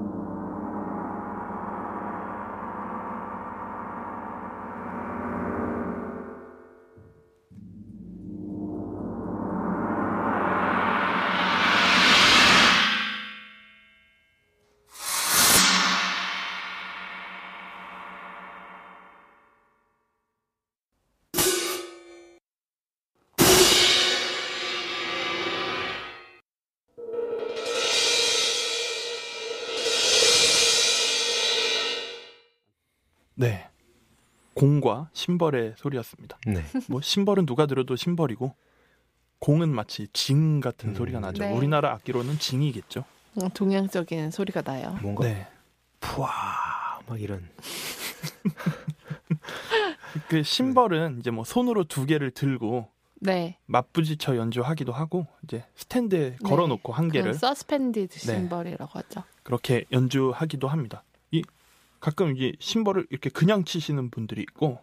공과 34.93 35.09
심벌의 35.13 35.75
소리였습니다. 35.77 36.39
네. 36.47 36.63
뭐 36.89 37.01
심벌은 37.01 37.47
누가 37.47 37.67
들어도 37.67 37.97
심벌이고 37.97 38.55
공은 39.39 39.71
마치 39.71 40.07
징 40.13 40.61
같은 40.61 40.91
음. 40.91 40.95
소리가 40.95 41.21
나죠. 41.21 41.43
네. 41.43 41.53
우리나라 41.53 41.93
악기로는 41.93 42.39
징이겠죠. 42.39 43.05
음, 43.41 43.49
동양적인 43.51 44.31
소리가 44.31 44.61
나요. 44.63 44.97
뭔가 45.01 45.25
네. 45.25 45.49
푸아 46.01 46.29
막 47.07 47.21
이런. 47.21 47.49
그 50.29 50.43
심벌은 50.43 51.19
이제 51.21 51.31
뭐 51.31 51.45
손으로 51.45 51.85
두 51.85 52.05
개를 52.05 52.31
들고 52.31 52.89
네. 53.21 53.57
맞부딪혀 53.67 54.37
연주하기도 54.37 54.93
하고 54.93 55.27
이제 55.45 55.65
스탠드에 55.75 56.37
걸어놓고 56.45 56.93
한 56.93 57.09
개를 57.09 57.35
서스펜디드 57.35 58.19
네. 58.19 58.35
심벌이라고 58.35 58.99
하죠. 58.99 59.23
그렇게 59.43 59.85
연주하기도 59.91 60.69
합니다. 60.69 61.03
이 62.03 62.05
가끔 62.05 62.37
이제 62.37 62.53
심벌을 62.59 63.07
이렇게 63.11 63.31
그냥 63.31 63.65
치시는 63.65 64.11
분들이 64.11 64.43
있고 64.43 64.81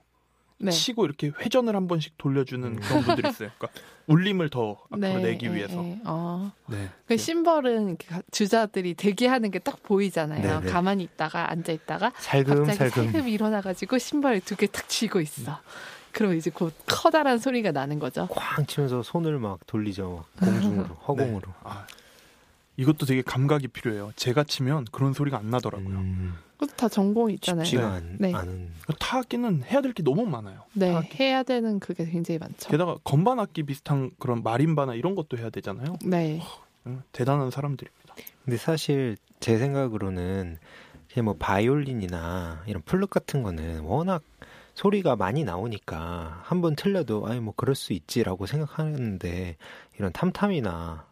네. 0.61 0.71
치고 0.71 1.05
이렇게 1.05 1.27
회전을 1.39 1.73
한 1.75 1.87
번씩 1.87 2.17
돌려주는 2.17 2.67
음. 2.67 2.79
그런 2.81 3.03
분들이 3.03 3.29
있어요. 3.29 3.49
그러니까 3.57 3.79
울림을 4.07 4.49
더 4.49 4.77
앞으로 4.89 5.19
내기 5.19 5.45
예, 5.45 5.53
위해서. 5.55 5.81
예. 5.85 5.99
어. 6.05 6.51
네. 6.67 6.89
그 7.07 7.15
심벌은 7.17 7.97
주자들이 8.31 8.93
대기하는 8.95 9.51
게 9.51 9.59
딱 9.59 9.81
보이잖아요. 9.83 10.41
네, 10.59 10.65
네. 10.65 10.71
가만히 10.71 11.03
있다가 11.03 11.51
앉아 11.51 11.71
있다가 11.73 12.11
살금 12.17 12.65
갑자기 12.65 12.77
살금. 12.77 13.11
살금 13.11 13.29
일어나가지고 13.29 13.97
신발 13.99 14.39
두개 14.41 14.67
탁 14.67 14.87
쥐고 14.89 15.21
있어. 15.21 15.59
그럼 16.11 16.35
이제 16.35 16.49
곧 16.49 16.73
커다란 16.87 17.37
소리가 17.37 17.71
나는 17.71 17.99
거죠. 17.99 18.27
쾅 18.31 18.65
치면서 18.65 19.03
손을 19.03 19.37
막 19.39 19.59
돌리죠. 19.67 20.25
막 20.39 20.45
공중으로 20.45 20.85
허공으로. 21.07 21.53
아, 21.63 21.85
이것도 22.79 23.05
되게 23.05 23.21
감각이 23.21 23.67
필요해요. 23.67 24.11
제가 24.15 24.43
치면 24.45 24.85
그런 24.91 25.11
소리가 25.13 25.37
안 25.37 25.49
나더라고요. 25.49 25.97
음, 25.97 26.33
그것도 26.57 26.75
다 26.77 26.87
전공이 26.87 27.33
있잖아요. 27.35 27.65
쉽지가 27.65 27.89
네. 27.89 27.95
않, 27.95 28.17
네. 28.19 28.33
않은. 28.33 28.69
타악기는 28.99 29.63
해야 29.63 29.81
될 29.81 29.93
게 29.93 30.01
너무 30.03 30.25
많아요. 30.25 30.61
네, 30.73 30.91
타악기. 30.93 31.17
해야 31.23 31.43
되는 31.43 31.79
그게 31.79 32.05
굉장히 32.05 32.37
많죠. 32.37 32.69
게다가 32.69 32.97
건반 33.03 33.39
악기 33.39 33.63
비슷한 33.63 34.11
그런 34.17 34.43
마림바나 34.43 34.95
이런 34.95 35.15
것도 35.15 35.37
해야 35.37 35.49
되잖아요. 35.49 35.97
네, 36.05 36.41
응, 36.87 37.01
대단한 37.11 37.51
사람들입니다. 37.51 38.15
근데 38.45 38.57
사실 38.57 39.17
제 39.41 39.57
생각으로는 39.57 40.57
그냥 41.11 41.25
뭐 41.25 41.35
바이올린이나 41.37 42.63
이런 42.67 42.81
플룻 42.83 43.09
같은 43.09 43.43
거는 43.43 43.81
워낙 43.81 44.23
소리가 44.75 45.15
많이 45.17 45.43
나오니까 45.43 46.41
한 46.43 46.61
번 46.61 46.75
틀려도 46.77 47.27
아니 47.27 47.39
뭐 47.41 47.53
그럴 47.57 47.75
수 47.75 47.91
있지라고 47.93 48.45
생각하는데 48.45 49.57
이런 49.97 50.11
탐탐이나 50.13 51.05
뭐 51.05 51.08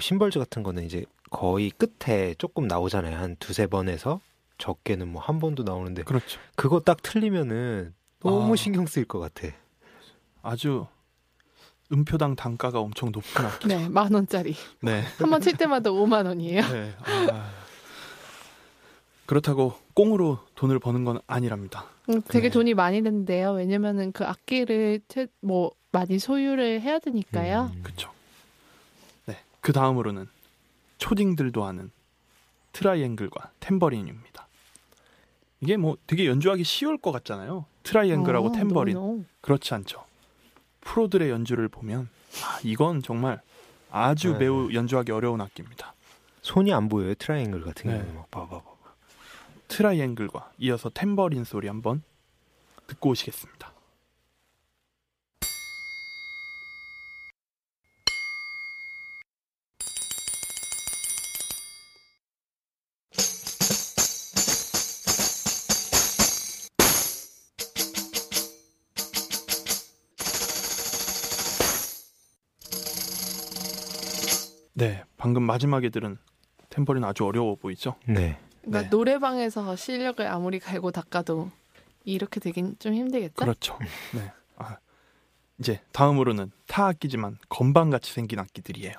심벌즈 0.00 0.38
같은 0.38 0.62
거는 0.62 0.84
이제 0.84 1.04
거의 1.30 1.70
끝에 1.70 2.34
조금 2.38 2.66
나오잖아요. 2.66 3.16
한 3.16 3.36
두세 3.38 3.66
번에서 3.66 4.20
적게는 4.58 5.08
뭐 5.08 5.22
한 5.22 5.38
번도 5.40 5.62
나오는데 5.64 6.02
그렇죠. 6.04 6.40
그거 6.56 6.80
딱 6.80 7.02
틀리면은 7.02 7.94
너무 8.20 8.52
아. 8.52 8.56
신경 8.56 8.86
쓰일 8.86 9.04
것 9.06 9.18
같아. 9.18 9.48
아주 10.42 10.86
음표당 11.92 12.34
단가가 12.36 12.80
엄청 12.80 13.10
높은 13.12 13.44
악기. 13.44 13.68
네, 13.68 13.88
만 13.88 14.12
원짜리 14.14 14.54
네. 14.80 15.02
한 15.18 15.30
번 15.30 15.40
칠 15.40 15.56
때마다 15.56 15.90
5만 15.90 16.26
원이에요. 16.26 16.62
네. 16.62 16.92
아. 17.30 17.50
그렇다고 19.26 19.74
꽁으로 19.94 20.38
돈을 20.54 20.78
버는 20.78 21.04
건 21.04 21.20
아니랍니다. 21.26 21.86
음, 22.10 22.20
되게 22.28 22.48
네. 22.48 22.52
돈이 22.52 22.74
많이 22.74 23.02
드는데요. 23.02 23.52
왜냐면은 23.52 24.12
그 24.12 24.24
악기를 24.24 25.00
채- 25.08 25.28
뭐 25.40 25.72
많이 25.92 26.18
소유를 26.18 26.80
해야 26.82 26.98
되니까요. 26.98 27.70
음. 27.74 27.82
그렇죠. 27.82 28.10
네. 29.64 29.66
그 29.66 29.72
다음으로는 29.72 30.28
초딩들도 30.98 31.64
아는 31.64 31.90
트라이앵글과 32.72 33.52
템버린입니다. 33.60 34.46
이게 35.60 35.78
뭐 35.78 35.96
되게 36.06 36.26
연주하기 36.26 36.64
쉬울 36.64 36.98
것 36.98 37.12
같잖아요. 37.12 37.64
트라이앵글하고 37.82 38.48
어, 38.48 38.52
템버린. 38.52 38.94
너무, 38.94 39.24
그렇지 39.40 39.72
않죠. 39.72 40.04
프로들의 40.82 41.30
연주를 41.30 41.68
보면 41.68 42.10
아, 42.42 42.60
이건 42.62 43.00
정말 43.00 43.40
아주 43.90 44.32
네. 44.32 44.40
매우 44.40 44.70
연주하기 44.70 45.12
어려운 45.12 45.40
악기입니다. 45.40 45.94
손이 46.42 46.70
안 46.74 46.90
보여요. 46.90 47.14
트라이앵글 47.14 47.62
같은 47.62 47.90
네. 47.90 47.96
경우는 47.96 48.16
막 48.16 48.30
봐봐봐. 48.30 48.62
트라이앵글과 49.68 50.52
이어서 50.58 50.90
템버린 50.92 51.44
소리 51.44 51.68
한번 51.68 52.02
듣고 52.86 53.10
오시겠습니다. 53.10 53.73
방금 75.34 75.48
마지막에 75.48 75.88
들은 75.88 76.16
템버린 76.70 77.02
아주 77.02 77.24
어려워 77.24 77.56
보이죠? 77.56 77.96
네. 78.06 78.38
그러니까 78.60 78.82
네. 78.82 78.88
노래방에서 78.88 79.74
실력을 79.74 80.24
아무리 80.24 80.60
갈고 80.60 80.92
닦아도 80.92 81.50
이렇게 82.04 82.38
되긴 82.38 82.76
좀 82.78 82.94
힘들겠죠? 82.94 83.34
그렇죠. 83.34 83.76
네. 84.14 84.30
아, 84.56 84.76
이제 85.58 85.80
다음으로는 85.90 86.52
타 86.68 86.86
악기지만 86.86 87.38
건반같이 87.48 88.12
생긴 88.12 88.38
악기들이에요. 88.38 88.94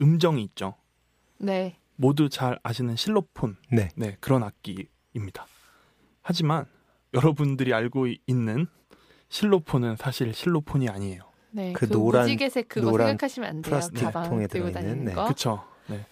음정이 0.00 0.42
있죠. 0.44 0.76
네, 1.36 1.76
모두 1.96 2.30
잘 2.30 2.58
아시는 2.62 2.96
실로폰. 2.96 3.58
네. 3.70 3.90
네, 3.96 4.16
그런 4.20 4.42
악기입니다. 4.42 5.46
하지만 6.22 6.64
여러분들이 7.12 7.74
알고 7.74 8.06
있는 8.26 8.66
실로폰은 9.28 9.96
사실 9.96 10.32
실로폰이 10.32 10.88
아니에요. 10.88 11.33
네. 11.54 11.72
그 11.72 11.86
그, 11.86 11.92
노란- 11.92 12.22
무지개색 12.22 12.68
그거 12.68 12.90
노란 12.90 13.08
생각하시면 13.08 13.48
안 13.48 13.62
돼요. 13.62 13.70
플라스틱 13.70 14.02
가방 14.04 14.28
통에 14.28 14.46
들고 14.48 14.70
들어있는, 14.70 14.72
다니는 14.72 15.04
네. 15.04 15.14
거. 15.14 15.28
그쵸? 15.28 15.64
네. 15.86 16.04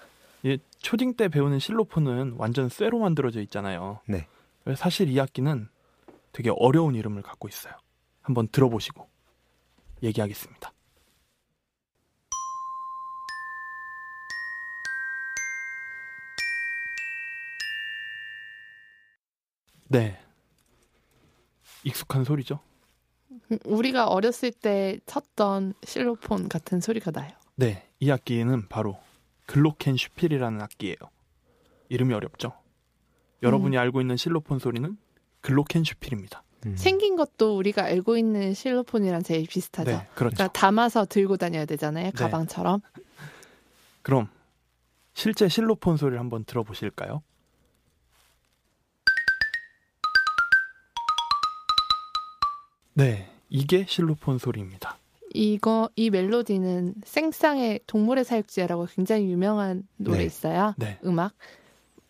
이 0.45 0.59
초딩 0.78 1.14
때 1.16 1.28
배우는 1.28 1.59
실로폰은 1.59 2.34
완전 2.36 2.68
쇠로 2.68 2.99
만들어져 3.01 3.40
있잖아요. 3.43 4.01
네. 4.07 4.28
사실 4.76 5.09
이 5.09 5.20
악기는 5.20 5.68
되게 6.30 6.51
어려운 6.57 6.95
이름을 6.95 7.22
갖고 7.22 7.49
있어요. 7.49 7.74
한번 8.22 8.47
들어보시고 8.49 9.09
얘기하겠습니다. 10.05 10.72
네. 19.88 20.18
익숙한 21.84 22.24
소리죠? 22.24 22.61
우리가 23.64 24.09
어렸을 24.09 24.53
때 24.53 24.99
쳤던 25.07 25.74
실로폰 25.85 26.49
같은 26.49 26.80
소리가 26.80 27.11
나요. 27.11 27.30
네. 27.57 27.89
이 28.01 28.11
악기는 28.11 28.68
바로 28.68 28.99
글로켄 29.47 29.97
슈필이라는 29.97 30.61
악기예요. 30.61 30.97
이름이 31.89 32.14
어렵죠? 32.14 32.53
여러분이 33.43 33.76
알고 33.76 34.01
있는 34.01 34.16
실로폰 34.16 34.59
소리는 34.59 34.97
글로켄 35.41 35.85
슈필입니다. 35.85 36.43
음. 36.66 36.76
생긴 36.76 37.16
것도 37.16 37.57
우리가 37.57 37.85
알고 37.85 38.16
있는 38.16 38.55
실로폰이랑 38.55 39.22
제일 39.22 39.47
비슷하죠. 39.47 39.91
네, 39.91 40.07
그렇죠. 40.14 40.37
그러니까 40.37 40.49
담아서 40.49 41.05
들고 41.05 41.37
다녀야 41.37 41.64
되잖아요. 41.64 42.07
네. 42.07 42.11
가방처럼. 42.12 42.80
그럼 44.03 44.28
실제 45.14 45.49
실로폰 45.49 45.97
소리를 45.97 46.18
한번 46.18 46.45
들어보실까요? 46.45 47.22
네, 52.95 53.28
이게 53.49 53.84
실로폰 53.88 54.38
소리입니다. 54.38 54.99
이거 55.34 55.88
이 55.97 56.11
멜로디는 56.11 56.95
생쌍의 57.05 57.80
동물의 57.86 58.24
사육지라고 58.24 58.86
굉장히 58.95 59.30
유명한 59.30 59.84
노래 59.97 60.18
네. 60.18 60.24
있어요. 60.24 60.74
네, 60.76 60.99
음악 61.05 61.32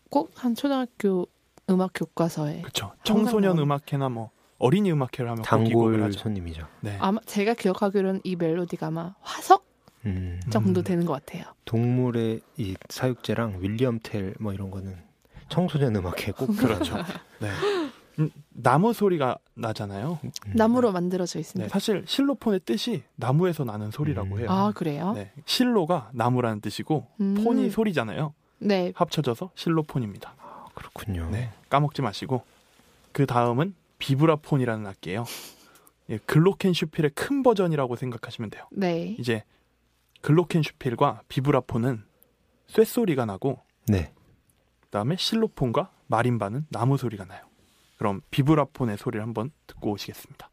꼭 0.09 0.31
한 0.35 0.55
초등학교 0.55 1.27
음악 1.69 1.91
교과서에 1.95 2.61
그렇죠. 2.61 2.91
청소년 3.03 3.57
음악회나 3.57 4.09
뭐 4.09 4.29
어린이 4.59 4.91
음악회를 4.91 5.31
하면 5.31 5.43
단골. 5.43 6.11
손님이죠. 6.13 6.67
네. 6.81 6.97
아마 6.99 7.19
제가 7.25 7.53
기억하기로는 7.53 8.21
이 8.25 8.35
멜로디가 8.35 8.87
아마 8.87 9.15
화석 9.21 9.65
음, 10.05 10.39
정도 10.49 10.81
음. 10.81 10.83
되는 10.83 11.05
것 11.05 11.13
같아요. 11.13 11.45
동물의 11.65 12.41
이 12.57 12.75
사육제랑 12.89 13.61
윌리엄 13.61 13.99
텔 14.03 14.35
뭐 14.39 14.53
이런 14.53 14.69
거는 14.69 14.97
청소년 15.47 15.95
음악회 15.95 16.33
꼭 16.33 16.47
그렇죠. 16.57 16.95
네. 17.39 17.49
음, 18.19 18.29
나무 18.49 18.93
소리가 18.93 19.37
나잖아요. 19.55 20.19
음, 20.23 20.31
나무로 20.53 20.91
만들어져 20.91 21.33
네, 21.33 21.39
있습니다. 21.39 21.69
사실 21.69 22.03
실로폰의 22.05 22.61
뜻이 22.65 23.03
나무에서 23.15 23.63
나는 23.63 23.91
소리라고 23.91 24.35
음. 24.35 24.39
해요. 24.39 24.47
아 24.49 24.71
그래요? 24.73 25.13
네, 25.13 25.31
실로가 25.45 26.09
나무라는 26.13 26.61
뜻이고 26.61 27.07
음. 27.21 27.35
폰이 27.43 27.69
소리잖아요. 27.69 28.33
네. 28.59 28.93
합쳐져서 28.95 29.51
실로폰입니다. 29.55 30.35
그렇군요. 30.75 31.29
네, 31.31 31.51
까먹지 31.69 32.01
마시고 32.01 32.43
그 33.11 33.25
다음은 33.25 33.75
비브라폰이라는 33.99 34.85
악기예요. 34.87 35.25
예, 36.09 36.17
글로켄슈필의 36.17 37.11
큰 37.11 37.43
버전이라고 37.43 37.95
생각하시면 37.95 38.49
돼요. 38.49 38.67
네. 38.71 39.15
이제 39.19 39.43
글로켄슈필과 40.21 41.21
비브라폰은 41.27 42.03
쇳소리가 42.67 43.25
나고 43.25 43.59
네. 43.87 44.11
그다음에 44.81 45.15
실로폰과 45.17 45.91
마림바는 46.07 46.67
나무 46.69 46.97
소리가 46.97 47.25
나요. 47.25 47.41
그럼 48.03 48.19
비브라폰의 48.31 48.97
소리를 48.97 49.23
한번 49.23 49.51
듣고 49.65 49.91
오시겠습니다. 49.91 50.49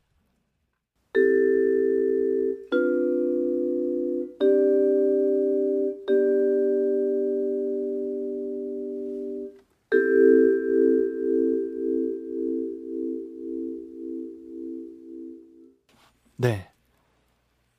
네. 16.36 16.70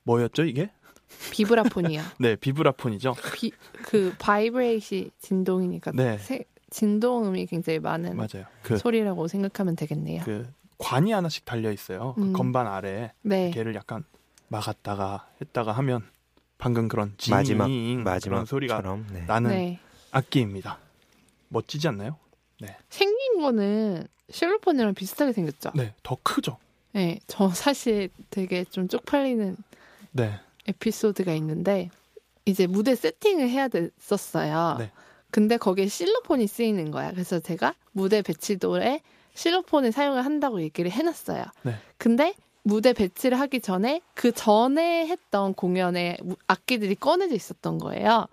뭐였죠, 0.03 0.43
이게? 0.43 0.69
비브라폰이요. 1.31 2.01
네, 2.19 2.35
비브라폰이죠. 2.35 3.15
비, 3.35 3.51
그 3.83 4.13
vibrati- 4.19 5.11
진동이니까 5.19 5.91
네. 5.95 6.17
세- 6.17 6.43
진동음이 6.71 7.45
굉장히 7.45 7.79
많은 7.79 8.15
맞아요. 8.15 8.45
그, 8.63 8.77
소리라고 8.77 9.27
생각하면 9.27 9.75
되겠네요. 9.75 10.23
그 10.23 10.51
관이 10.79 11.11
하나씩 11.11 11.45
달려 11.45 11.71
있어요. 11.71 12.13
그 12.15 12.23
음. 12.23 12.33
건반 12.33 12.65
아래에 12.65 13.11
네. 13.21 13.51
걔를 13.51 13.75
약간 13.75 14.03
막았다가 14.47 15.29
했다가 15.39 15.73
하면 15.73 16.01
방금 16.57 16.87
그런 16.87 17.13
징 17.17 17.35
마지막 17.35 17.65
그런 17.65 18.03
마지막처럼 18.03 18.45
소리가 18.45 18.81
네. 19.11 19.21
나는 19.27 19.49
네. 19.51 19.79
악기입니다. 20.11 20.79
멋지지 21.49 21.87
않나요? 21.87 22.17
생긴 22.89 23.41
거는 23.41 24.07
실로폰이랑 24.29 24.93
비슷하게 24.93 25.33
생겼죠. 25.33 25.71
네, 25.75 25.93
더 26.03 26.17
크죠. 26.21 26.57
네. 26.93 27.19
저 27.27 27.49
사실 27.49 28.09
되게 28.29 28.63
좀 28.65 28.87
쪽팔리는 28.87 29.57
네, 30.11 30.39
에피소드가 30.67 31.33
있는데 31.33 31.89
이제 32.45 32.67
무대 32.67 32.95
세팅을 32.95 33.49
해야 33.49 33.67
됐었어요. 33.67 34.75
네. 34.79 34.91
근데 35.31 35.57
거기에 35.57 35.87
실로폰이 35.87 36.47
쓰이는 36.47 36.91
거야. 36.91 37.11
그래서 37.11 37.39
제가 37.39 37.73
무대 37.91 38.21
배치도에 38.21 39.01
실로폰을 39.33 39.91
사용을 39.91 40.25
한다고 40.25 40.61
얘기를 40.61 40.91
해놨어요. 40.91 41.43
네. 41.63 41.75
근데 41.97 42.33
무대 42.63 42.93
배치를 42.93 43.39
하기 43.39 43.61
전에 43.61 44.01
그 44.13 44.31
전에 44.31 45.07
했던 45.07 45.53
공연에 45.53 46.17
무- 46.21 46.35
악기들이 46.47 46.95
꺼내져 46.95 47.33
있었던 47.35 47.77
거예요. 47.79 48.27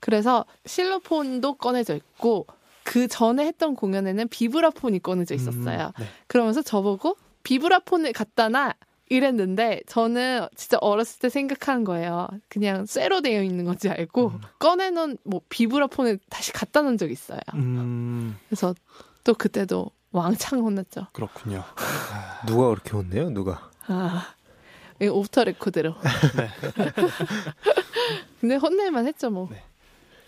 그래서 0.00 0.44
실로폰도 0.66 1.54
꺼내져 1.54 1.94
있고 1.94 2.46
그 2.84 3.06
전에 3.06 3.46
했던 3.46 3.74
공연에는 3.76 4.28
비브라폰이 4.28 4.98
꺼내져 5.00 5.34
있었어요. 5.34 5.86
음, 5.96 6.00
네. 6.00 6.06
그러면서 6.26 6.62
저보고 6.62 7.16
비브라폰을 7.44 8.12
갖다 8.12 8.48
놔 8.48 8.74
이랬는데 9.10 9.82
저는 9.86 10.46
진짜 10.54 10.78
어렸을 10.80 11.18
때 11.18 11.28
생각한 11.28 11.82
거예요. 11.82 12.28
그냥 12.48 12.86
쇠로 12.86 13.20
되어 13.20 13.42
있는 13.42 13.64
건지 13.64 13.88
알고 13.88 14.28
음. 14.28 14.40
꺼내놓은 14.60 15.18
뭐 15.24 15.40
비브라폰을 15.48 16.20
다시 16.30 16.52
갖다 16.52 16.80
놓은 16.80 16.96
적이 16.96 17.12
있어요. 17.12 17.40
음, 17.54 18.38
그래서 18.48 18.72
또 19.24 19.34
그때도 19.34 19.90
왕창 20.12 20.60
혼났죠. 20.60 21.08
그렇군요. 21.12 21.64
아, 21.76 22.46
누가 22.46 22.68
그렇게 22.68 22.90
혼내요? 22.90 23.30
누가? 23.30 23.68
아, 23.88 24.28
이 25.02 25.08
오프터 25.08 25.42
레코드로. 25.42 25.96
네. 26.36 26.48
근데 28.40 28.54
혼낼만 28.54 29.08
했죠 29.08 29.28
뭐. 29.30 29.48
네. 29.50 29.60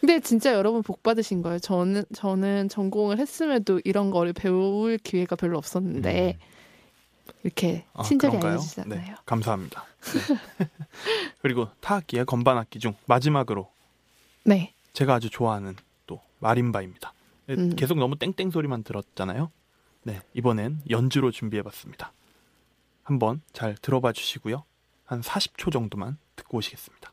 근데 0.01 0.19
진짜 0.19 0.55
여러분 0.55 0.83
복 0.83 1.05
받으신 1.05 1.43
거예요. 1.43 1.61
저는 1.61 2.03
저는 2.13 2.69
전공을 2.69 3.19
했음에도 3.21 3.81
이런 3.85 4.11
거를 4.11 4.33
배울 4.33 4.99
기회가 4.99 5.37
별로 5.37 5.57
없었는데 5.57 6.39
이렇게 7.43 7.85
아, 7.93 8.03
친절히 8.03 8.33
그런가요? 8.33 8.53
알려주잖아요. 8.53 9.01
네, 9.01 9.15
감사합니다. 9.27 9.85
네. 10.59 10.69
그리고 11.41 11.69
타악기의 11.81 12.25
건반 12.27 12.59
악기 12.59 12.79
중 12.79 12.95
마지막으로 13.07 13.71
네. 14.45 14.75
제가 14.93 15.15
아주 15.15 15.31
좋아하는 15.31 15.77
또 16.07 16.21
마림바입니다. 16.41 17.13
네, 17.47 17.55
음. 17.55 17.77
계속 17.77 17.99
너무 17.99 18.17
땡땡 18.17 18.51
소리만 18.51 18.85
들었잖아요. 18.85 19.51
네, 20.05 20.21
이번엔 20.35 20.83
연주로 20.91 21.31
준비해봤습니다. 21.31 22.13
한번 23.03 23.41
잘 23.53 23.75
들어봐 23.77 24.13
주시고요. 24.13 24.65
한 25.05 25.21
40초 25.21 25.73
정도만 25.73 26.19
듣고 26.37 26.59
오시겠습니다. 26.59 27.13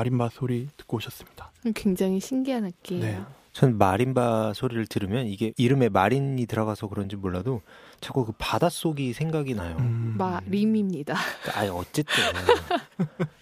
마림바 0.00 0.30
소리 0.30 0.68
듣고 0.78 0.96
오셨습니다. 0.96 1.52
굉장히 1.74 2.20
신기한 2.20 2.64
악기예요. 2.64 3.02
네. 3.02 3.20
전 3.52 3.76
마린바 3.76 4.54
소리를 4.54 4.86
들으면 4.86 5.26
이게 5.26 5.52
이름에 5.58 5.88
마린이 5.88 6.46
들어가서 6.46 6.86
그런지 6.86 7.16
몰라도 7.16 7.60
자꾸 8.00 8.24
그 8.24 8.32
바닷속이 8.38 9.12
생각이 9.12 9.54
나요. 9.54 9.76
음, 9.78 10.14
마림입니다. 10.16 11.14
아니 11.54 11.68
어쨌든 11.68 12.14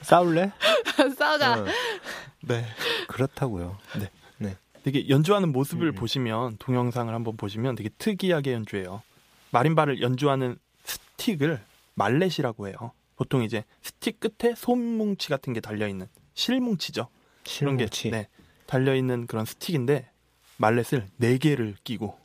싸울래? 0.00 0.50
싸우자. 1.16 1.60
어, 1.60 1.66
네, 2.42 2.64
그렇다고요. 3.06 3.76
되게 4.84 5.08
연주하는 5.08 5.52
모습을 5.52 5.88
음, 5.88 5.90
음. 5.90 5.94
보시면 5.94 6.56
동영상을 6.58 7.12
한번 7.12 7.36
보시면 7.36 7.74
되게 7.74 7.90
특이하게 7.98 8.54
연주해요. 8.54 9.02
마림바를 9.50 10.00
연주하는 10.00 10.56
스틱을 10.84 11.60
말렛이라고 11.94 12.68
해요. 12.68 12.76
보통 13.16 13.42
이제 13.42 13.64
스틱 13.82 14.18
끝에 14.18 14.54
솜뭉치 14.54 15.28
같은 15.28 15.52
게 15.52 15.60
달려 15.60 15.88
있는 15.88 16.06
실뭉치죠. 16.38 17.08
그런 17.58 17.76
게 17.76 17.88
실뭉치. 17.90 18.10
네, 18.10 18.28
달려 18.66 18.94
있는 18.94 19.26
그런 19.26 19.44
스틱인데 19.44 20.08
말렛을 20.58 21.06
네 21.16 21.36
개를 21.38 21.74
끼고 21.82 22.16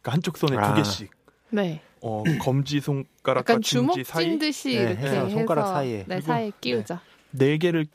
그러니까 0.00 0.12
한쪽 0.12 0.38
손에 0.38 0.56
아. 0.56 0.70
두 0.74 0.74
개씩 0.82 1.10
네. 1.50 1.82
어, 2.00 2.22
검지 2.40 2.80
손가락과 2.80 3.52
약간 3.52 3.60
중지 3.62 4.04
주먹 4.04 4.06
사이 4.06 4.24
찐 4.24 4.38
듯이 4.38 4.68
네, 4.76 4.82
이렇게 4.92 4.96
해서 5.02 5.28
손가락 5.28 5.66
사이에. 5.68 5.98
네, 5.98 6.04
그리고- 6.06 6.26
사이에 6.26 6.52
끼우죠. 6.60 6.98
네 7.32 7.58
개를 7.58 7.86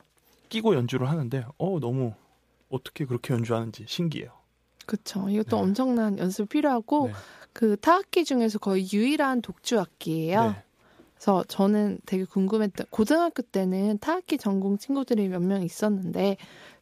끼고 0.48 0.74
연주를 0.76 1.08
하는데 1.10 1.44
어 1.58 1.80
너무 1.80 2.12
어떻게 2.68 3.04
그렇게 3.04 3.34
연주하는지 3.34 3.84
신기해요. 3.88 4.30
그렇죠. 4.86 5.28
이것도 5.28 5.56
네. 5.56 5.62
엄청난 5.62 6.18
연습 6.18 6.48
필요하고 6.50 7.08
네. 7.08 7.14
그 7.52 7.76
타악기 7.80 8.24
중에서 8.24 8.58
거의 8.58 8.86
유일한 8.92 9.40
독주 9.42 9.80
악기예요. 9.80 10.54
네. 11.24 11.32
그래서 11.32 11.44
저는 11.48 11.98
되게 12.04 12.24
궁금했던 12.24 12.86
고등학교 12.90 13.42
때는 13.42 13.98
타악기 13.98 14.36
전공 14.36 14.76
친구들이 14.76 15.28
몇 15.28 15.40
명 15.42 15.62
있었는데 15.62 16.36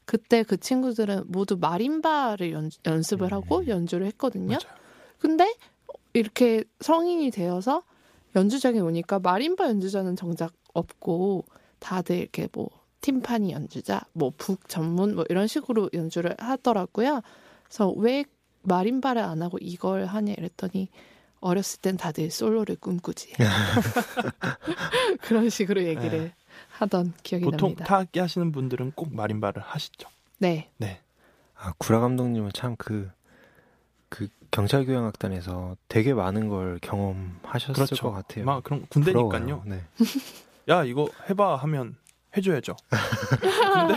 그때 0.05 0.43
그 0.43 0.57
친구들은 0.59 1.25
모두 1.29 1.57
마림바를 1.61 2.51
연, 2.51 2.71
연습을 2.85 3.29
음. 3.29 3.33
하고 3.35 3.67
연주를 3.69 4.07
했거든요. 4.09 4.59
맞아요. 4.61 4.79
근데 5.21 5.55
이렇게 6.13 6.65
성인이 6.81 7.31
되어서 7.31 7.85
연주장에 8.35 8.81
오니까 8.81 9.21
마림바 9.21 9.65
연주자는 9.69 10.17
정작 10.17 10.53
없고 10.75 11.45
다들 11.79 12.17
이렇게 12.17 12.49
뭐 12.53 12.69
팀파니 13.01 13.53
연주자, 13.53 14.01
뭐 14.13 14.31
북 14.37 14.69
전문 14.69 15.15
뭐 15.15 15.25
이런 15.29 15.47
식으로 15.47 15.89
연주를 15.95 16.35
하더라고요. 16.39 17.21
그래서 17.65 17.91
왜 17.93 18.25
마림바를 18.63 19.23
안 19.23 19.43
하고 19.43 19.59
이걸 19.61 20.07
하냐 20.07 20.33
이랬더니 20.37 20.89
어렸을 21.43 21.81
땐 21.81 21.97
다들 21.97 22.31
솔로를 22.31 22.77
꿈꾸지. 22.77 23.35
그런 25.23 25.51
식으로 25.51 25.83
얘기를 25.85 26.19
네. 26.19 26.35
하던 26.79 27.13
기억이 27.23 27.45
보통 27.45 27.71
납니다. 27.71 27.85
타악기 27.85 28.19
하시는 28.21 28.53
분들은 28.53 28.93
꼭 28.95 29.15
마림바를 29.15 29.63
하시죠. 29.63 30.09
네. 30.39 30.71
네. 30.79 31.01
아, 31.57 31.73
구라 31.79 32.01
감독님은 32.01 32.51
참 32.55 32.77
그, 32.77 33.11
그 34.09 34.29
경찰 34.51 34.85
교향악단에서 34.87 35.77
되게 35.89 36.15
많은 36.15 36.49
걸 36.49 36.79
경험하셨을 36.83 37.75
그렇죠. 37.75 37.97
것 38.05 38.13
같아요. 38.13 38.45
막 38.45 38.63
그런 38.65 38.87
군대니까요. 38.89 39.63
네. 39.67 39.83
야 40.69 40.85
이거 40.85 41.09
해봐 41.29 41.57
하면 41.57 41.97
해줘야죠. 42.37 42.75
근데 42.89 43.95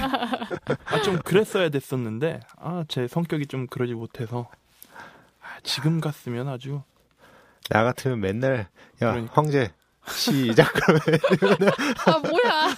아, 0.86 1.02
좀 1.04 1.18
그랬어야 1.20 1.70
됐었는데 1.70 2.40
아 2.58 2.84
제 2.88 3.08
성격이 3.08 3.48
좀 3.48 3.68
그러지 3.68 3.94
못해서 3.94 4.50
아, 5.42 5.60
지금 5.64 6.00
갔으면 6.02 6.48
아주 6.48 6.82
나 7.70 7.84
같으면 7.84 8.20
맨날, 8.20 8.58
야, 9.02 9.12
그러니까. 9.12 9.34
황제, 9.34 9.72
시작! 10.08 10.72
그러면, 10.74 11.02
아 12.06 12.18
뭐야? 12.20 12.76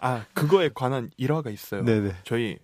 아 0.00 0.24
그거에 0.32 0.70
관한 0.74 1.10
일화가 1.16 1.50
있어요. 1.50 1.84
네네. 1.84 2.14
저희 2.24 2.58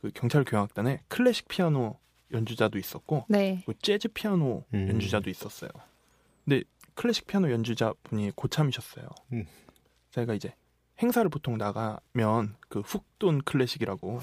그 0.00 0.10
경찰 0.14 0.44
교향악단에 0.44 1.00
클래식 1.08 1.48
피아노 1.48 1.98
연주자도 2.32 2.78
있었고 2.78 3.26
네. 3.28 3.62
그 3.66 3.74
재즈 3.80 4.08
피아노 4.08 4.64
음. 4.74 4.88
연주자도 4.88 5.30
있었어요. 5.30 5.70
근데 6.44 6.62
클래식 6.94 7.26
피아노 7.26 7.50
연주자 7.50 7.94
분이 8.04 8.32
고참이셨어요. 8.34 9.06
음. 9.32 9.46
제가 10.10 10.34
이제 10.34 10.54
행사를 11.02 11.28
보통 11.30 11.56
나가면 11.56 12.56
그 12.68 12.80
훅돈 12.80 13.42
클래식이라고 13.42 14.20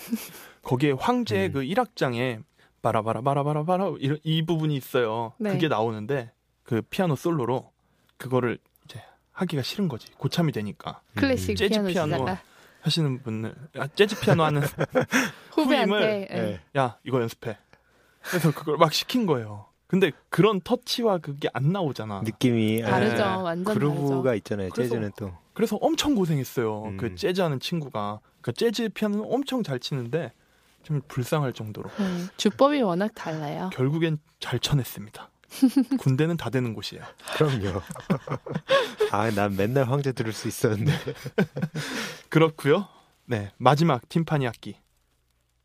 거기에 0.62 0.92
황제 0.92 1.48
음. 1.48 1.52
그 1.54 1.62
1악장에 1.62 2.44
바라바라바라바라바라 2.82 3.94
이, 4.00 4.18
이 4.24 4.46
부분이 4.46 4.76
있어요. 4.76 5.34
네. 5.38 5.52
그게 5.52 5.68
나오는데 5.68 6.32
그 6.64 6.82
피아노 6.82 7.16
솔로로 7.16 7.72
그거를 8.18 8.58
이제 8.86 9.02
하기가 9.32 9.62
싫은 9.64 9.88
거지. 9.88 10.12
고참이 10.14 10.52
되니까 10.52 11.02
클래식 11.16 11.58
재즈 11.58 11.82
피아노 11.86 12.18
피아노 12.26 12.38
하시는 12.82 13.22
분들 13.24 13.54
아, 13.78 13.88
재즈 13.88 14.20
피아노 14.22 14.44
하는 14.44 14.62
후배한테 15.52 16.28
예. 16.32 16.36
네. 16.36 16.60
야 16.78 16.98
이거 17.04 17.22
연습해. 17.22 17.58
그래서 18.22 18.52
그걸 18.52 18.78
막 18.78 18.94
시킨 18.94 19.26
거예요. 19.26 19.66
근데 19.88 20.12
그런 20.30 20.62
터치와 20.62 21.18
그게 21.18 21.50
안 21.54 21.72
나오잖아. 21.72 22.22
느낌이, 22.24 22.82
다르죠. 22.84 23.16
네. 23.16 23.22
완전 23.24 23.74
그루브가 23.74 24.24
다르죠. 24.30 24.36
있잖아요. 24.36 24.70
그래서- 24.70 24.90
재즈는 24.96 25.12
또. 25.18 25.32
그래서 25.54 25.78
엄청 25.78 26.14
고생했어요. 26.16 26.84
음. 26.84 26.98
그 26.98 27.16
재즈 27.16 27.42
하는 27.42 27.60
친구가 27.60 28.20
그 28.42 28.54
재즈 28.54 28.90
피아노는 28.90 29.26
엄청 29.28 29.64
잘 29.64 29.80
치는데 29.80 30.32
좀 30.84 31.02
불쌍할 31.08 31.54
정도로 31.54 31.90
네. 31.98 32.26
주법이 32.38 32.82
워낙 32.82 33.12
달라요. 33.16 33.70
결국엔 33.74 34.20
잘 34.40 34.60
쳐냈습니다. 34.60 35.30
군대는 36.00 36.38
다 36.38 36.50
되는 36.50 36.74
곳이에요. 36.74 37.04
그럼요. 37.36 37.82
아, 39.12 39.32
난 39.32 39.56
맨날 39.56 39.86
황제 39.90 40.12
들을 40.12 40.32
수 40.32 40.48
있었는데. 40.48 40.92
그렇고요. 42.30 42.88
네 43.26 43.52
마지막 43.58 44.08
팀파니 44.10 44.48
악기. 44.48 44.76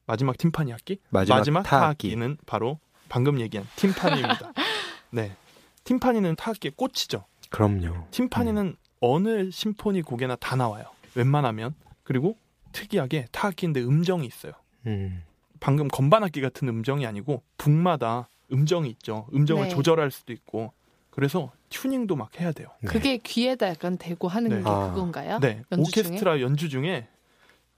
마지막 0.07 0.37
팀파니 0.37 0.73
악기? 0.73 0.99
마지막 1.11 1.63
타악기. 1.63 1.69
타악기 2.11 2.17
는 2.17 2.37
바로 2.47 2.79
방금 3.09 3.41
얘기한 3.41 3.67
팀파니입니다. 3.77 4.53
네, 5.11 5.37
팀파니는 5.85 6.37
타악기의 6.37 6.73
꽃이죠. 6.77 7.25
그럼요. 7.51 8.09
팀파니는 8.11 8.77
어느 9.01 9.51
심포니 9.51 10.03
곡에나 10.03 10.37
다 10.37 10.57
나와요. 10.57 10.85
웬만하면 11.15 11.75
그리고 12.03 12.37
특이하게 12.73 13.27
타악기인데 13.33 13.81
음정이 13.83 14.27
있어요. 14.27 14.53
음. 14.87 15.23
방금 15.61 15.89
건반악기 15.89 16.41
같은 16.41 16.69
음정이 16.69 17.07
아니고 17.07 17.43
북마다 17.57 18.29
음정이 18.53 18.89
있죠. 18.91 19.27
음정을 19.35 19.65
네. 19.65 19.69
조절할 19.71 20.11
수도 20.11 20.33
있고 20.33 20.73
그래서 21.11 21.53
튜닝도 21.71 22.17
막 22.17 22.41
해야 22.41 22.53
돼요. 22.53 22.69
네. 22.81 22.89
그게 22.89 23.17
귀에다 23.19 23.69
약간 23.69 23.97
대고 23.97 24.29
하는 24.29 24.51
네. 24.51 24.57
게 24.57 24.63
아. 24.67 24.91
그건가요? 24.93 25.39
네, 25.41 25.63
연주 25.73 25.91
중에? 25.91 26.03
오케스트라 26.03 26.41
연주 26.41 26.69
중에 26.69 27.09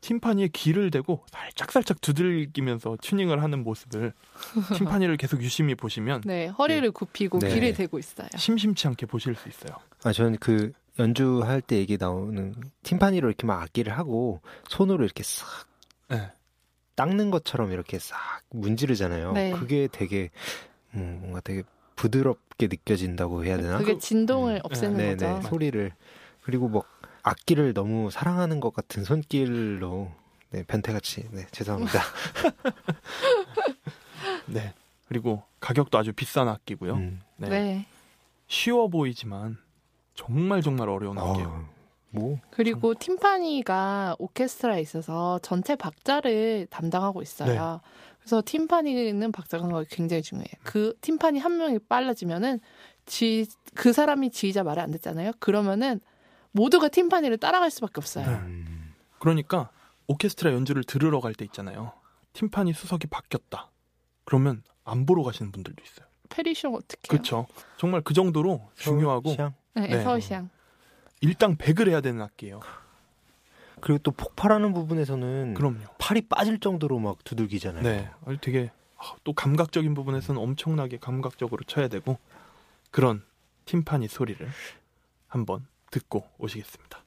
팀파니에 0.00 0.48
귀를 0.52 0.90
대고 0.90 1.24
살짝 1.30 1.72
살짝 1.72 2.00
두들기면서 2.00 2.96
튜닝을 3.02 3.42
하는 3.42 3.62
모습을 3.62 4.12
팀파니를 4.76 5.16
계속 5.16 5.42
유심히 5.42 5.74
보시면 5.74 6.22
네, 6.24 6.46
허리를 6.46 6.90
굽히고 6.92 7.40
네. 7.40 7.54
귀를 7.54 7.74
대고 7.74 7.98
있어요. 7.98 8.28
심심치 8.36 8.86
않게 8.88 9.06
보실 9.06 9.34
수 9.34 9.48
있어요. 9.48 9.76
아, 10.04 10.12
저는 10.12 10.36
그 10.38 10.72
연주할 10.98 11.60
때 11.60 11.76
얘기 11.76 11.96
나오는 11.98 12.54
팀파니로 12.82 13.28
이렇게 13.28 13.46
막 13.46 13.62
악기를 13.62 13.96
하고 13.96 14.40
손으로 14.68 15.04
이렇게 15.04 15.22
싹 15.22 15.66
네. 16.08 16.30
닦는 16.96 17.30
것처럼 17.30 17.72
이렇게 17.72 17.98
싹 17.98 18.16
문지르잖아요. 18.50 19.32
네. 19.32 19.52
그게 19.52 19.88
되게 19.90 20.30
음, 20.94 21.18
뭔가 21.20 21.40
되게 21.40 21.62
부드럽게 21.94 22.68
느껴진다고 22.68 23.44
해야 23.44 23.56
되나? 23.56 23.78
그게 23.78 23.98
진동을 23.98 24.56
음. 24.56 24.60
없애는 24.64 24.96
네네 24.96 25.16
거죠. 25.34 25.48
소리를 25.48 25.92
그리고 26.42 26.68
뭐 26.68 26.84
악기를 27.22 27.74
너무 27.74 28.10
사랑하는 28.10 28.60
것 28.60 28.74
같은 28.74 29.04
손길로 29.04 30.10
네, 30.50 30.62
변태같이 30.64 31.28
네 31.32 31.46
죄송합니다. 31.52 32.00
네. 34.46 34.74
그리고 35.08 35.42
가격도 35.60 35.98
아주 35.98 36.12
비싼 36.12 36.48
악기고요. 36.48 36.94
음. 36.94 37.20
네. 37.36 37.48
네. 37.48 37.86
쉬워 38.48 38.88
보이지만 38.88 39.58
정말 40.14 40.62
정말 40.62 40.88
어려운 40.88 41.18
악기예요. 41.18 41.68
어, 42.16 42.20
뭐 42.20 42.38
그리고 42.50 42.94
팀파니가 42.94 44.16
오케스트라에 44.18 44.80
있어서 44.80 45.38
전체 45.42 45.76
박자를 45.76 46.66
담당하고 46.70 47.22
있어요. 47.22 47.80
네. 47.82 47.90
그래서 48.18 48.42
팀파니는 48.44 49.30
박자 49.32 49.58
감각이 49.58 49.86
굉장히 49.90 50.22
중요해요. 50.22 50.48
그 50.64 50.94
팀파니 51.00 51.38
한 51.38 51.58
명이 51.58 51.80
빨라지면은 51.88 52.60
지, 53.04 53.46
그 53.74 53.92
사람이 53.92 54.30
지휘자 54.30 54.64
말을 54.64 54.82
안 54.82 54.90
듣잖아요. 54.90 55.32
그러면은 55.38 56.00
모두가 56.50 56.88
팀파니를 56.88 57.38
따라갈 57.38 57.70
수밖에 57.70 57.92
없어요. 57.98 58.26
네. 58.26 58.32
음, 58.32 58.94
그러니까 59.20 59.70
오케스트라 60.08 60.52
연주를 60.52 60.82
들으러 60.84 61.20
갈 61.20 61.34
때 61.34 61.44
있잖아요. 61.44 61.92
팀파니 62.32 62.72
수석이 62.72 63.06
바뀌었다. 63.08 63.70
그러면 64.24 64.62
안 64.84 65.06
보러 65.06 65.22
가시는 65.22 65.52
분들도 65.52 65.82
있어요. 65.84 66.06
페리쇼 66.28 66.70
어떻게? 66.74 67.08
그렇죠. 67.08 67.46
정말 67.76 68.00
그 68.00 68.12
정도로 68.12 68.68
중요하고 68.74 69.30
시향? 69.30 69.54
네, 69.74 69.86
네. 69.86 70.02
서울시향. 70.02 70.50
일당 71.20 71.56
100을 71.56 71.88
해야 71.88 72.00
되는 72.00 72.20
악기예요. 72.20 72.60
그리고 73.80 73.98
또 74.02 74.10
폭발하는 74.10 74.72
부분에서는 74.72 75.54
그럼요. 75.54 75.80
팔이 75.98 76.22
빠질 76.28 76.60
정도로 76.60 76.98
막 76.98 77.22
두들기잖아요. 77.24 77.82
네. 77.82 78.10
되게 78.40 78.70
아, 78.96 79.14
또 79.24 79.32
감각적인 79.32 79.94
부분에서는 79.94 80.40
엄청나게 80.40 80.98
감각적으로 80.98 81.62
쳐야 81.66 81.88
되고 81.88 82.18
그런 82.90 83.22
팀파니 83.66 84.08
소리를 84.08 84.48
한번 85.28 85.66
듣고 85.90 86.24
오시겠습니다. 86.38 87.02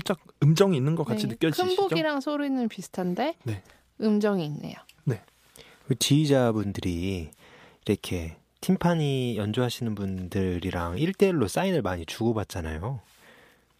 살짝 0.00 0.18
음정이 0.42 0.76
있는 0.76 0.94
것 0.96 1.04
같이 1.04 1.26
네, 1.26 1.34
느껴지시죠? 1.34 1.66
큰 1.66 1.76
복이랑 1.76 2.20
소리는 2.20 2.68
비슷한데 2.68 3.36
네. 3.44 3.62
음정이 4.00 4.44
있네요. 4.46 4.76
그 5.86 5.96
지휘자분들이 5.98 7.32
이렇게 7.84 8.36
팀파니 8.60 9.36
연주하시는 9.36 9.96
분들이랑 9.96 10.94
1대1로 10.94 11.48
사인을 11.48 11.82
많이 11.82 12.06
주고받잖아요. 12.06 13.00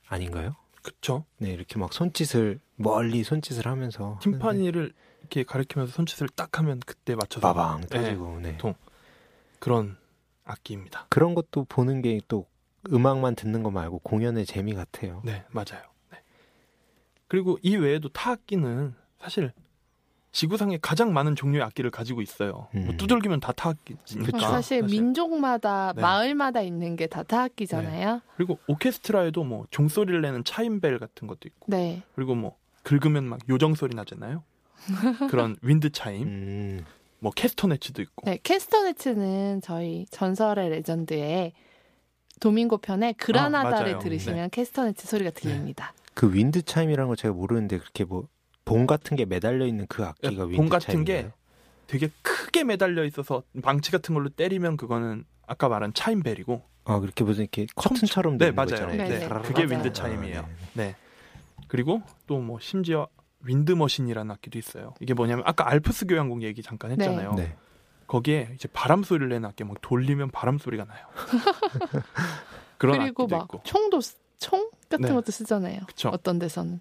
아닌가요? 0.09 0.57
그쵸. 0.83 1.25
네, 1.39 1.51
이렇게 1.53 1.79
막 1.79 1.93
손짓을 1.93 2.59
멀리 2.75 3.23
손짓을 3.23 3.67
하면서 3.69 4.19
하는데 4.21 4.21
팀파니를 4.23 4.93
이렇게 5.21 5.45
가리키면서 5.45 5.93
손짓을 5.93 6.29
딱 6.35 6.59
하면 6.59 6.81
그때 6.85 7.15
맞춰서 7.15 7.47
빠방 7.47 7.83
네, 7.83 7.87
터지고 7.87 8.41
네. 8.41 8.59
통. 8.59 8.75
그런 9.61 9.97
악기입니다. 10.45 11.07
그런 11.11 11.37
것도 11.37 11.65
보는 11.69 12.03
게 12.03 12.19
또 12.27 12.47
음악만 12.93 13.37
듣는 13.37 13.63
거 13.63 13.71
말고 13.71 14.01
공연의 14.01 14.47
재미 14.47 14.75
같아요. 14.75 15.23
네, 15.25 15.45
맞아요. 15.51 15.83
네. 17.31 17.37
그리고 17.37 17.59
이 17.63 17.77
외에도 17.77 18.09
타악기는 18.09 18.95
사실 19.21 19.53
지구상에 20.33 20.79
가장 20.81 21.13
많은 21.13 21.35
종류의 21.37 21.63
악기를 21.65 21.91
가지고 21.91 22.23
있어요. 22.23 22.69
뭐 22.73 22.85
음. 22.91 22.97
두들기면 22.97 23.41
다 23.41 23.53
타악기니까. 23.53 24.05
그쵸. 24.25 24.39
사실 24.41 24.83
민족마다 24.83 25.93
네. 25.95 26.03
마을마다 26.03 26.61
있는 26.63 26.95
게 26.97 27.07
다 27.09 27.23
타악기잖아요. 27.25 28.21
그리고 28.37 28.59
오케스트라에도 28.69 29.43
뭐 29.45 29.67
종소리를 29.71 30.21
내는 30.21 30.45
차임벨 30.45 30.99
같은 31.01 31.27
것도 31.27 31.41
있고, 31.47 31.67
네. 31.67 32.03
그리고 32.15 32.35
뭐 32.37 32.57
긁으면 32.85 33.25
막 33.25 33.41
요정 33.49 33.75
소리 33.75 33.95
나잖아요. 33.97 34.45
그런 35.31 35.57
윈드 35.63 35.91
차임, 35.91 36.23
음, 36.29 36.85
뭐 37.19 37.33
캐스터네츠도 37.33 38.01
있고. 38.03 38.23
네, 38.31 38.39
캐스터네츠는 38.43 39.61
저희 39.63 40.07
전설의 40.11 40.71
legend의 40.71 41.53
도밍고 42.41 42.79
편의 42.79 43.15
그라나다를 43.15 43.93
맞아요. 43.93 43.99
들으시면 43.99 44.51
캐스터네츠 44.51 45.07
소리가 45.09 45.31
들립니다. 45.33 45.93
그 46.21 46.35
wind 46.35 46.61
chime이라는 46.63 47.09
거 47.09 47.17
제가 47.17 47.33
모르는데 47.33 47.79
그렇게 47.79 48.05
뭐 48.05 48.29
봉 48.67 48.87
같은 48.87 49.17
게 49.17 49.25
매달려 49.25 49.67
있는 49.67 49.87
그 49.89 50.05
악기가 50.05 50.45
wind 50.45 50.57
봉 50.57 50.69
같은 50.69 51.05
게 51.05 51.13
chime이에요? 51.15 51.33
되게 51.89 52.09
크게 52.23 52.63
매달려 52.63 53.05
있어서 53.05 53.43
망치 53.53 53.91
같은 53.91 54.15
걸로 54.15 54.29
때리면 54.29 54.77
그거는 54.77 55.25
아까 55.47 55.69
말한 55.69 55.93
차임벨이고 55.95 56.63
아 56.85 57.01
그렇게 57.01 57.25
무슨 57.25 57.45
이렇게 57.45 57.67
커튼처럼 57.75 58.35
네, 58.39 58.53
되는 58.53 58.55
거 58.55 58.63
맞아요. 58.63 58.93
있잖아요. 58.93 58.97
네, 59.09 59.19
네. 59.19 59.29
그게. 59.43 59.65
wind 59.65 59.93
chime이에요. 59.93 60.41
아, 60.41 60.47
네. 60.75 60.85
네. 60.89 60.97
그리고 61.69 62.03
또 62.29 62.39
뭐 62.39 62.59
심지어 62.61 63.09
윈드 63.41 63.73
머신이라는 63.73 64.31
악기도 64.31 64.59
있어요. 64.59 64.95
이게 65.01 65.15
뭐냐면 65.15 65.43
아까 65.49 65.69
알프스 65.69 66.07
교향곡 66.07 66.43
얘기 66.43 66.63
잠깐 66.63 66.91
했잖아요. 66.93 67.33
네. 67.35 67.57
거기에 68.07 68.51
이제 68.55 68.69
바람 68.73 69.03
소리를 69.03 69.29
내는 69.31 69.49
악기 69.49 69.65
막 69.65 69.79
돌리면 69.81 70.31
바람 70.31 70.59
소리가 70.59 70.85
나요. 70.85 71.07
그런 72.79 72.99
그리고 72.99 73.23
악기도 73.25 73.37
막 73.37 73.45
있고. 73.45 73.61
총도 73.65 74.01
쓰- 74.01 74.17
총 74.39 74.71
같은 74.91 75.07
네. 75.09 75.13
것도 75.15 75.33
쓰잖아요. 75.33 75.81
그쵸. 75.87 76.11
어떤 76.11 76.39
데서는 76.39 76.81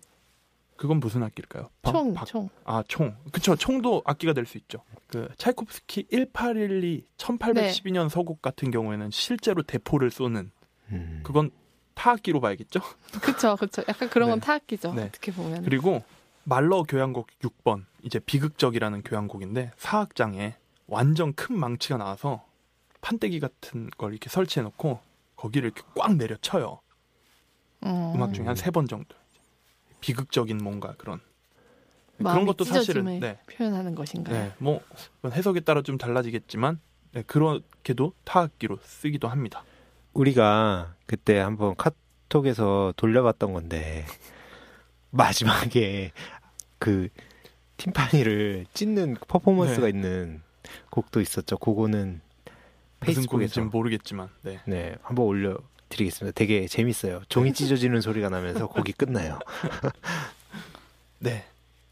그건 0.76 1.00
무슨 1.00 1.24
악기일까요? 1.24 1.70
박- 1.82 1.92
총, 1.92 2.14
박- 2.14 2.26
총. 2.26 2.50
아, 2.64 2.84
총. 2.88 3.16
그쵸. 3.32 3.56
총도 3.56 4.02
악기가 4.06 4.34
될 4.34 4.46
수 4.46 4.58
있죠. 4.58 4.84
그 5.08 5.28
차이코프스키 5.38 6.08
1812 6.12 7.06
1812년 7.18 8.10
서곡 8.10 8.42
같은 8.42 8.72
경우에는 8.72 9.12
실제로 9.12 9.62
대포를 9.64 10.10
쏘는 10.12 10.52
음. 10.92 11.20
그건 11.24 11.52
타악기로 11.96 12.40
봐야겠죠. 12.40 12.80
그쵸, 13.22 13.56
그쵸. 13.58 13.84
약간 13.90 14.10
그런 14.10 14.30
건 14.30 14.40
네. 14.40 14.46
타악기죠. 14.46 14.94
네. 14.94 15.04
어떻게 15.04 15.32
보면. 15.34 15.64
그리고 15.64 16.02
말러 16.46 16.84
교향곡 16.84 17.28
6번 17.42 17.86
이제 18.04 18.20
비극적이라는 18.20 19.04
교향곡인데 19.04 19.72
사악장에 19.78 20.56
완전 20.88 21.34
큰 21.34 21.60
망치가 21.60 21.98
나와서 21.98 22.46
판때기 23.02 23.40
같은 23.42 23.90
걸 23.98 24.12
이렇게 24.14 24.30
설치해 24.30 24.64
놓고 24.64 25.00
거기를 25.36 25.72
이렇게 25.72 25.84
꽉 25.96 26.16
내려쳐요. 26.16 26.80
어, 27.82 28.14
음악 28.16 28.34
중에 28.34 28.46
한 28.46 28.56
세 28.56 28.72
번 28.72 28.88
정도. 28.88 29.16
비극적인 30.02 30.58
뭔가 30.58 30.94
그런 30.98 31.20
그런 32.18 32.34
마음이 32.34 32.46
것도 32.46 32.64
사실은 32.66 33.20
네. 33.20 33.40
표현하는 33.52 33.96
것인가요? 33.96 34.36
네, 34.36 34.54
뭐 34.58 34.82
해석에 35.26 35.60
따라 35.62 35.82
좀 35.82 35.98
달라지겠지만 35.98 36.80
네, 37.14 37.22
그렇게도 37.24 38.14
타악기로 38.24 38.80
쓰기도 38.84 39.28
합니다. 39.28 39.64
우리가 40.14 40.96
그때 41.06 41.38
한번 41.40 41.76
카톡에서 41.76 42.94
돌려봤던 42.98 43.54
건데 43.54 44.06
마지막에 45.12 46.12
그 46.78 47.10
팀파니를 47.78 48.66
찢는 48.74 49.16
퍼포먼스가 49.28 49.84
네. 49.84 49.90
있는 49.90 50.42
곡도 50.90 51.22
있었죠. 51.22 51.58
그거는 51.58 52.22
무슨 53.02 53.26
곡인지 53.26 53.56
페이스북에서 53.56 53.62
모르겠지만 53.66 54.30
네. 54.44 54.60
네 54.66 54.96
한번 55.02 55.26
올려 55.26 55.58
드리겠습니다. 55.90 56.36
되게 56.36 56.68
재밌어요. 56.68 57.22
종이 57.30 57.54
찢어지는 57.54 58.02
소리가 58.02 58.30
나면서 58.30 58.68
곡이 58.68 58.94
끝나요. 58.94 59.40
네. 61.20 61.46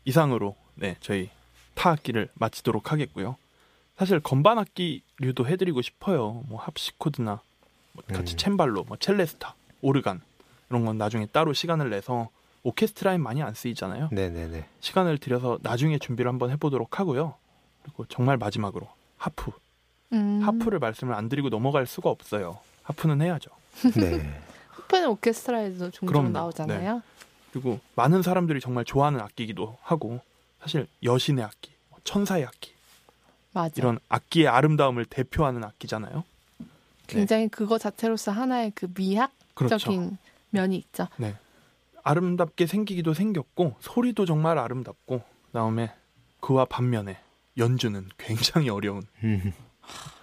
이상으로 0.05 0.55
네, 0.75 0.95
저희 1.01 1.29
타악기를 1.73 2.29
마치도록 2.35 2.91
하겠고요. 2.91 3.35
사실 3.97 4.19
건반 4.19 4.59
악기류도 4.59 5.47
해드리고 5.47 5.81
싶어요. 5.81 6.43
뭐 6.47 6.59
합시코드나 6.59 7.41
뭐 7.93 8.03
같이 8.07 8.35
음. 8.35 8.37
챔발로, 8.37 8.83
뭐 8.83 8.95
첼레스타, 8.97 9.55
오르간 9.81 10.21
이런 10.69 10.85
건 10.85 10.97
나중에 10.97 11.25
따로 11.25 11.53
시간을 11.53 11.89
내서 11.89 12.29
오케스트라엔 12.63 13.21
많이 13.21 13.41
안 13.41 13.53
쓰이잖아요. 13.53 14.09
네네네. 14.11 14.65
시간을 14.81 15.17
들여서 15.17 15.59
나중에 15.61 15.97
준비를 15.99 16.29
한번 16.29 16.51
해보도록 16.51 16.99
하고요. 16.99 17.35
그리고 17.83 18.05
정말 18.07 18.37
마지막으로 18.37 18.87
하프. 19.17 19.51
음, 20.13 20.41
하프를 20.41 20.79
말씀을 20.79 21.13
안 21.13 21.29
드리고 21.29 21.49
넘어갈 21.49 21.85
수가 21.85 22.09
없어요. 22.09 22.59
하프는 22.87 23.21
해야죠. 23.21 23.49
네. 23.95 24.41
하프는 24.69 25.09
오케스트라에도 25.09 25.91
종종 25.91 26.07
그럼요. 26.07 26.27
네. 26.27 26.33
나오잖아요. 26.33 27.01
그리고 27.51 27.79
많은 27.95 28.21
사람들이 28.21 28.59
정말 28.59 28.85
좋아하는 28.85 29.19
악기이기도 29.19 29.77
하고 29.81 30.21
사실 30.61 30.87
여신의 31.03 31.43
악기, 31.43 31.71
뭐 31.89 31.99
천사의 32.03 32.45
악기 32.45 32.73
맞아. 33.51 33.73
이런 33.77 33.99
악기의 34.09 34.47
아름다움을 34.47 35.05
대표하는 35.05 35.63
악기잖아요. 35.63 36.23
굉장히 37.07 37.47
그거 37.47 37.77
자체로서 37.77 38.31
하나의 38.31 38.71
그 38.75 38.87
미학적인 38.93 39.37
그렇죠. 39.55 40.17
면이 40.51 40.75
있죠. 40.77 41.07
아름답게 42.03 42.67
생기기도 42.67 43.13
생겼고 43.13 43.75
소리도 43.79 44.25
정말 44.25 44.57
아름답고 44.57 45.21
그다음에 45.47 45.93
그와 46.39 46.65
반면에 46.65 47.17
연주는 47.57 48.07
굉장히 48.17 48.69
어려운 48.69 49.01
음, 49.23 49.51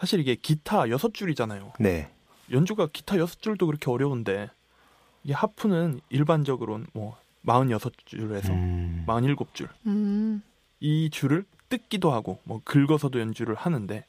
사실 0.00 0.20
이게 0.20 0.34
기타 0.34 0.88
여섯 0.88 1.12
줄이잖아요. 1.12 1.74
네. 1.78 2.10
연주가 2.50 2.88
기타 2.90 3.18
여섯 3.18 3.40
줄도 3.42 3.66
그렇게 3.66 3.90
어려운데 3.90 4.48
이게 5.22 5.34
하프는 5.34 6.00
일반적으로는 6.08 6.86
뭐 6.94 7.18
46줄에서 7.46 8.50
음, 8.50 9.04
47줄 9.06 9.68
음, 9.86 10.42
이 10.80 11.10
줄을 11.10 11.44
뜯기도 11.68 12.12
하고 12.12 12.40
뭐 12.44 12.60
긁어서도 12.64 13.20
연주를 13.20 13.54
하는데 13.54 14.04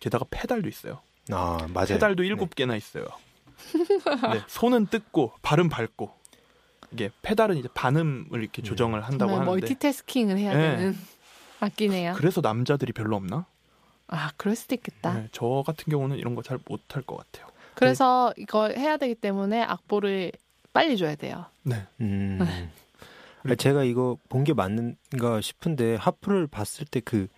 게다가 0.00 0.24
페달도 0.30 0.68
있어요. 0.68 1.00
아 1.30 1.66
맞아요. 1.72 1.88
페달도 1.88 2.22
네. 2.22 2.28
일곱 2.28 2.54
개나 2.54 2.74
있어요. 2.74 3.04
네, 4.32 4.42
손은 4.46 4.86
뜯고 4.86 5.32
발은 5.42 5.68
밟고 5.68 6.12
이게 6.92 7.10
페달은 7.22 7.58
이제 7.58 7.68
반음을 7.74 8.40
이렇게 8.40 8.62
네. 8.62 8.68
조정을 8.68 9.04
한다고 9.04 9.32
하는데 9.32 9.50
멀티태스킹을 9.50 10.38
해야 10.38 10.54
네. 10.54 10.76
되는 10.76 10.96
악기네요. 11.60 12.14
그래서 12.16 12.40
남자들이 12.40 12.92
별로 12.92 13.16
없나? 13.16 13.46
아, 14.08 14.30
그럴 14.36 14.54
수도 14.56 14.74
있겠다. 14.74 15.14
네, 15.14 15.28
저 15.32 15.62
같은 15.66 15.90
경우는 15.90 16.16
이런 16.18 16.34
거 16.34 16.42
잘 16.42 16.58
못할 16.68 17.02
것 17.02 17.16
같아요. 17.16 17.50
그래서 17.74 18.32
이걸 18.36 18.76
해야 18.76 18.96
되기 18.96 19.14
때문에 19.14 19.62
악보를 19.62 20.32
빨리 20.72 20.96
줘야 20.96 21.14
돼요. 21.16 21.46
네, 21.62 21.86
음. 22.00 22.38
네. 22.40 22.70
아, 23.52 23.54
제가 23.54 23.84
이거 23.84 24.16
본 24.28 24.44
게 24.44 24.52
맞는가 24.54 25.40
싶은데 25.40 25.96
하프를 25.96 26.46
봤을 26.46 26.86
때 26.86 27.00
그 27.00 27.28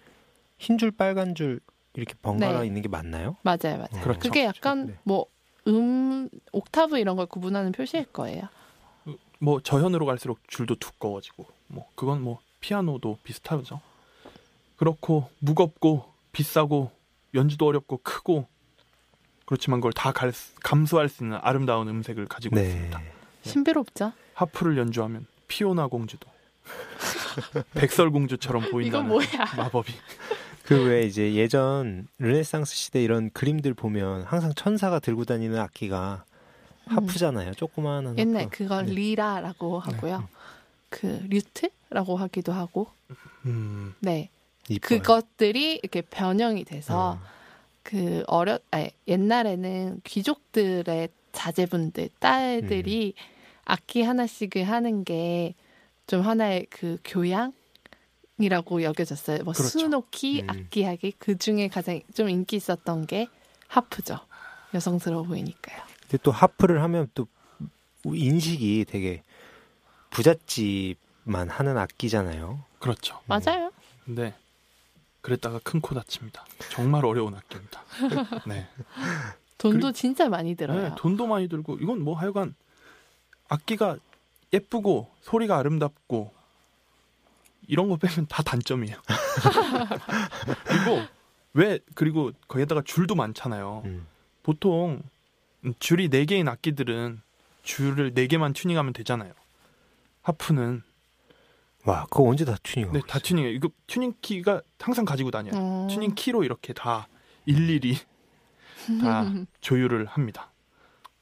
흰 0.58 0.76
줄 0.76 0.90
빨간 0.90 1.34
줄 1.36 1.60
이렇게 1.94 2.14
번갈아 2.20 2.60
네. 2.60 2.66
있는 2.66 2.82
게 2.82 2.88
맞나요? 2.88 3.36
맞아요, 3.42 3.76
맞아요. 3.78 4.02
그렇죠. 4.02 4.18
그게 4.20 4.44
약간 4.44 4.86
네. 4.88 4.94
뭐 5.04 5.26
음, 5.68 6.28
옥타브 6.52 6.98
이런 6.98 7.14
걸 7.16 7.26
구분하는 7.26 7.70
표시일 7.72 8.06
거예요. 8.06 8.42
뭐 9.38 9.60
저현으로 9.60 10.04
갈수록 10.06 10.40
줄도 10.48 10.74
두꺼워지고 10.76 11.46
뭐 11.68 11.86
그건 11.94 12.22
뭐 12.22 12.40
피아노도 12.60 13.18
비슷하죠. 13.22 13.80
그렇고 14.76 15.28
무겁고 15.38 16.04
비싸고 16.42 16.92
연주도 17.34 17.66
어렵고 17.66 17.98
크고 18.04 18.46
그렇지만 19.44 19.80
그걸 19.80 19.92
다갈 19.92 20.32
수- 20.32 20.54
감수할 20.62 21.08
수 21.08 21.24
있는 21.24 21.38
아름다운 21.42 21.88
음색을 21.88 22.26
가지고 22.26 22.54
네. 22.56 22.62
있습니다. 22.66 23.00
신비롭죠? 23.42 24.12
하프를 24.34 24.78
연주하면 24.78 25.26
피오나 25.48 25.88
공주도 25.88 26.28
백설 27.74 28.10
공주처럼 28.10 28.62
이건 28.62 28.70
보인다는 28.72 29.08
뭐야? 29.08 29.26
마법이 29.56 29.92
그 30.64 30.74
왜 30.86 31.02
이제 31.06 31.34
예전 31.34 32.06
르네상스 32.18 32.74
시대 32.76 33.02
이런 33.02 33.30
그림들 33.30 33.72
보면 33.74 34.22
항상 34.24 34.52
천사가 34.54 35.00
들고 35.00 35.24
다니는 35.24 35.58
악기가 35.58 36.24
하프잖아요. 36.86 37.54
조그마한 37.54 38.06
음. 38.06 38.18
옛날 38.18 38.42
하프. 38.44 38.56
그걸 38.58 38.86
네. 38.86 38.92
리라라고 38.92 39.78
하고요. 39.80 40.28
그 40.90 41.06
류트라고 41.28 42.16
하기도 42.16 42.52
하고, 42.52 42.86
음, 43.46 43.94
네. 44.00 44.30
이뻐요. 44.68 45.00
그것들이 45.00 45.80
이렇게 45.82 46.02
변형이 46.02 46.64
돼서 46.64 47.12
어. 47.12 47.20
그 47.82 48.22
어려 48.26 48.58
아니, 48.70 48.90
옛날에는 49.06 50.00
귀족들의 50.04 51.08
자제분들 51.32 52.10
딸들이 52.18 53.14
음. 53.16 53.22
악기 53.64 54.02
하나씩을 54.02 54.64
하는 54.64 55.04
게 55.04 55.54
좀 56.08 56.22
하나의 56.22 56.66
그 56.70 56.98
교양 57.04 57.52
이라고 58.38 58.82
여겨졌어요. 58.82 59.44
뭐 59.44 59.52
그렇죠. 59.52 59.78
수놓기, 59.78 60.42
음. 60.42 60.50
악기하기 60.50 61.12
그 61.18 61.36
중에 61.36 61.68
가장 61.68 62.00
좀 62.14 62.30
인기 62.30 62.56
있었던 62.56 63.06
게 63.06 63.28
하프죠. 63.68 64.18
여성스러워 64.74 65.24
보이니까요. 65.24 65.82
근데 66.02 66.18
또 66.22 66.30
하프를 66.32 66.82
하면 66.82 67.08
또 67.14 67.28
인식이 68.04 68.86
되게 68.88 69.22
부잣집만 70.10 71.50
하는 71.50 71.76
악기잖아요. 71.76 72.64
그렇죠. 72.78 73.20
맞아요. 73.26 73.70
근데 74.06 74.34
그랬다가 75.20 75.58
큰 75.62 75.80
코 75.80 75.94
다칩니다. 75.94 76.44
정말 76.70 77.04
어려운 77.04 77.34
악기입니다. 77.34 77.82
네. 78.46 78.68
돈도 79.58 79.92
진짜 79.92 80.28
많이 80.28 80.54
들어요. 80.54 80.90
네, 80.90 80.94
돈도 80.96 81.26
많이 81.26 81.48
들고 81.48 81.78
이건 81.80 82.00
뭐 82.02 82.16
하여간 82.16 82.54
악기가 83.48 83.96
예쁘고 84.52 85.10
소리가 85.22 85.58
아름답고 85.58 86.32
이런 87.66 87.88
거 87.88 87.96
빼면 87.96 88.26
다 88.28 88.42
단점이에요. 88.42 88.96
그리고 90.64 91.02
왜 91.54 91.80
그리고 91.94 92.32
거기에다가 92.46 92.82
줄도 92.84 93.14
많잖아요. 93.14 93.82
음. 93.84 94.06
보통 94.42 95.02
줄이 95.80 96.08
네 96.08 96.24
개인 96.24 96.48
악기들은 96.48 97.20
줄을 97.64 98.14
네 98.14 98.26
개만 98.26 98.52
튜닝하면 98.52 98.92
되잖아요. 98.92 99.32
하프는 100.22 100.82
와, 101.88 102.04
그거 102.10 102.24
언제 102.24 102.44
다 102.44 102.54
튜닝? 102.62 102.92
네, 102.92 103.00
다 103.08 103.18
튜닝해요. 103.18 103.50
이거 103.50 103.70
튜닝 103.86 104.12
키가 104.20 104.60
항상 104.78 105.06
가지고 105.06 105.30
다녀요. 105.30 105.52
어. 105.54 105.86
튜닝 105.90 106.14
키로 106.14 106.44
이렇게 106.44 106.74
다 106.74 107.08
일일이 107.46 107.96
다 109.00 109.24
조율을 109.62 110.04
합니다. 110.04 110.52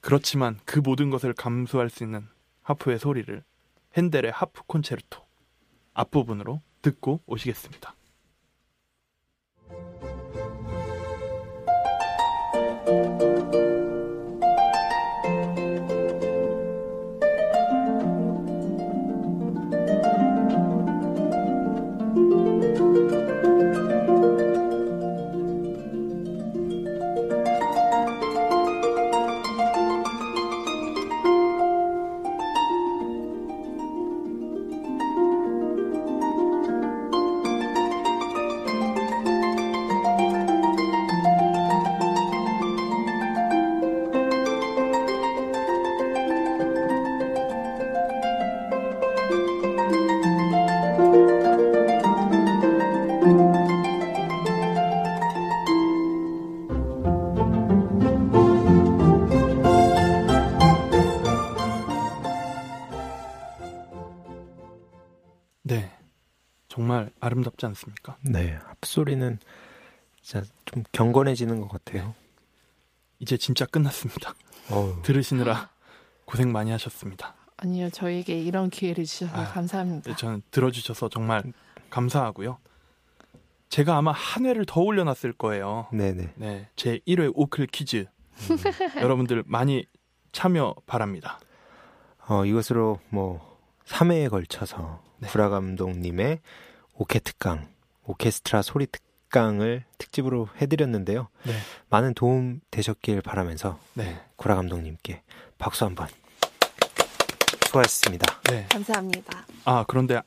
그렇지만 0.00 0.58
그 0.64 0.80
모든 0.80 1.10
것을 1.10 1.32
감수할 1.34 1.88
수 1.88 2.02
있는 2.02 2.26
하프의 2.62 2.98
소리를 2.98 3.44
핸델의 3.96 4.32
하프 4.32 4.62
콘체르토 4.66 5.20
앞부분으로 5.94 6.62
듣고 6.82 7.20
오시겠습니다. 7.26 7.95
아름답지 67.36 67.66
않습니까? 67.66 68.16
네, 68.22 68.58
앞소리는 68.68 69.38
진짜 70.22 70.46
좀 70.64 70.82
경건해지는 70.92 71.60
것 71.60 71.68
같아요. 71.68 72.14
이제 73.18 73.36
진짜 73.36 73.66
끝났습니다. 73.66 74.34
어우, 74.70 75.02
들으시느라 75.02 75.70
고생 76.24 76.50
많이 76.52 76.70
하셨습니다. 76.70 77.34
아니요, 77.58 77.90
저에게 77.90 78.38
이런 78.38 78.70
기회를 78.70 79.04
주셔서 79.04 79.36
아, 79.36 79.44
감사합니다. 79.44 80.10
네, 80.10 80.16
저는 80.16 80.42
들어주셔서 80.50 81.08
정말 81.08 81.42
감사하고요. 81.90 82.58
제가 83.68 83.96
아마 83.96 84.12
한 84.12 84.46
회를 84.46 84.64
더 84.66 84.80
올려놨을 84.80 85.32
거예요. 85.36 85.88
네네. 85.92 86.34
네, 86.36 86.68
제 86.76 87.00
1회 87.06 87.32
오클 87.34 87.66
퀴즈. 87.66 88.06
여러분들 89.00 89.44
많이 89.46 89.86
참여 90.32 90.74
바랍니다. 90.86 91.38
어, 92.28 92.44
이것으로 92.44 93.00
뭐 93.08 93.58
3회에 93.86 94.28
걸쳐서 94.28 95.02
네. 95.18 95.28
구라 95.28 95.48
감독님의 95.48 96.40
오케 96.98 97.18
특강, 97.18 97.68
오케스트라 98.04 98.62
소리 98.62 98.86
특강을 98.86 99.84
특집으로 99.98 100.48
해드렸는데요. 100.60 101.28
네, 101.44 101.52
많은 101.90 102.14
도움 102.14 102.60
되셨길 102.70 103.20
바라면서 103.20 103.78
네, 103.94 104.20
구라 104.36 104.54
감독님께 104.56 105.22
박수 105.58 105.84
한번. 105.84 106.08
수고하셨습니다. 107.66 108.40
네. 108.44 108.66
감사합니다. 108.70 109.44
아 109.64 109.84
그런데 109.86 110.20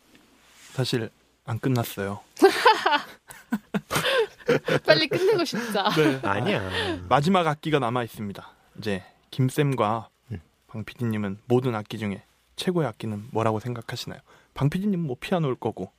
사실 0.73 1.09
안 1.45 1.57
끝났어요. 1.59 2.19
빨리 4.85 5.07
끝내고 5.07 5.43
싶다. 5.45 5.89
네. 5.95 6.19
아니야. 6.23 6.69
마지막 7.07 7.47
악기가 7.47 7.79
남아 7.79 8.03
있습니다. 8.03 8.47
이제 8.77 9.03
김 9.31 9.49
쌤과 9.49 10.09
음. 10.31 10.41
방 10.67 10.83
PD님은 10.83 11.39
모든 11.45 11.73
악기 11.73 11.97
중에 11.97 12.21
최고의 12.55 12.87
악기는 12.89 13.29
뭐라고 13.31 13.59
생각하시나요? 13.59 14.19
방 14.53 14.69
PD님은 14.69 15.05
뭐 15.05 15.15
피아노일 15.19 15.55
거고, 15.55 15.91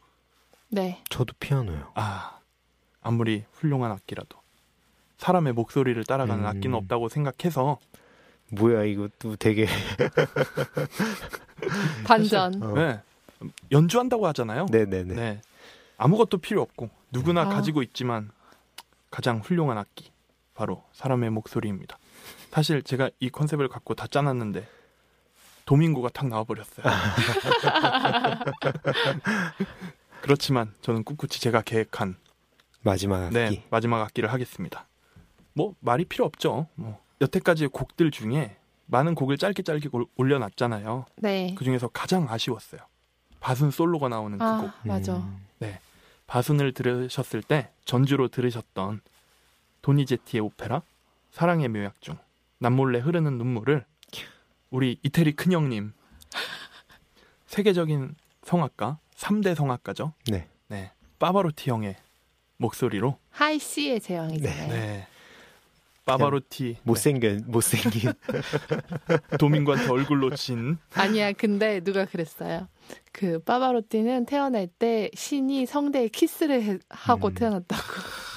네. 0.71 1.03
저도 1.09 1.35
피아노요. 1.41 1.91
아 1.95 2.39
아무리 3.03 3.45
훌륭한 3.53 3.91
악기라도 3.93 4.39
사람의 5.19 5.53
목소리를 5.53 6.03
따라가는 6.05 6.45
음. 6.45 6.49
악기는 6.49 6.75
없다고 6.77 7.09
생각해서 7.09 7.79
뭐야 8.53 8.85
이것도 8.85 9.37
되게 9.37 9.67
반전. 12.07 12.63
어. 12.63 12.75
네, 12.75 13.01
연주한다고 13.71 14.27
하잖아요. 14.29 14.67
네네네. 14.71 15.15
네. 15.15 15.41
아무것도 15.99 16.39
필요 16.39 16.63
없고 16.63 16.89
누구나 17.11 17.43
아. 17.43 17.49
가지고 17.49 17.83
있지만 17.83 18.31
가장 19.11 19.41
훌륭한 19.41 19.77
악기 19.77 20.11
바로 20.55 20.83
사람의 20.93 21.31
목소리입니다. 21.31 21.99
사실 22.51 22.83
제가 22.83 23.11
이 23.21 23.31
컨셉을 23.31 23.69
갖고 23.69 23.95
다 23.95 24.07
짜놨는데 24.07 24.67
도민고가 25.67 26.09
탁 26.09 26.29
나와버렸어요. 26.29 26.85
그렇지만 30.23 30.73
저는 30.83 31.05
꿋꿋이 31.05 31.31
제가 31.31 31.63
계획한 31.63 32.17
마지막 32.83 33.23
악기. 33.25 33.35
네, 33.35 33.65
마지막 33.71 34.01
악기를 34.03 34.33
하겠습니다. 34.33 34.87
뭐 35.55 35.75
말이 35.81 36.05
필요 36.05 36.25
없죠. 36.25 36.69
뭐 36.75 37.01
여태까지의 37.21 37.69
곡들 37.71 38.11
중에 38.11 38.57
많은 38.87 39.15
곡을 39.15 39.37
짧게 39.39 39.63
짧게 39.63 39.89
올- 39.93 40.07
올려놨잖아요. 40.17 41.07
네. 41.17 41.55
그 41.57 41.65
중에서 41.65 41.89
가장 41.89 42.27
아쉬웠어요. 42.29 42.81
바순 43.41 43.71
솔로가 43.71 44.09
나오는 44.09 44.39
그 44.39 44.45
곡. 44.45 44.49
아, 44.69 44.75
맞아. 44.85 45.17
음, 45.17 45.47
바순을 46.27 46.73
들으셨을 46.75 47.43
때 47.43 47.71
전주로 47.85 48.29
들으셨던 48.29 49.01
도니제티의 49.83 50.41
오페라 50.43 50.83
사랑의 51.33 51.69
묘약 51.69 52.01
중 52.01 52.17
남몰래 52.59 53.01
흐르는 53.01 53.37
눈물을 53.39 53.85
우리 54.71 54.99
이태리 55.03 55.33
큰형님 55.33 55.93
세계적인 57.47 58.15
성악가 58.45 58.99
3대 59.21 59.55
성악가죠. 59.55 60.15
네. 60.31 60.49
네. 60.69 60.91
빠바로티 61.19 61.69
형의 61.71 61.97
목소리로 62.57 63.19
하이 63.31 63.59
씨의 63.59 64.01
제왕이잖아요. 64.01 64.69
네. 64.69 65.07
빠바로티 66.07 66.79
못생긴 66.83 67.45
못생긴 67.47 68.13
네. 68.33 69.37
도민구한테 69.39 69.91
얼굴 69.91 70.21
놓친 70.21 70.79
아니야, 70.95 71.33
근데 71.33 71.81
누가 71.81 72.07
그랬어요. 72.07 72.67
그 73.13 73.39
빠바로티는 73.41 74.25
태어날 74.27 74.67
때 74.67 75.11
신이 75.15 75.67
성대에 75.67 76.09
키스를 76.09 76.63
해- 76.63 76.79
하고 76.89 77.29
음. 77.29 77.35
태어났다고. 77.35 77.83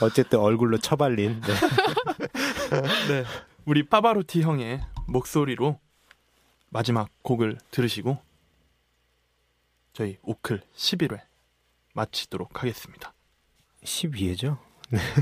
어쨌든 0.01 0.39
얼굴로 0.39 0.77
처발린. 0.79 1.41
네. 1.41 1.53
네. 3.07 3.23
우리 3.65 3.87
빠바로티 3.87 4.41
형의 4.41 4.81
목소리로 5.07 5.79
마지막 6.69 7.09
곡을 7.23 7.57
들으시고 7.71 8.17
저희 9.93 10.17
오클 10.23 10.61
11회 10.75 11.21
마치도록 11.93 12.61
하겠습니다. 12.61 13.13
12회죠? 13.83 14.57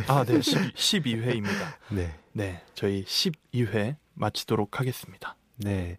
아, 0.07 0.23
네. 0.25 0.41
12, 0.41 1.15
회입니다 1.15 1.77
네. 1.91 2.17
네. 2.33 2.63
저희 2.73 3.03
12회 3.03 3.95
마치도록 4.13 4.79
하겠습니다. 4.79 5.35
네. 5.57 5.97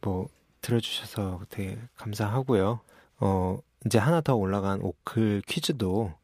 뭐 0.00 0.28
들어주셔서 0.60 1.46
되게 1.48 1.78
감사하고요. 1.96 2.80
어 3.18 3.58
이제 3.84 3.98
하나 3.98 4.20
더 4.20 4.34
올라간 4.34 4.80
오클 4.82 5.42
퀴즈도 5.46 6.14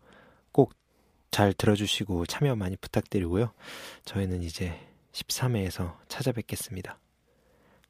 꼭 0.52 0.74
잘 1.36 1.52
들어주시고 1.52 2.24
참여 2.24 2.56
많이 2.56 2.76
부탁드리고요. 2.76 3.52
저희는 4.06 4.42
이제 4.42 4.80
13회에서 5.12 5.94
찾아뵙겠습니다. 6.08 6.98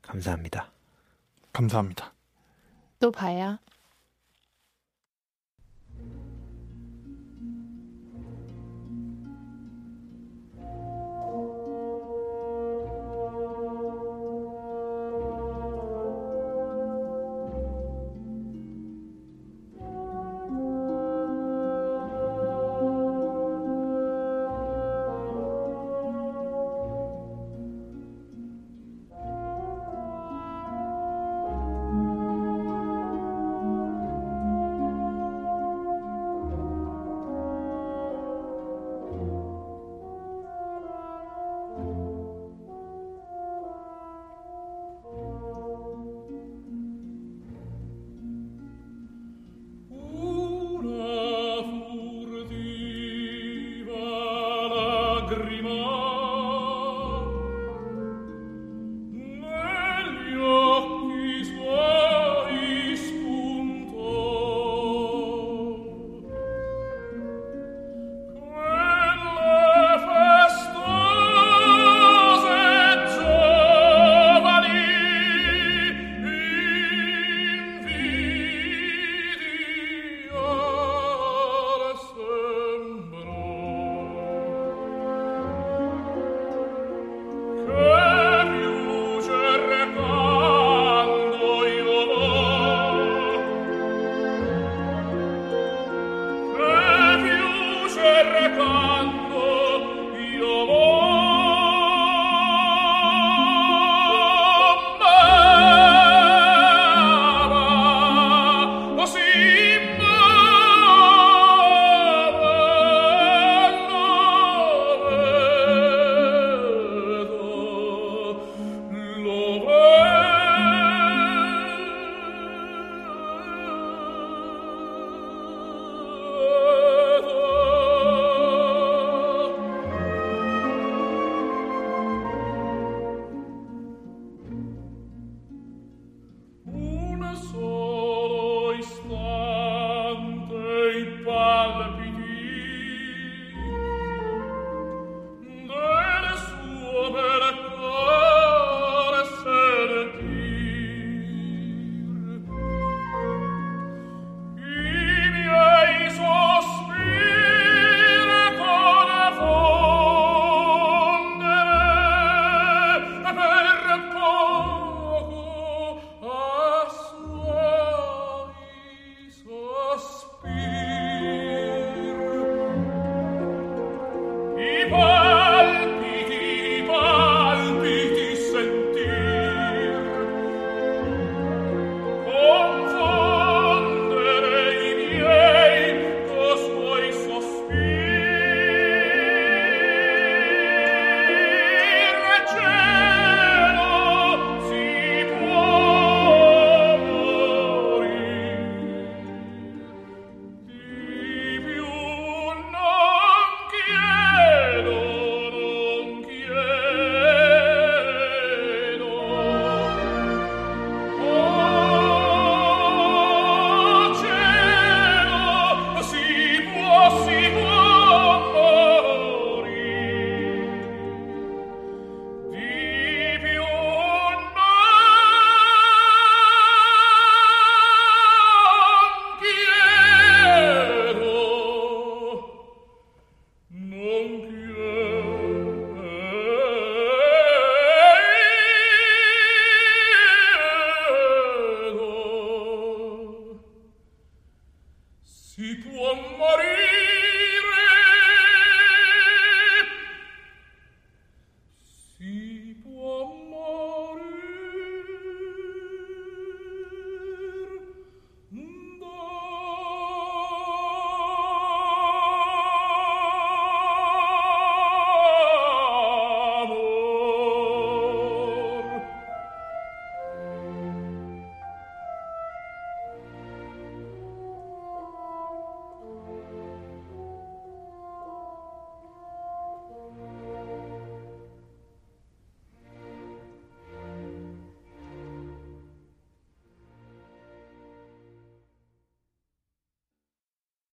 감사합니다. 0.02 0.72
감사합니다. 1.52 2.12
또 2.98 3.12
봐요. 3.12 3.58